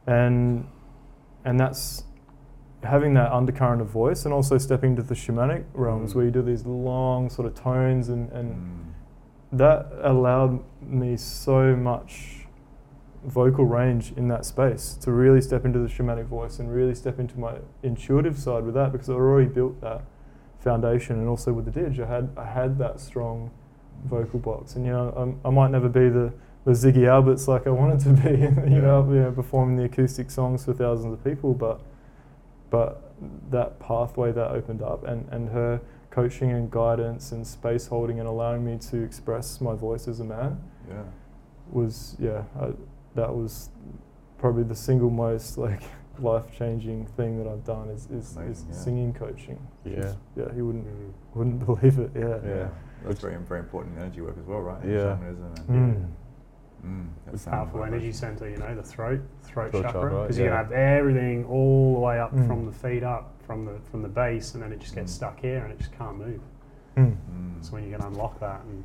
[0.06, 0.66] and
[1.44, 2.04] and that's
[2.84, 6.16] having that undercurrent of voice, and also stepping into the shamanic realms Mm.
[6.16, 8.87] where you do these long sort of tones, and and Mm.
[9.52, 12.46] That allowed me so much
[13.24, 17.18] vocal range in that space to really step into the shamanic voice and really step
[17.18, 20.02] into my intuitive side with that because I already built that
[20.60, 23.50] foundation and also with the Didge I had I had that strong
[24.04, 24.76] vocal box.
[24.76, 26.32] And you know I'm, I might never be the
[26.64, 28.38] the Ziggy Alberts like I wanted to be
[28.70, 31.80] you know you know performing the acoustic songs for thousands of people but
[32.70, 33.12] but
[33.50, 35.80] that pathway that opened up and, and her
[36.10, 40.24] coaching and guidance and space holding and allowing me to express my voice as a
[40.24, 41.02] man Yeah.
[41.70, 42.70] was yeah I,
[43.14, 43.70] that was
[44.38, 45.82] probably the single most like
[46.18, 48.74] life changing thing that I've done is, is, is yeah.
[48.74, 49.58] singing coaching.
[49.84, 49.94] Yeah.
[50.00, 51.12] Just- yeah, he wouldn't Mm.
[51.34, 52.10] wouldn't believe it.
[52.16, 52.38] Yeah.
[52.44, 52.68] Yeah.
[53.04, 54.84] That's very very important in energy work as well, right?
[54.84, 55.16] Yeah.
[55.16, 55.96] Shamanism and
[56.84, 57.06] Mm.
[57.26, 58.12] mm, that powerful energy vibration.
[58.38, 61.94] center, you know, the throat, throat, Throat chakra, chakra, because you can have everything all
[61.94, 62.46] the way up Mm.
[62.48, 65.16] from the feet up, from the from the base, and then it just gets Mm.
[65.16, 66.40] stuck here and it just can't move.
[66.96, 67.16] Mm.
[67.16, 67.64] Mm.
[67.64, 68.84] So when you can unlock that and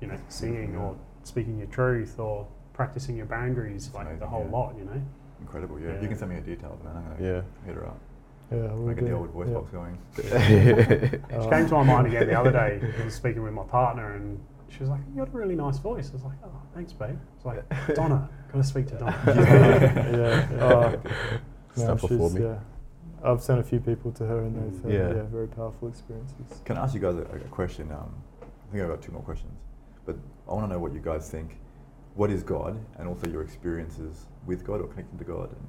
[0.00, 0.80] you know, singing Yeah.
[0.80, 4.56] or speaking your truth or practicing your boundaries, It's like amazing, the whole yeah.
[4.56, 5.00] lot, you know.
[5.42, 5.92] Incredible, yeah.
[5.92, 6.00] Yeah.
[6.00, 6.96] You can send me her details, man.
[6.96, 7.42] I'm gonna Yeah.
[7.66, 7.98] hit her up.
[8.50, 8.56] Yeah.
[8.72, 9.06] we'll Make a do.
[9.08, 9.54] deal with voice yeah.
[9.54, 9.98] box going.
[10.16, 12.80] It came to my mind again the other day.
[12.98, 15.76] I was speaking with my partner, and she was like, "You got a really nice
[15.78, 17.62] voice." I was like, "Oh, thanks, babe." It's like
[17.94, 18.28] Donna.
[18.52, 19.14] Got to speak to Donna.
[19.26, 20.64] yeah.
[20.64, 20.96] Uh,
[21.76, 22.40] no, Stuff before me.
[22.42, 22.58] Yeah.
[23.22, 25.14] I've sent a few people to her and they've had Yeah.
[25.16, 25.22] yeah.
[25.24, 26.60] very powerful experiences.
[26.64, 27.90] Can I ask you guys a, a question?
[27.92, 29.52] Um, I think I've got two more questions,
[30.06, 30.16] but
[30.48, 31.58] I want to know what you guys think.
[32.14, 35.66] What is God, and also your experiences with God or connecting to God and,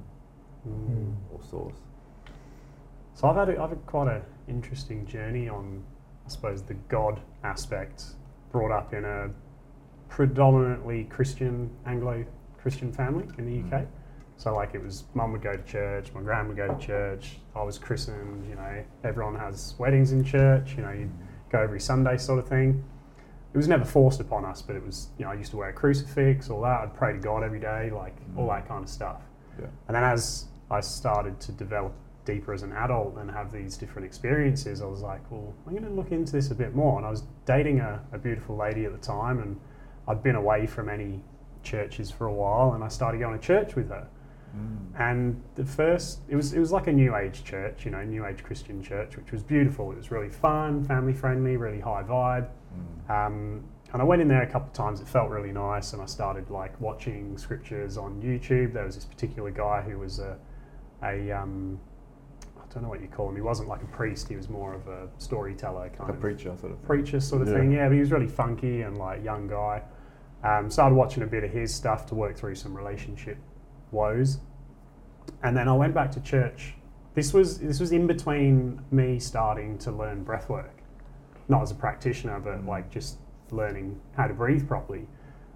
[0.68, 1.14] Mm.
[1.32, 1.76] or Source?
[3.14, 5.82] So I've had, a, I've had quite an interesting journey on,
[6.24, 8.04] I suppose, the God aspect.
[8.52, 9.30] Brought up in a
[10.08, 13.86] predominantly Christian, Anglo-Christian family in the UK.
[14.42, 17.38] So like it was, mum would go to church, my gran would go to church.
[17.54, 18.44] I was christened.
[18.48, 20.74] You know, everyone has weddings in church.
[20.76, 21.08] You know, you
[21.48, 22.82] go every Sunday sort of thing.
[23.54, 25.68] It was never forced upon us, but it was, you know, I used to wear
[25.68, 26.80] a crucifix, all that.
[26.80, 29.20] I'd pray to God every day, like all that kind of stuff.
[29.60, 29.66] Yeah.
[29.86, 31.92] And then as I started to develop
[32.24, 35.84] deeper as an adult and have these different experiences, I was like, well, I'm going
[35.84, 36.98] to look into this a bit more.
[36.98, 39.60] And I was dating a, a beautiful lady at the time, and
[40.08, 41.22] I'd been away from any
[41.62, 44.08] churches for a while, and I started going to church with her.
[44.56, 45.00] Mm.
[45.00, 48.26] And the first, it was it was like a new age church, you know, new
[48.26, 49.90] age Christian church, which was beautiful.
[49.92, 52.48] It was really fun, family friendly, really high vibe.
[53.08, 53.10] Mm.
[53.26, 55.00] Um, and I went in there a couple of times.
[55.00, 58.72] It felt really nice, and I started like watching scriptures on YouTube.
[58.72, 60.36] There was this particular guy who was a,
[61.02, 61.78] a um,
[62.58, 63.34] I don't know what you call him.
[63.36, 64.28] He wasn't like a priest.
[64.28, 66.82] He was more of a storyteller kind a of preacher sort of.
[66.82, 67.54] preacher sort of Yeah.
[67.58, 67.72] thing.
[67.72, 69.82] Yeah, but he was really funky and like young guy.
[70.42, 73.36] Um, started watching a bit of his stuff to work through some relationship
[73.92, 74.38] woes,
[75.42, 76.74] and then I went back to church.
[77.14, 80.82] This was this was in between me starting to learn breath work,
[81.48, 83.18] not as a practitioner, but like just
[83.50, 85.06] learning how to breathe properly.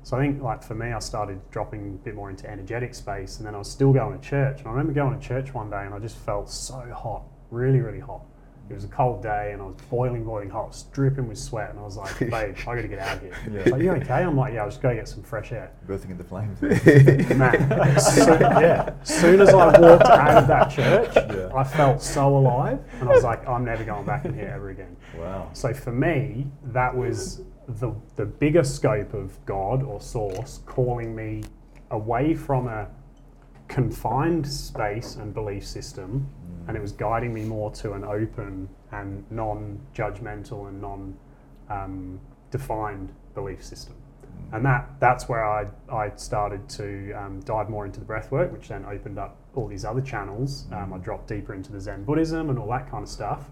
[0.03, 3.39] So I think like for me, I started dropping a bit more into energetic space,
[3.39, 4.61] and then I was still going to church.
[4.61, 7.81] And I remember going to church one day, and I just felt so hot, really,
[7.81, 8.23] really hot.
[8.69, 11.79] It was a cold day, and I was boiling, boiling hot, dripping with sweat, and
[11.79, 12.31] I was like, "Babe,
[12.67, 13.63] I got to get out of here." Yeah.
[13.63, 15.71] She's like, "You okay?" I'm like, "Yeah, I was going to get some fresh air."
[15.87, 16.61] Bursting into flames.
[16.63, 18.93] Man, so, yeah.
[19.05, 21.51] Soon as I walked out of that church, Yeah.
[21.55, 24.71] I felt so alive, and I was like, "I'm never going back in here ever
[24.71, 25.49] again." wow.
[25.53, 31.43] So for me, that was the the bigger scope of God or Source calling me
[31.91, 32.89] away from a
[33.69, 36.29] confined space and belief system,
[36.69, 40.81] and it was guiding me more to an open and non-judgmental and
[41.71, 43.95] non-defined belief system.
[44.53, 48.53] And that that's where I, I started to um, dive more into the breath work,
[48.53, 50.67] which then opened up all these other channels.
[50.73, 53.51] Um, I dropped deeper into the Zen Buddhism and all that kind of stuff.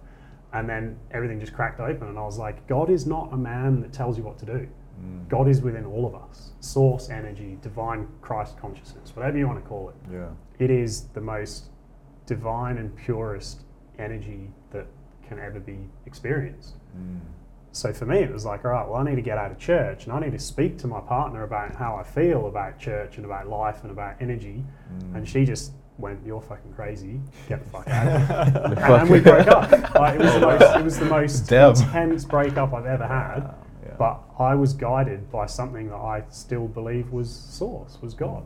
[0.52, 3.80] And then everything just cracked open, and I was like, God is not a man
[3.80, 4.68] that tells you what to do.
[5.02, 5.28] Mm.
[5.28, 9.68] God is within all of us source energy, divine Christ consciousness, whatever you want to
[9.68, 9.96] call it.
[10.12, 10.28] Yeah.
[10.60, 11.70] It is the most
[12.26, 13.60] divine and purest
[13.98, 14.86] energy that
[15.26, 16.74] can ever be experienced.
[16.96, 17.20] Mm.
[17.72, 19.58] So for me, it was like, all right, well, I need to get out of
[19.58, 23.16] church and I need to speak to my partner about how I feel about church
[23.16, 24.64] and about life and about energy.
[24.92, 25.16] Mm.
[25.16, 27.20] And she just went, "You're fucking crazy.
[27.48, 29.70] Get the fuck out." of here." and, and we broke up.
[29.94, 31.70] Like, it was the most, it was the most Damn.
[31.70, 33.54] intense breakup I've ever had.
[33.84, 33.94] Yeah.
[33.98, 38.44] But I was guided by something that I still believe was source, was God.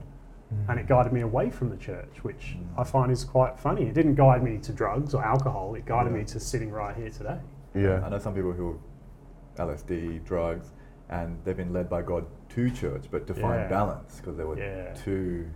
[0.69, 2.81] And it guided me away from the church, which Mm.
[2.81, 3.87] I find is quite funny.
[3.87, 6.19] It didn't guide me to drugs or alcohol, it guided Yeah.
[6.21, 7.39] me to sitting right here today.
[7.75, 8.03] Yeah.
[8.05, 8.79] I know some people who
[9.59, 10.73] LSD, drugs,
[11.11, 13.69] and they've been led by God to church, but to find Yeah.
[13.69, 14.95] balance because they were Yeah.
[14.95, 15.47] too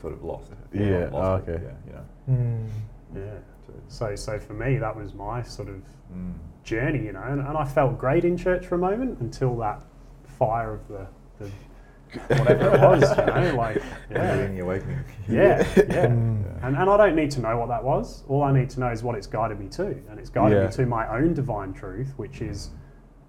[0.00, 0.52] sort of lost.
[0.72, 1.64] Yeah, Lost oh, it, okay.
[1.64, 2.44] Yeah, you know.
[2.44, 2.66] Mm.
[3.14, 3.38] Yeah.
[3.66, 5.76] So, So, so for me, that was my sort of
[6.12, 6.32] mm.
[6.64, 9.82] journey, you know, and, and I felt great in church for a moment until that
[10.24, 11.06] fire of the,
[11.38, 11.50] the
[12.28, 14.36] whatever it was, you know, like, yeah.
[14.36, 14.98] Kundalini awakening.
[15.28, 16.06] Yeah, yeah.
[16.06, 16.64] Mm.
[16.64, 18.24] And, and I don't need to know what that was.
[18.28, 19.86] All I need to know is what it's guided me to.
[20.10, 20.66] And it's guided Yeah.
[20.66, 22.70] me to my own divine truth, which is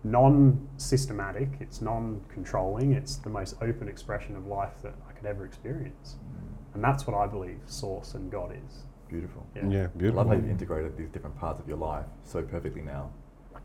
[0.03, 5.25] non systematic, it's non controlling, it's the most open expression of life that I could
[5.25, 6.15] ever experience.
[6.19, 6.75] Mm.
[6.75, 8.83] And that's what I believe Source and God is.
[9.07, 9.45] Beautiful.
[9.55, 9.67] Yeah.
[9.69, 13.11] Yeah, I love how you've integrated these different parts of your life so perfectly now.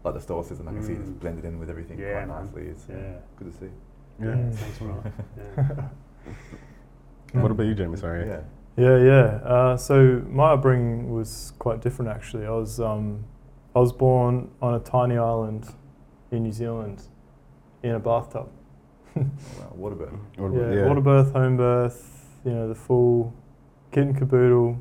[0.04, 1.18] Like the stoicism, I can see it's Mm.
[1.20, 2.44] blended in with everything Yeah, quite man.
[2.44, 2.66] nicely.
[2.68, 3.14] It's Yeah.
[3.36, 3.70] good to see.
[4.20, 4.26] Yeah.
[4.26, 4.54] Mm.
[4.54, 5.02] Thanks, bro.
[7.34, 7.42] Yeah.
[7.42, 7.96] What about you, Jaime?
[7.96, 8.26] Sorry.
[8.26, 8.40] Yeah.
[8.76, 9.24] Yeah, yeah.
[9.44, 12.46] Uh, so my upbringing was quite different actually.
[12.46, 13.24] I was um,
[13.76, 15.66] I was born on a tiny island
[16.30, 17.02] in New Zealand
[17.82, 18.48] in a bathtub.
[19.16, 19.20] Oh,
[19.58, 19.72] wow.
[19.74, 20.12] What about?
[20.36, 20.86] What yeah, about- yeah.
[20.86, 23.34] water birth, home birth, you know, the full
[23.92, 24.80] kit and caboodle.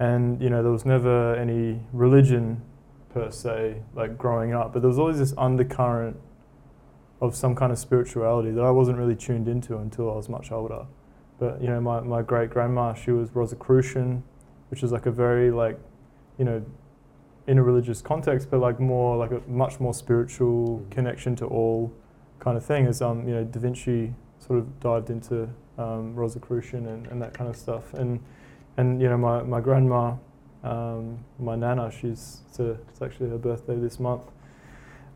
[0.00, 2.62] And you know, there was never any religion
[3.12, 6.16] per se, like growing up, but there was always this undercurrent
[7.22, 10.50] of some kind of spirituality that I wasn't really tuned into until I was much
[10.50, 10.86] older.
[11.38, 14.24] But you know, my, my great grandma, she was Rosicrucian,
[14.70, 15.78] which is like a very like,
[16.36, 16.64] you know,
[17.46, 20.90] in a religious context, but like more like a much more spiritual Mm.
[20.90, 21.92] connection to all
[22.40, 22.86] kind of thing.
[22.86, 27.34] As um, you know, Da Vinci sort of dived into um, Rosicrucian and, and that
[27.34, 27.94] kind of stuff.
[27.94, 28.20] And
[28.76, 30.16] and you know, my my grandma,
[30.64, 34.24] um, my nana, she's it's, a, it's actually her birthday this month,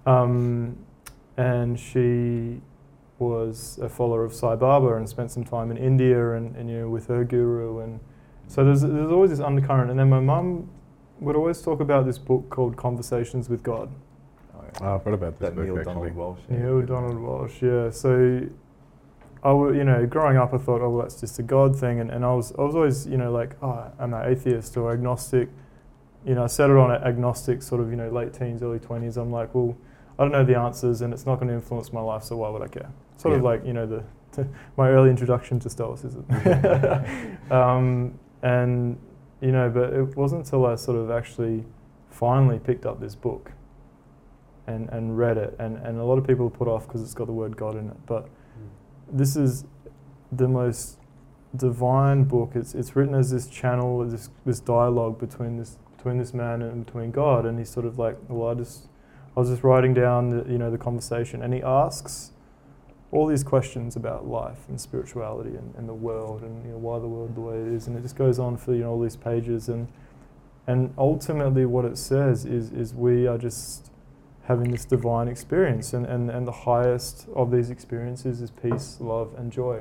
[0.07, 0.77] um,
[1.37, 2.61] and she
[3.19, 6.81] was a follower of Sai Baba and spent some time in India and, and you
[6.81, 8.01] know with her guru and
[8.49, 9.91] so there's there's always this undercurrent.
[9.91, 10.69] And then my mum
[11.21, 13.91] would always talk about this book called Conversations with God.
[14.55, 14.79] Oh, yeah.
[14.83, 15.95] Oh, I've heard about this that book Neale actually.
[15.95, 16.49] Donald Walsch.
[16.49, 17.91] Neale Donald Walsch, yeah.
[17.91, 18.43] So,
[19.43, 22.01] I w- you know, growing up, I thought, oh, well, that's just a God thing,
[22.01, 24.93] and, and I was I was always, you know, like, oh, am an atheist or
[24.93, 25.49] agnostic?
[26.25, 29.17] You know, I settled on agnostic, sort of, you know, late teens, early twenties.
[29.17, 29.77] I'm like, well,
[30.19, 32.49] I don't know the answers, and it's not going to influence my life, so why
[32.49, 32.91] would I care?
[33.17, 34.03] Sort of like, you know, the
[34.77, 36.27] my early introduction to Stoicism.
[37.51, 38.99] um, and
[39.41, 41.65] you know, but it wasn't until I sort of actually
[42.11, 43.53] finally picked up this book
[44.67, 47.27] and, and read it, and, and a lot of people put off because it's got
[47.27, 48.29] the word God in it, but
[49.11, 49.65] this is
[50.33, 50.99] the most
[51.55, 52.53] divine book.
[52.55, 56.85] It's, it's written as this channel, this, this dialogue between this, between this man and
[56.85, 58.89] between God, and he's sort of like, well, I just,
[59.37, 62.33] I was just writing down, the, you know, the conversation, and he asks
[63.13, 66.99] all these questions about life and spirituality and, and the world and you know, why
[66.99, 69.01] the world the way it is, and it just goes on for you know all
[69.01, 69.89] these pages, and
[70.67, 73.91] and ultimately what it says is is we are just
[74.45, 79.35] having this divine experience, and, and, and the highest of these experiences is peace, love,
[79.37, 79.81] and joy.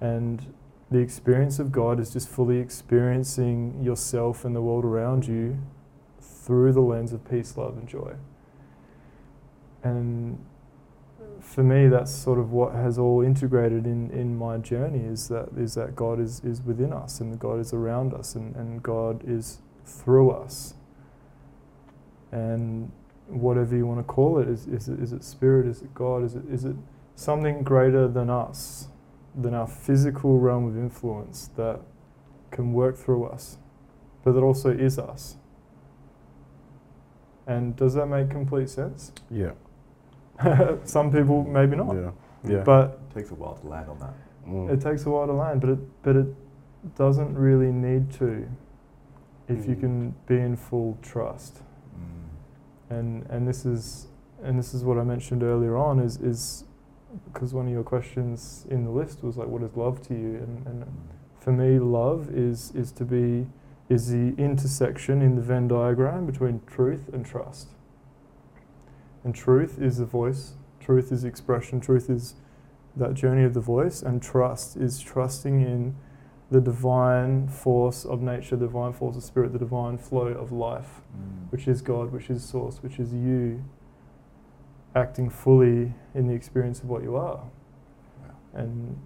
[0.00, 0.54] And
[0.90, 5.58] the experience of God is just fully experiencing yourself and the world around you
[6.42, 8.14] through the lens of peace, love, and joy.
[9.82, 10.44] And
[11.40, 15.48] for me, that's sort of what has all integrated in, in my journey is that
[15.56, 19.22] is that God is, is within us and God is around us and, and God
[19.26, 20.74] is through us.
[22.30, 22.90] And
[23.32, 24.48] whatever you want to call it.
[24.48, 25.66] Is, is, it, is it spirit?
[25.66, 26.24] Is it God?
[26.24, 26.76] Is it, is it
[27.14, 28.88] something greater than us,
[29.34, 31.80] than our physical realm of influence that
[32.50, 33.58] can work through us,
[34.24, 35.36] but that also is us?
[37.46, 39.12] And does that make complete sense?
[39.30, 39.52] Yeah.
[40.84, 41.94] Some people maybe not.
[41.94, 42.10] Yeah.
[42.44, 42.62] Yeah.
[42.64, 44.14] But It takes a while to land on that.
[44.48, 44.70] Mm.
[44.70, 46.26] it takes a while to land, but it but it
[46.96, 48.48] doesn't really need to
[49.48, 49.80] if you Mm.
[49.80, 51.62] can be in full trust.
[51.94, 52.96] Mm.
[52.96, 54.08] and and this is
[54.42, 56.64] and this is what I mentioned earlier on is is
[57.32, 60.36] because one of your questions in the list was like what is love to you
[60.36, 60.84] and, and
[61.38, 63.46] for me love is is to be
[63.92, 67.68] is the intersection in the Venn diagram between truth and trust
[69.24, 70.42] and truth is the voice
[70.80, 72.34] truth is expression truth is
[72.96, 75.94] that journey of the voice and trust is trusting in
[76.50, 81.00] the divine force of nature the divine force of spirit the divine flow of life
[81.12, 81.50] Mm.
[81.52, 83.62] which is God, which is Source, which is you
[84.94, 87.42] acting fully in the experience of what you are.
[88.54, 88.96] And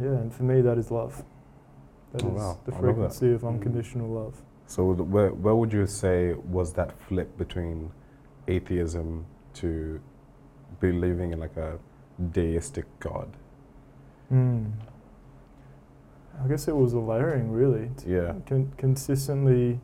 [0.00, 1.24] yeah, and for me, that is love.
[2.12, 2.58] That is Oh, wow.
[2.64, 2.92] the I love that.
[2.94, 3.48] frequency of Mm.
[3.48, 4.42] unconditional love.
[4.66, 7.90] So where where would you say was that flip between
[8.48, 10.00] atheism to
[10.80, 11.78] believing in like a
[12.32, 13.28] deistic God?
[14.32, 14.70] Mm.
[16.42, 17.90] I guess it was a layering, really.
[18.06, 18.34] Yeah.
[18.46, 19.80] Con- consistently,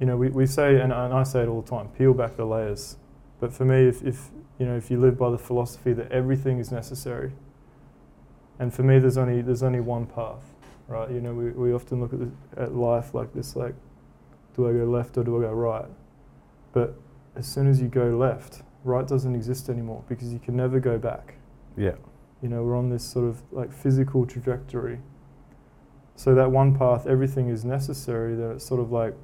[0.00, 2.36] you know, we, we say, and, and I say it all the time, peel back
[2.36, 2.96] the layers.
[3.40, 6.58] But for me, if, if you know, if you live by the philosophy that everything
[6.58, 7.32] is necessary,
[8.58, 10.53] and for me, there's only there's only one path,
[10.88, 11.10] right?
[11.10, 13.74] You know, we, we often look at this, at life like this, like,
[14.56, 15.86] do I go left or do I go right?
[16.72, 16.94] But
[17.36, 20.98] as soon as you go left, right doesn't exist anymore because you can never go
[20.98, 21.34] back.
[21.76, 21.94] Yeah.
[22.42, 25.00] You know, we're on this sort of like physical trajectory.
[26.16, 28.34] So that one path, everything is necessary.
[28.36, 29.14] Then it's sort of like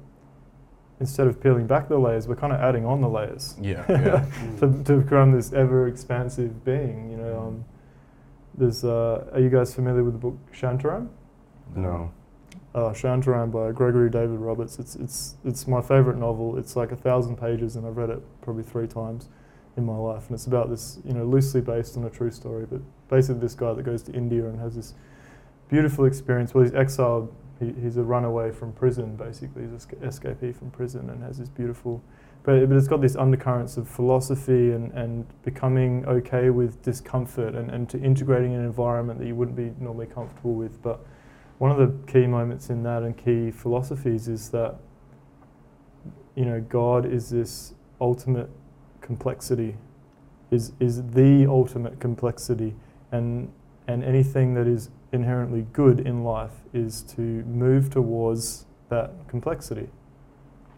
[0.99, 3.85] instead of peeling back the layers, we're kind of adding on the layers Yeah.
[3.89, 4.25] Yeah.
[4.59, 7.09] to, to become this ever expansive being.
[7.11, 7.65] You know, um,
[8.57, 8.83] there's.
[8.83, 11.07] Uh, are you guys familiar with the book Shantaram?
[11.75, 12.11] No.
[12.73, 14.79] Uh, Shantaram by Gregory David Roberts.
[14.79, 16.57] It's it's it's my favorite novel.
[16.57, 19.27] It's like a thousand pages, and I've read it probably three times
[19.77, 20.27] in my life.
[20.27, 23.55] And it's about this, you know, loosely based on a true story, but basically this
[23.55, 24.93] guy that goes to India and has this
[25.69, 26.53] beautiful experience.
[26.53, 27.33] Well, he's exiled.
[27.59, 29.63] He, he's a runaway from prison, basically.
[29.63, 32.03] He's an escapee from prison and has this beautiful.
[32.43, 37.69] But, but it's got these undercurrents of philosophy and, and becoming okay with discomfort and,
[37.69, 40.81] and to integrating an environment that you wouldn't be normally comfortable with.
[40.81, 41.05] But
[41.61, 44.75] one of the key moments in that and key philosophies is that
[46.35, 48.49] you know God is this ultimate
[49.01, 49.77] complexity
[50.49, 52.73] is is the ultimate complexity
[53.11, 53.51] and
[53.87, 59.89] and anything that is inherently good in life is to move towards that complexity.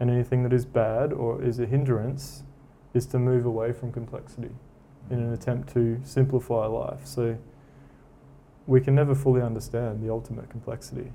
[0.00, 2.42] And anything that is bad or is a hindrance
[2.92, 4.50] is to move away from complexity
[5.10, 7.06] in an attempt to simplify life.
[7.06, 7.38] So
[8.66, 11.12] we can never fully understand the ultimate complexity.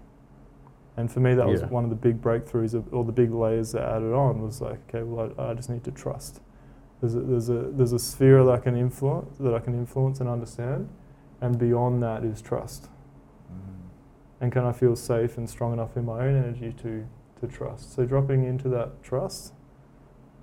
[0.97, 3.71] And for me, that was one of the big breakthroughs, of, or the big layers
[3.71, 6.41] that added on was like, okay, well, I, I just need to trust.
[6.99, 10.19] There's a, there's a there's a sphere that I can influence, that I can influence
[10.19, 10.89] and understand,
[11.39, 12.89] and beyond that is trust.
[13.49, 13.87] Mm.
[14.41, 17.07] And can I feel safe and strong enough in my own energy to
[17.39, 17.93] to trust?
[17.93, 19.53] So dropping into that trust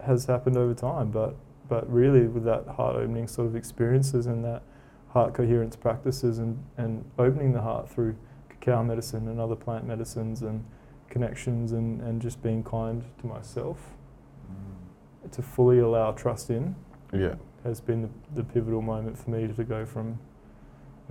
[0.06, 1.36] has happened over time, but
[1.68, 4.62] but really with that heart opening sort of experiences and that
[5.16, 8.14] heart coherence practices and, and opening the heart through
[8.50, 10.62] cacao medicine and other plant medicines and
[11.08, 13.78] connections and, and just being kind to myself
[14.46, 15.30] Mm.
[15.32, 16.76] to fully allow trust in
[17.12, 17.34] Yeah.
[17.64, 20.18] has been the, the pivotal moment for me to go from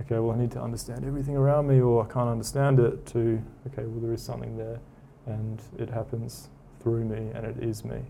[0.00, 3.42] okay, well, I need to understand everything around me, or I can't understand it, to,
[3.66, 4.78] okay, well, there is something there,
[5.24, 6.50] and it happens
[6.80, 8.00] through me, and it is me.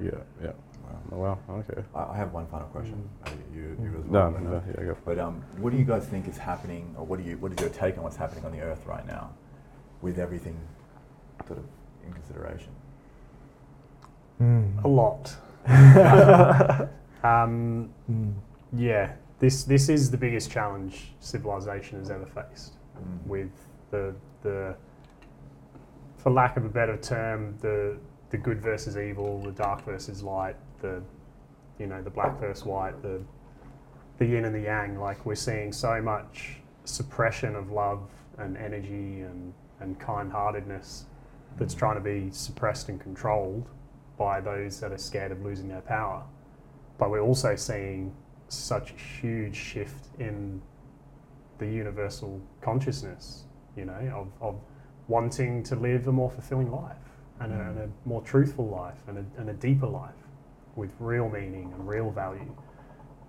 [0.00, 0.10] Yeah,
[0.42, 0.52] yeah.
[0.84, 1.00] Wow.
[1.12, 1.38] Oh, wow.
[1.68, 1.82] Okay.
[1.94, 3.08] I, I have one final question.
[3.26, 4.30] Uh, you, you as No, well.
[4.30, 4.52] no, Brendan.
[4.52, 4.62] no.
[4.78, 4.96] Yeah, go.
[5.04, 7.60] But um, what do you guys think is happening, or what do you, what is
[7.60, 9.30] your take on what's happening on the Earth right now,
[10.02, 10.56] with everything
[11.46, 11.64] sort of
[12.06, 12.70] in consideration?
[14.84, 15.34] A lot.
[17.24, 18.34] um, Mm.
[18.74, 22.74] yeah, this this is the biggest challenge civilization has ever faced.
[22.98, 23.26] Mm.
[23.26, 23.50] With
[23.90, 24.76] the the,
[26.18, 27.96] for lack of a better term, the
[28.30, 31.02] the good versus evil, the dark versus light, the
[31.78, 33.20] you know the black versus white, the
[34.18, 35.00] the yin and the yang.
[35.00, 38.02] Like we're seeing so much suppression of love
[38.38, 41.06] and energy and and kind-heartedness
[41.58, 43.68] that's trying to be suppressed and controlled
[44.16, 46.22] by those that are scared of losing their power.
[46.98, 48.14] But we're also seeing
[48.48, 50.62] such a huge shift in
[51.58, 53.44] the universal consciousness,
[53.76, 54.60] you know, of, of
[55.08, 56.96] wanting to live a more fulfilling life
[57.40, 57.90] and a, and a mm.
[58.04, 60.23] more truthful life and a, and a deeper life
[60.76, 62.54] with real meaning and real value.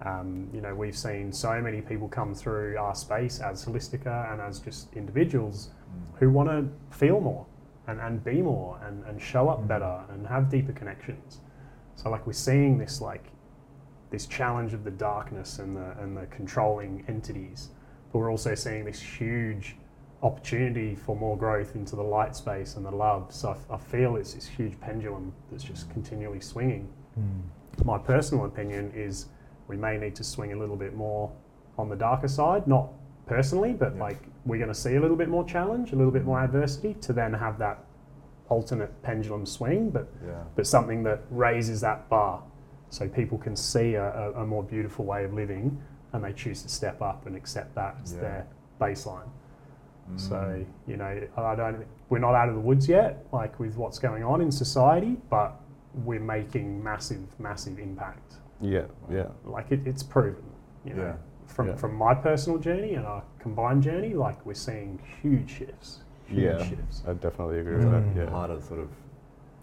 [0.05, 4.41] Um, you know, we've seen so many people come through our space as Holistika and
[4.41, 6.19] as just individuals Mm.
[6.19, 7.45] who want to feel more
[7.87, 9.67] and, and be more and, and show up Mm.
[9.67, 11.39] better and have deeper connections.
[11.95, 13.31] So like we're seeing this like
[14.09, 17.69] this challenge of the darkness and the and the controlling entities,
[18.11, 19.77] but we're also seeing this huge
[20.23, 23.31] opportunity for more growth into the light space and the love.
[23.33, 26.87] So I, feel it's this huge pendulum that's just continually swinging.
[27.19, 27.85] Mm.
[27.85, 29.27] My personal opinion is
[29.67, 31.31] we may need to swing a little bit more
[31.77, 32.89] on the darker side, not
[33.25, 34.01] personally, but Yeah.
[34.03, 36.93] like we're going to see a little bit more challenge, a little bit more adversity
[37.01, 37.79] to then have that
[38.49, 40.43] alternate pendulum swing, but Yeah.
[40.55, 42.43] but something that raises that bar
[42.89, 44.05] so people can see a,
[44.35, 45.81] a, a more beautiful way of living
[46.13, 48.21] and they choose to step up and accept that as Yeah.
[48.21, 48.47] their
[48.79, 49.27] baseline.
[50.13, 50.19] Mm.
[50.19, 53.97] So, you know, I don't, we're not out of the woods yet, like with what's
[53.97, 55.59] going on in society, but
[56.03, 58.35] we're making massive, massive impact.
[58.61, 59.27] Yeah, yeah.
[59.43, 60.43] Like it, it's proven,
[60.83, 61.15] you know, Yeah.
[61.47, 61.75] from, Yeah.
[61.75, 66.63] from my personal journey and our combined journey, like we're seeing huge shifts, huge Yeah.
[66.63, 67.03] shifts.
[67.07, 68.01] I definitely agree It's with Mm.
[68.03, 68.07] that.
[68.07, 68.29] like Yeah.
[68.31, 68.89] harder sort of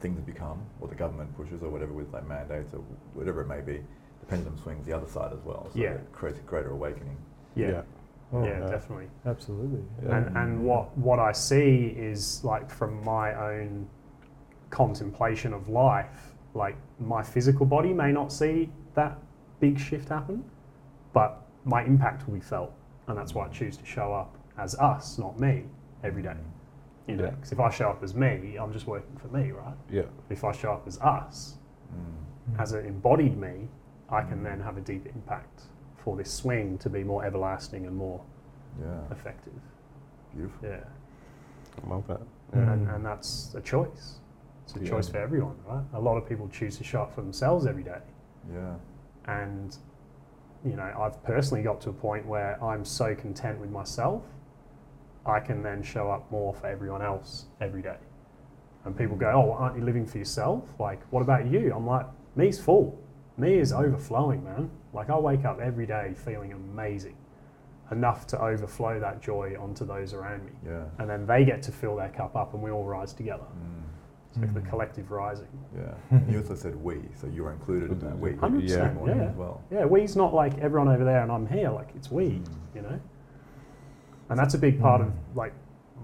[0.00, 2.80] things have become, or the government pushes, or whatever with like mandates or
[3.14, 3.84] whatever it may be.
[4.20, 5.68] The pendulum swings the other side as well.
[5.72, 5.90] So Yeah.
[5.94, 7.16] it creates a greater awakening.
[7.54, 7.82] Yeah, yeah,
[8.32, 8.60] Oh, yeah.
[8.60, 9.08] definitely.
[9.26, 9.84] Absolutely.
[10.04, 10.16] Yeah.
[10.16, 13.86] And, and what, what I see is like from my own
[14.72, 19.16] contemplation of life, like my physical body may not see that
[19.60, 20.44] big shift happen,
[21.12, 22.72] but my impact will be felt.
[23.06, 25.64] And that's why I choose to show up as us, not me,
[26.02, 26.36] every day.
[27.06, 27.30] You know, Yeah.
[27.30, 29.74] because if I show up as me, I'm just working for me, right?
[29.90, 30.02] Yeah.
[30.30, 31.58] If I show up as us,
[31.94, 32.60] Mm.
[32.60, 33.68] as an embodied me,
[34.08, 35.64] I can then have a deep impact
[35.96, 38.20] for this swing to be more everlasting and more
[38.80, 39.00] Yeah.
[39.10, 39.60] effective.
[40.34, 40.68] Beautiful.
[40.68, 40.84] Yeah.
[41.84, 42.20] I love that.
[42.52, 42.72] Mm.
[42.72, 44.18] and, and that's a choice.
[44.74, 44.90] It's a Yeah.
[44.90, 45.84] choice for everyone, right?
[45.92, 48.00] A lot of people choose to show up for themselves every day,
[48.52, 48.74] Yeah.
[49.26, 49.76] and
[50.64, 54.22] you know, I've personally got to a point where I'm so content with myself,
[55.26, 57.96] I can then show up more for everyone else every day.
[58.84, 60.78] And people go, "Oh, aren't you living for yourself?
[60.78, 62.96] Like, what about you?" I'm like, "Me's full.
[63.36, 64.70] Me is overflowing, man.
[64.92, 67.16] Like, I wake up every day feeling amazing,
[67.90, 70.84] enough to overflow that joy onto those around me." Yeah.
[70.98, 73.44] and then they get to fill their cup up and we all rise together.
[73.44, 73.81] Mm.
[74.32, 74.68] It's like the Mm.
[74.70, 75.48] collective rising.
[75.76, 75.92] Yeah.
[76.10, 78.30] and you also said we, so you were included in that we.
[78.32, 79.24] 100%, this morning yeah.
[79.28, 79.60] as well.
[79.70, 82.46] Yeah, we's not like everyone over there and I'm here, like it's we, Mm.
[82.74, 82.98] you know?
[84.30, 85.12] And that's a big part of Mm.
[85.34, 85.52] like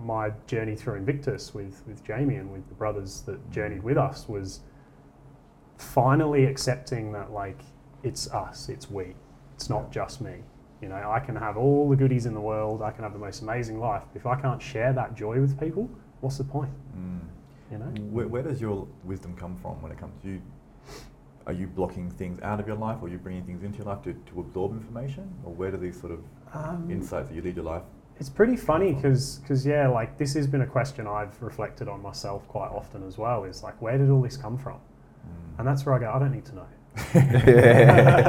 [0.05, 4.29] my journey through Invictus with, with Jaime and with the brothers that journeyed with us
[4.29, 4.61] was
[5.79, 7.63] finally accepting that like
[8.03, 9.15] it's us, it's we.
[9.55, 10.43] It's not just me.
[10.83, 13.19] You know, I can have all the goodies in the world, I can have the
[13.19, 14.05] most amazing life.
[14.15, 15.89] If I can't share that joy with people,
[16.21, 16.71] what's the point?
[16.97, 17.21] Mm.
[17.71, 17.87] You know?
[18.11, 20.43] Where, where does your wisdom come from when it comes to you?
[21.47, 23.87] Are you blocking things out of your life, or are you bringing things into your
[23.87, 26.21] life to, to absorb information, or where do these sort of
[26.53, 27.83] Um, insights that you lead your life?
[28.21, 32.49] It's pretty funny because, yeah, like this has been a question I've reflected on myself
[32.49, 33.45] quite often as well.
[33.45, 34.75] Is like, where did all this come from?
[34.75, 35.59] Mm.
[35.59, 36.67] And that's where I go, I don't need to know.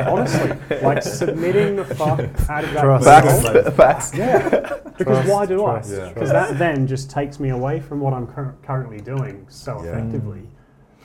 [0.10, 0.52] Honestly,
[0.82, 2.20] like submitting the fuck
[2.50, 2.82] out of that.
[2.82, 3.06] Trust.
[3.06, 3.64] control.
[3.64, 3.76] Facts.
[4.12, 4.14] Facts.
[4.16, 4.50] Yeah,
[4.98, 5.96] because Trust, why do trust, I?
[5.98, 6.14] Yeah.
[6.14, 9.92] Because that then just takes me away from what I'm cur- currently doing so Yeah.
[9.92, 10.44] effectively.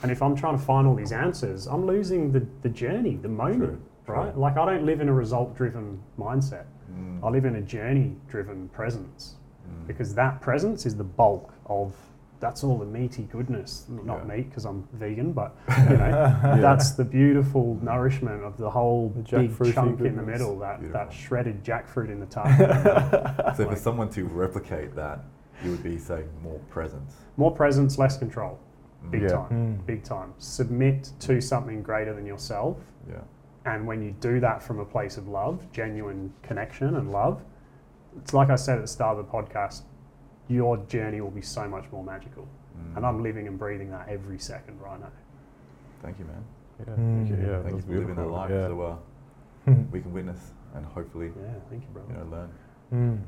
[0.03, 3.29] And if I'm trying to find all these answers, I'm losing the, the journey, the
[3.29, 4.15] moment, True, true.
[4.15, 4.37] right?
[4.37, 6.65] Like I don't live in a result driven mindset.
[6.93, 7.23] Mm.
[7.23, 9.35] I live in a journey driven presence
[9.67, 9.87] Mm.
[9.87, 11.95] because that presence is the bulk of
[12.39, 13.85] that's all the meaty goodness.
[13.89, 14.35] Not Yeah.
[14.35, 15.55] meat because I'm vegan, but
[15.89, 20.21] you know, that's the beautiful nourishment of the whole The big jackfruity chunk in the
[20.23, 20.59] middle.
[20.59, 21.05] That Beautiful.
[21.05, 22.47] that shredded jackfruit in the top.
[23.55, 25.19] So for someone to replicate that,
[25.63, 27.15] you would be saying more presence.
[27.37, 28.59] More presence, less control.
[29.11, 29.27] Big Yeah.
[29.29, 29.49] time.
[29.81, 29.85] Mm.
[29.85, 30.33] Big time.
[30.37, 32.77] Submit to something greater than yourself.
[33.09, 33.15] Yeah.
[33.65, 37.41] And when you do that from a place of love, genuine connection and love,
[38.17, 39.83] it's like I said at the start of the podcast,
[40.47, 42.47] your journey will be so much more magical.
[42.77, 42.97] Mm.
[42.97, 45.11] And I'm living and breathing that every second right now.
[46.01, 46.43] Thank you, man.
[46.79, 47.35] Yeah, thank you.
[47.35, 47.47] Mm.
[47.47, 48.67] Yeah, Thank you that's for living that life Yeah.
[48.67, 48.95] so uh,
[49.65, 49.89] Hmm.
[49.91, 52.11] we can witness and hopefully, Yeah, thank you, brother.
[52.13, 52.49] you know, learn.
[52.93, 53.21] Mm.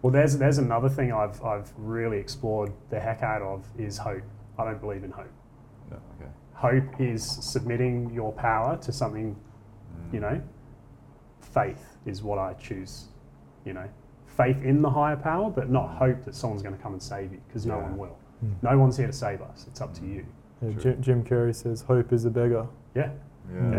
[0.00, 4.22] Well, there's there's another thing I've I've really explored the heck out of is hope.
[4.58, 5.30] I don't believe in hope.
[5.90, 6.30] No, okay.
[6.54, 10.14] Hope is submitting your power to something, Mm.
[10.14, 10.40] you know.
[11.40, 13.08] Faith is what I choose,
[13.64, 13.88] you know.
[14.36, 17.32] Faith in the higher power, but not hope that someone's going to come and save
[17.32, 17.82] you because no Yeah.
[17.82, 18.16] one will.
[18.44, 18.62] Mm.
[18.62, 19.66] No one's here to save us.
[19.68, 20.24] It's up to you.
[20.62, 23.10] Yeah, Jim, Jim Carrey says, "Hope is a beggar." Yeah.
[23.52, 23.70] Yeah.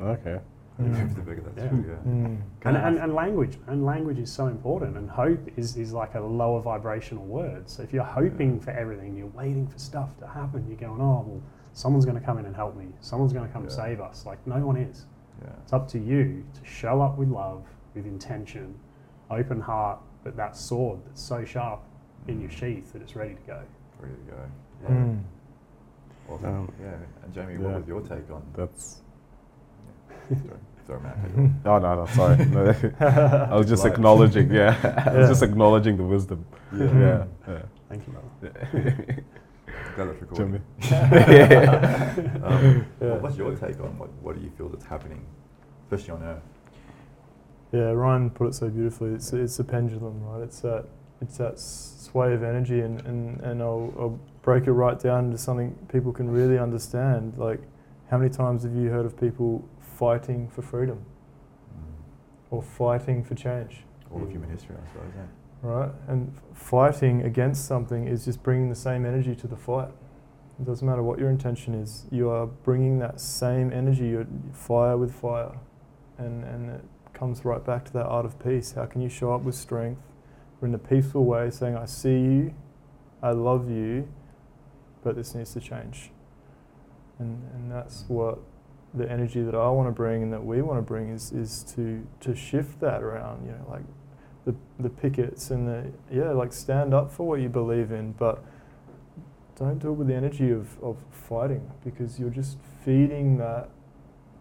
[0.00, 0.04] Yeah.
[0.06, 0.40] Okay.
[0.78, 1.68] Maybe the bigger that's Yeah.
[1.68, 2.10] true, yeah.
[2.10, 2.40] Mm.
[2.64, 4.96] And, and, and language, and language is so important.
[4.96, 7.68] And hope is, is like a lower vibrational word.
[7.68, 10.64] So if you're hoping for everything, you're waiting for stuff to happen.
[10.68, 11.40] You're going, oh well,
[11.74, 12.86] someone's going to come in and help me.
[13.00, 13.68] Someone's going to come Yeah.
[13.70, 14.26] save us.
[14.26, 15.06] Like no one is.
[15.42, 15.50] Yeah.
[15.62, 18.74] It's up to you to show up with love, with intention,
[19.30, 21.80] open heart, but that sword that's so sharp
[22.28, 23.62] in your sheath that it's ready to go.
[24.00, 24.38] Ready to go.
[24.82, 24.88] Yeah.
[24.90, 25.22] Mm.
[26.28, 26.48] Awesome.
[26.48, 26.94] Um, yeah.
[27.22, 27.58] And Jaime, yeah.
[27.58, 28.42] what was your take on?
[28.56, 29.02] That's.
[30.28, 31.12] Sorry, sorry, man.
[31.12, 31.50] I cut you off.
[31.66, 32.44] Oh no, no, sorry.
[32.46, 33.92] No, I was just Light.
[33.92, 34.50] acknowledging.
[34.50, 36.46] Yeah, I was just acknowledging the wisdom.
[36.72, 36.84] Yeah.
[36.86, 37.24] Yeah.
[37.46, 37.62] yeah.
[37.90, 38.54] Thank you, brother.
[39.96, 40.62] Glad that's recording.
[40.80, 40.96] Jimmy.
[42.42, 43.16] um, Yeah.
[43.18, 45.24] What's your take on what, what do you feel that's happening,
[45.84, 46.42] especially on Earth?
[47.74, 49.10] Yeah, Ryan put it so beautifully.
[49.14, 50.42] It's it's a pendulum, right?
[50.42, 50.84] It's that
[51.20, 55.38] it's that sway of energy, and and and I'll, I'll break it right down into
[55.38, 57.34] something people can really understand.
[57.36, 57.60] Like,
[58.10, 60.98] how many times have you heard of people fighting for freedom
[61.72, 62.52] Mm.
[62.52, 63.84] or fighting for change?
[64.12, 65.12] All of human history, I suppose.
[65.16, 65.70] Yeah.
[65.70, 65.90] right?
[66.06, 69.88] And fighting against something is just bringing the same energy to the fight.
[70.60, 72.06] It doesn't matter what your intention is.
[72.12, 74.16] You are bringing that same energy,
[74.52, 75.56] fire with fire,
[76.18, 76.84] and and it
[77.14, 78.72] comes right back to that art of peace.
[78.72, 80.02] How can you show up with strength,
[80.60, 82.54] or in a peaceful way, saying, "I see you,
[83.22, 84.08] I love you,
[85.02, 86.10] but this needs to change."
[87.18, 88.38] And and that's what
[88.92, 91.62] the energy that I want to bring and that we want to bring is is
[91.74, 93.46] to to shift that around.
[93.46, 93.84] You know, like
[94.44, 98.44] the the pickets and the yeah, like stand up for what you believe in, but
[99.56, 103.68] don't do it with the energy of, of fighting because you're just feeding that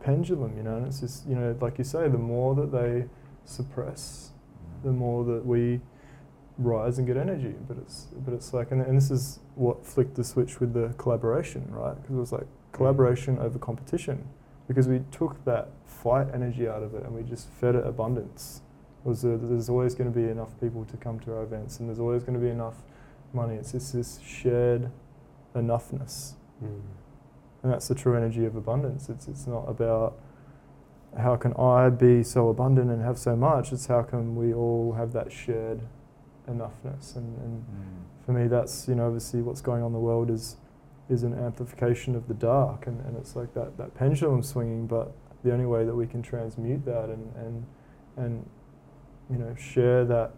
[0.04, 3.06] pendulum, you know, and it's just you know, like you say, the more that they
[3.46, 4.32] suppress,
[4.84, 5.82] the more that we
[6.58, 7.56] rise and get energy.
[7.68, 10.94] But it's but it's like and, and this is what flicked the switch with the
[10.98, 11.96] collaboration, right?
[11.96, 14.28] Because it was like collaboration over competition.
[14.68, 18.62] Because we took that fight energy out of it and we just fed it abundance
[19.04, 21.90] was uh, there's always going to be enough people to come to our events and
[21.90, 22.76] there's always going to be enough
[23.34, 23.56] money.
[23.56, 24.90] It's just this shared
[25.56, 26.34] enoughness.
[26.64, 26.82] Mm.
[27.64, 29.10] And that's the true energy of abundance.
[29.10, 30.20] It's, it's not about
[31.18, 33.72] how can I be so abundant and have so much.
[33.72, 35.82] It's how can we all have that shared
[36.50, 37.16] enoughness.
[37.16, 38.26] And, and Mm.
[38.26, 40.58] for me, that's, you know, obviously what's going on in the world is,
[41.10, 42.88] is an amplification of the dark.
[42.88, 45.14] And, and it's like that, that pendulum swinging, but
[45.44, 47.66] the only way that we can transmute that and, and,
[48.18, 48.50] and
[49.30, 50.32] you know, share that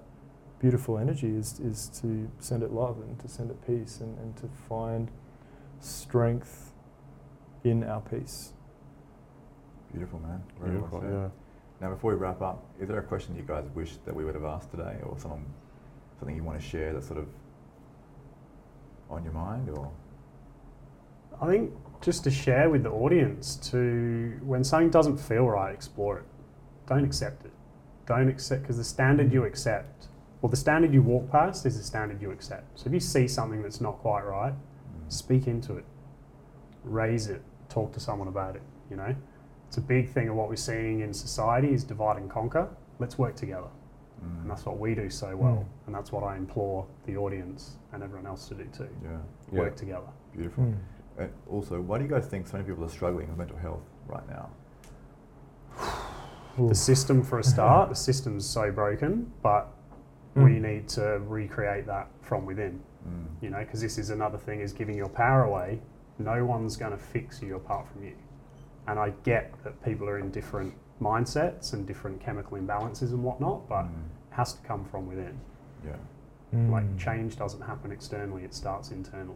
[0.60, 4.36] beautiful energy is, is to send it love and to send it peace and, and
[4.38, 5.10] to find
[5.80, 6.72] strength
[7.66, 8.54] in our peace.
[9.92, 10.44] Beautiful, man.
[10.60, 11.00] Very Beautiful.
[11.00, 11.12] well.
[11.12, 11.28] Yeah.
[11.82, 14.36] Now, before we wrap up, is there a question you guys wish that we would
[14.36, 15.46] have asked today, or someone,
[16.20, 17.28] something you want to share that's sort of
[19.10, 19.92] on your mind, or
[21.42, 21.72] I think
[22.02, 26.26] just to share with the audience to when something doesn't feel right, explore it.
[26.88, 27.52] Don't accept it.
[28.06, 30.08] Don't accept because the standard you accept,
[30.42, 32.80] or the standard you walk past, is the standard you accept.
[32.80, 35.12] So if you see something that's not quite right, Mm.
[35.12, 35.86] speak into it,
[36.84, 38.62] raise it, talk to someone about it.
[38.90, 39.16] You know,
[39.68, 42.68] it's a big thing of what we're seeing in society is divide and conquer.
[43.00, 43.68] Let's work together,
[44.24, 44.42] Mm.
[44.44, 45.88] and that's what we do so well, Mm.
[45.88, 48.88] and that's what I implore the audience and everyone else to do too.
[49.04, 49.18] yeah,
[49.52, 49.60] Yeah.
[49.62, 50.08] Work together.
[50.34, 50.64] beautiful.
[50.66, 50.76] Mm.
[51.18, 53.84] And also, why do you guys think so many people are struggling with mental health
[54.08, 54.50] right now?
[56.58, 59.68] The system, for a start, the system's so broken, but
[60.36, 60.62] we Mm.
[60.62, 62.82] need to recreate that from within.
[63.08, 63.26] Mm.
[63.42, 65.82] You know, because this is another thing: is giving your power away.
[66.20, 68.14] No one's going to fix you apart from you.
[68.88, 73.68] And I get that people are in different mindsets and different chemical imbalances and whatnot,
[73.68, 73.90] but Mm.
[73.90, 75.38] it has to come from within.
[75.86, 75.96] Yeah.
[76.70, 76.98] Like Mm.
[76.98, 79.36] change doesn't happen externally; it starts internally.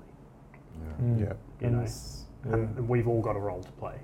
[0.81, 1.05] Yeah.
[1.05, 1.19] Mm.
[1.19, 1.25] Yeah.
[1.59, 2.53] You And know, it's- yeah.
[2.53, 3.99] and, and we've all got a role to play.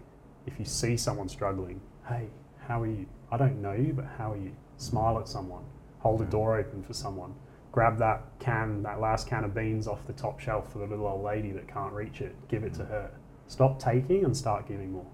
[0.46, 2.28] If you see someone struggling, hey,
[2.68, 3.06] how are you?
[3.32, 4.52] I don't know you, but how are you?
[4.78, 5.64] Smile at someone.
[6.00, 7.34] Hold a door open for someone.
[7.76, 11.06] Grab that can, that last can of beans off the top shelf for the little
[11.08, 12.34] old lady that can't reach it.
[12.48, 13.12] Give it to her.
[13.48, 15.06] Stop taking and start giving more,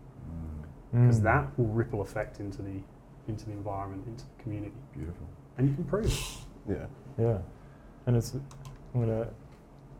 [0.92, 1.24] because Mm.
[1.24, 2.80] that will ripple effect into the
[3.28, 5.26] into the environment, into the community, Beautiful.
[5.58, 6.38] and you can prove it.
[6.68, 6.86] Yeah.
[7.18, 7.38] Yeah,
[8.06, 8.36] and it's
[8.94, 9.26] I'm gonna.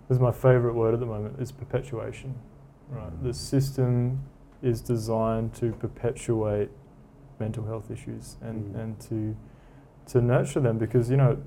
[0.08, 1.40] This is my favourite word at the moment.
[1.42, 2.36] Is perpetuation.
[2.90, 3.12] Right.
[3.12, 3.24] Mm.
[3.24, 4.20] The system
[4.62, 6.70] is designed to perpetuate
[7.40, 8.80] mental health issues and, Mm.
[8.80, 9.36] and to
[10.08, 11.38] to nurture them because you know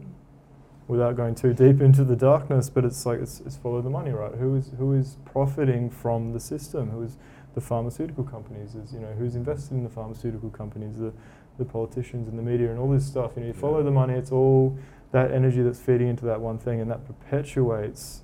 [0.86, 4.10] without going too deep into the darkness but it's like it's, it's follow the money
[4.10, 4.34] right?
[4.34, 6.90] Who is who is profiting from the system?
[6.90, 7.16] Who is
[7.54, 8.74] the pharmaceutical companies?
[8.74, 11.12] Is you know who's invested in the pharmaceutical companies the
[11.56, 13.32] the politicians and the media and all this stuff?
[13.36, 14.76] You know you follow the money it's all
[15.12, 18.22] that energy that's feeding into that one thing and that perpetuates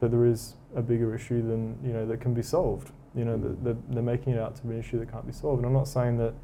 [0.00, 2.92] that there is a bigger issue than you know that can be solved.
[3.14, 3.42] You know mm.
[3.42, 5.58] that they're, they're making it out to be an issue that can't be solved.
[5.58, 6.34] And i'm not saying that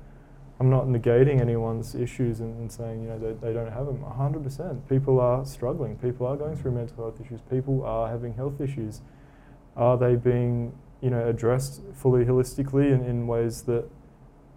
[0.60, 3.98] i'm not negating anyone's issues and, and saying you know they, they don't have them.
[3.98, 5.96] 100% people are struggling.
[5.98, 7.40] People are going through mental health issues.
[7.50, 9.00] People are having health issues.
[9.76, 13.84] Are they being you know addressed fully holistically in, in ways that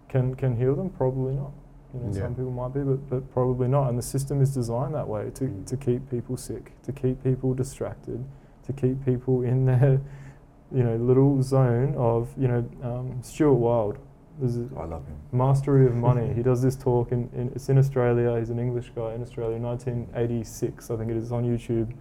[0.08, 0.90] can can heal them?
[0.90, 1.50] Probably not.
[1.94, 2.22] You know Yeah.
[2.22, 3.88] some people might be but, but probably not.
[3.88, 5.66] And the system is designed that way to, Mm.
[5.66, 8.24] to keep people sick to keep people distracted
[8.66, 10.00] to keep people in their
[10.78, 13.98] you know little zone of you know um, Stuart Wilde
[14.40, 15.16] there's I love him.
[15.32, 18.90] mastery of money he does this talk in, in it's in Australia he's an English
[18.94, 21.92] guy in Australia 1986 I think it is on YouTube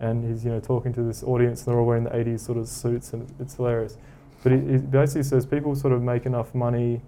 [0.00, 2.58] and he's you know talking to this audience and they're all wearing the 80s sort
[2.58, 3.96] of suits and it's hilarious
[4.42, 7.02] but he, he basically says people sort of make enough money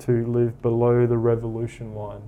[0.00, 2.22] to live below the revolution line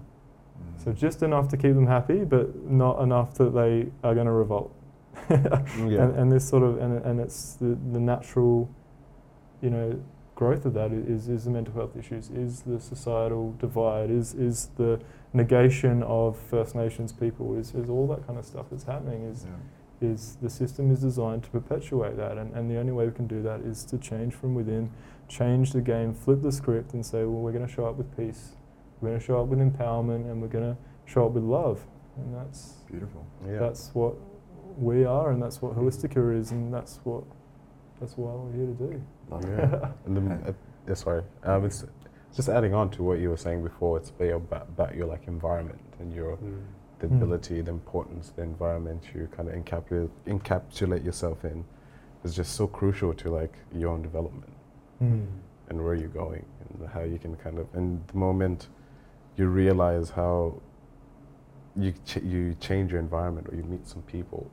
[0.56, 0.82] Mm.
[0.82, 4.32] so just enough to keep them happy but not enough that they are going to
[4.32, 4.74] revolt
[5.28, 6.04] Yeah.
[6.04, 8.66] and, and this sort of and, and it's the, the natural
[9.60, 10.00] you know
[10.36, 14.68] growth of that is is the mental health issues is the societal divide is is
[14.76, 15.00] the
[15.32, 19.44] negation of First Nations people is, is all that kind of stuff that's happening is
[19.44, 20.08] Yeah.
[20.12, 23.26] is the system is designed to perpetuate that and, and the only way we can
[23.26, 24.90] do that is to change from within
[25.26, 28.14] change the game flip the script and say well we're going to show up with
[28.16, 28.50] peace
[29.00, 30.76] we're going to show up with empowerment and we're going to
[31.06, 31.80] show up with love
[32.18, 33.26] and that's Beautiful.
[33.48, 33.58] Yeah.
[33.58, 34.14] that's what
[34.78, 37.24] we are and that's what holistika is and that's what
[38.00, 39.00] that's why we're here to do Love it.
[39.30, 39.92] Yeah.
[40.06, 40.52] and uh,
[40.88, 41.22] yeah, sorry.
[41.42, 41.84] Um, it's
[42.34, 43.96] just adding on to what you were saying before.
[43.98, 46.38] It's about, about, about your like environment and your
[46.98, 47.16] the Mm.
[47.22, 51.62] ability, the importance, the environment you kind of encapsulate encapsulate yourself in
[52.24, 54.52] is just so crucial to like your own development
[55.02, 55.26] Mm.
[55.68, 58.68] and where you're going and how you can kind of and the moment
[59.36, 60.54] you realize how
[61.76, 64.50] you ch- you change your environment or you meet some people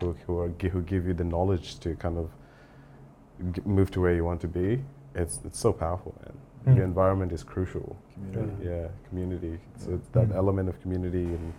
[0.00, 2.28] who who, are, who give you the knowledge to kind of
[3.52, 4.82] g- move to where you want to be
[5.14, 6.34] it's it's so powerful man
[6.66, 6.76] Mm.
[6.76, 8.64] your environment is crucial Community.
[8.68, 9.96] yeah community so Yeah.
[10.12, 10.36] that Mm.
[10.36, 11.52] element of community and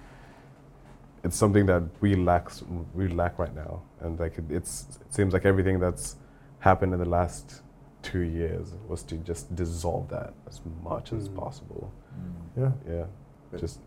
[1.24, 2.50] it's something that we lack
[2.94, 6.16] we lack right now and like it, it's it seems like everything that's
[6.60, 7.62] happened in the last
[8.02, 11.36] two years was to just dissolve that as much as Mm.
[11.36, 12.62] possible Mm.
[12.62, 13.06] yeah yeah
[13.52, 13.80] But- just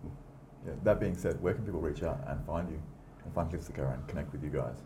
[0.67, 2.79] Yeah, that being said, where can people reach out and find you
[3.25, 4.77] and find Holistika and connect with you guys?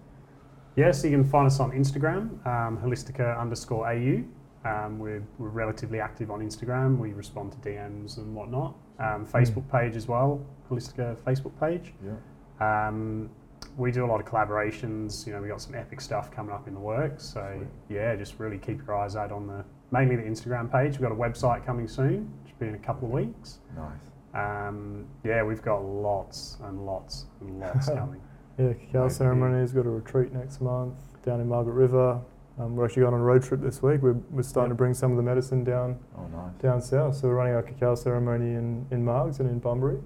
[0.77, 4.24] Yeah, so you can find us on Instagram, um, holistika underscore AU.
[4.65, 6.99] Um, we're, we're relatively active on Instagram.
[6.99, 8.74] We respond to DMs and whatnot.
[8.99, 10.40] Um, Facebook page as well,
[10.70, 11.93] Holistika Facebook page.
[12.05, 12.89] Yeah.
[12.89, 13.28] Um,
[13.77, 15.27] we do a lot of collaborations.
[15.27, 17.24] You know, we got some epic stuff coming up in the works.
[17.24, 17.69] So Sweet.
[17.97, 20.93] yeah, just really keep your eyes out on the mainly the Instagram page.
[20.99, 23.59] We've got a website coming soon, which will be in a couple of weeks.
[23.77, 24.11] Nice.
[24.35, 28.20] Um, yeah, we've got lots and lots and lots coming.
[28.59, 29.16] Yeah cacao Nice.
[29.16, 32.20] ceremony's got a retreat next month down in Margaret River
[32.59, 34.93] um, we're actually going on a road trip this week we're, we're starting to bring
[34.95, 36.53] some of the medicine down Oh, nice.
[36.61, 39.99] down south so we're running our cacao ceremony in, in Margs and in Bunbury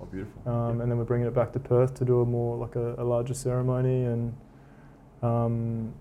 [0.00, 0.50] Oh, beautiful.
[0.50, 2.94] um, and then we're bringing it back to Perth to do a more like a,
[2.94, 4.34] a larger ceremony and
[5.22, 5.92] um,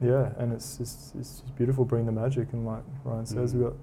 [0.00, 3.56] yeah, and it's just it's just beautiful bringing the magic and like Ryan says, Mm.
[3.58, 3.76] we've got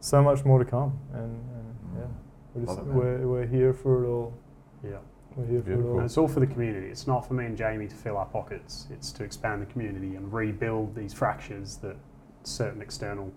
[0.00, 2.10] so much more to come and, and yeah, Mm.
[2.54, 4.32] we're just it, we're, we're here for it all.
[4.82, 4.98] Yeah.
[5.36, 6.00] We're here for it all.
[6.00, 6.86] it's all for the community.
[6.88, 8.86] It's not for me and Jaime to fill our pockets.
[8.90, 11.96] It's to expand the community and rebuild these fractures that
[12.44, 13.32] certain external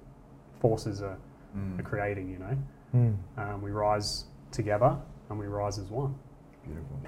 [0.60, 1.18] forces are,
[1.58, 1.80] Mm.
[1.80, 2.30] are creating.
[2.30, 2.58] You know,
[2.96, 3.16] Mm.
[3.38, 4.96] um, we rise together
[5.30, 6.14] and we rise as one.
[6.66, 7.00] Beautiful.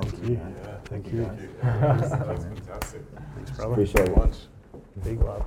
[0.00, 0.36] Thank you.
[0.36, 0.54] man.
[0.84, 1.18] Thank you.
[1.20, 1.24] you.
[1.60, 2.10] guys.
[2.10, 3.02] that's fantastic
[3.34, 3.72] Thanks, brother.
[3.72, 4.48] Appreciate it.
[5.02, 5.44] Big love.